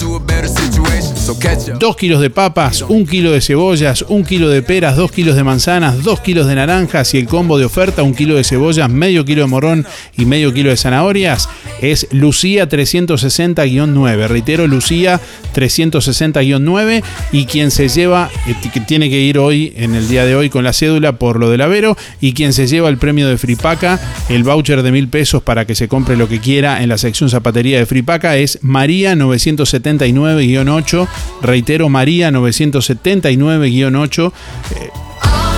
2 1.78 1.96
kilos 1.96 2.20
de 2.20 2.30
papas, 2.30 2.82
1 2.82 3.06
kilo 3.06 3.32
de 3.32 3.40
cebollas, 3.40 4.04
1 4.08 4.24
kilo 4.24 4.48
de 4.48 4.62
peras, 4.62 4.96
2 4.96 5.12
kilos 5.12 5.36
de 5.36 5.44
manzanas, 5.44 6.02
2 6.02 6.20
kilos 6.20 6.46
de 6.46 6.54
naranjas 6.54 7.14
y 7.14 7.18
el 7.18 7.26
combo 7.26 7.58
de 7.58 7.64
oferta, 7.64 8.02
1 8.02 8.14
kilo 8.14 8.34
de 8.36 8.44
cebollas, 8.44 8.90
medio 8.90 9.24
kilo 9.24 9.42
de 9.42 9.48
morrón 9.48 9.86
y 10.16 10.24
medio 10.26 10.52
kilo 10.52 10.70
de 10.70 10.76
zanahorias, 10.76 11.48
es 11.80 12.08
Lucía 12.10 12.68
360-9. 12.68 14.28
Reitero, 14.28 14.66
Lucía 14.66 15.20
360-9 15.54 17.02
y 17.32 17.44
quien 17.46 17.70
se 17.70 17.88
lleva, 17.88 18.30
eh, 18.46 18.54
que 18.72 18.80
tiene 18.80 19.08
que 19.10 19.20
ir 19.20 19.38
hoy, 19.38 19.72
en 19.76 19.94
el 19.94 20.08
día 20.08 20.24
de 20.24 20.34
hoy, 20.36 20.50
con 20.50 20.64
la 20.64 20.72
cédula 20.72 21.12
por 21.12 21.38
lo 21.38 21.50
del 21.50 21.60
Avero 21.60 21.96
y 22.20 22.32
quien 22.32 22.52
se 22.52 22.66
lleva 22.66 22.88
el 22.88 22.98
premio 22.98 23.28
de 23.28 23.38
Fripaca, 23.38 24.00
el 24.28 24.42
voucher 24.42 24.82
de 24.82 24.92
mil 24.92 25.08
pesos 25.08 25.42
para 25.42 25.64
que 25.64 25.74
se 25.74 25.88
compre 25.88 26.16
lo 26.16 26.28
que 26.28 26.40
quiera 26.40 26.82
en 26.82 26.88
la 26.88 26.98
sección 26.98 27.30
zapatería 27.30 27.78
de 27.78 27.86
Fripaca 27.86 28.36
es 28.36 28.58
María 28.62 29.14
979-8. 29.14 31.08
Reitero, 31.42 31.88
María 31.88 32.30
979-8. 32.30 34.32
Eh, 34.76 34.90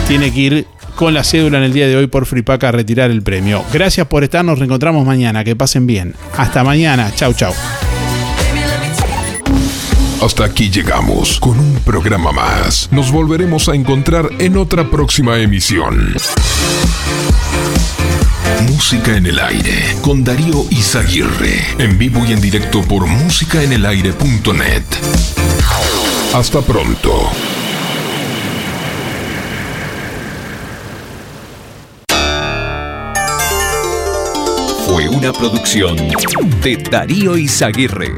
tiene 0.08 0.32
que 0.32 0.40
ir 0.40 0.66
con 0.94 1.12
la 1.14 1.24
cédula 1.24 1.58
en 1.58 1.64
el 1.64 1.72
día 1.72 1.88
de 1.88 1.96
hoy 1.96 2.06
por 2.06 2.26
Fripaca 2.26 2.68
a 2.68 2.72
retirar 2.72 3.10
el 3.10 3.22
premio. 3.22 3.64
Gracias 3.72 4.06
por 4.06 4.24
estar, 4.24 4.44
nos 4.44 4.58
reencontramos 4.58 5.06
mañana. 5.06 5.44
Que 5.44 5.56
pasen 5.56 5.86
bien. 5.86 6.14
Hasta 6.36 6.62
mañana. 6.64 7.12
Chau, 7.14 7.32
chau. 7.34 7.52
Hasta 10.22 10.44
aquí 10.44 10.70
llegamos 10.70 11.40
con 11.40 11.58
un 11.58 11.80
programa 11.84 12.30
más. 12.30 12.88
Nos 12.92 13.10
volveremos 13.10 13.68
a 13.68 13.74
encontrar 13.74 14.28
en 14.38 14.56
otra 14.56 14.88
próxima 14.88 15.38
emisión. 15.38 16.14
Música 18.68 19.16
en 19.16 19.26
el 19.26 19.40
aire 19.40 19.96
con 20.00 20.22
Darío 20.22 20.64
Izaguirre. 20.70 21.64
En 21.78 21.98
vivo 21.98 22.24
y 22.24 22.32
en 22.32 22.40
directo 22.40 22.82
por 22.82 23.06
músicaenelaire.net. 23.06 25.41
Hasta 26.34 26.62
pronto. 26.62 27.30
Fue 34.86 35.10
una 35.10 35.30
producción 35.34 35.96
de 36.62 36.76
Darío 36.90 37.36
Izaguirre. 37.36 38.12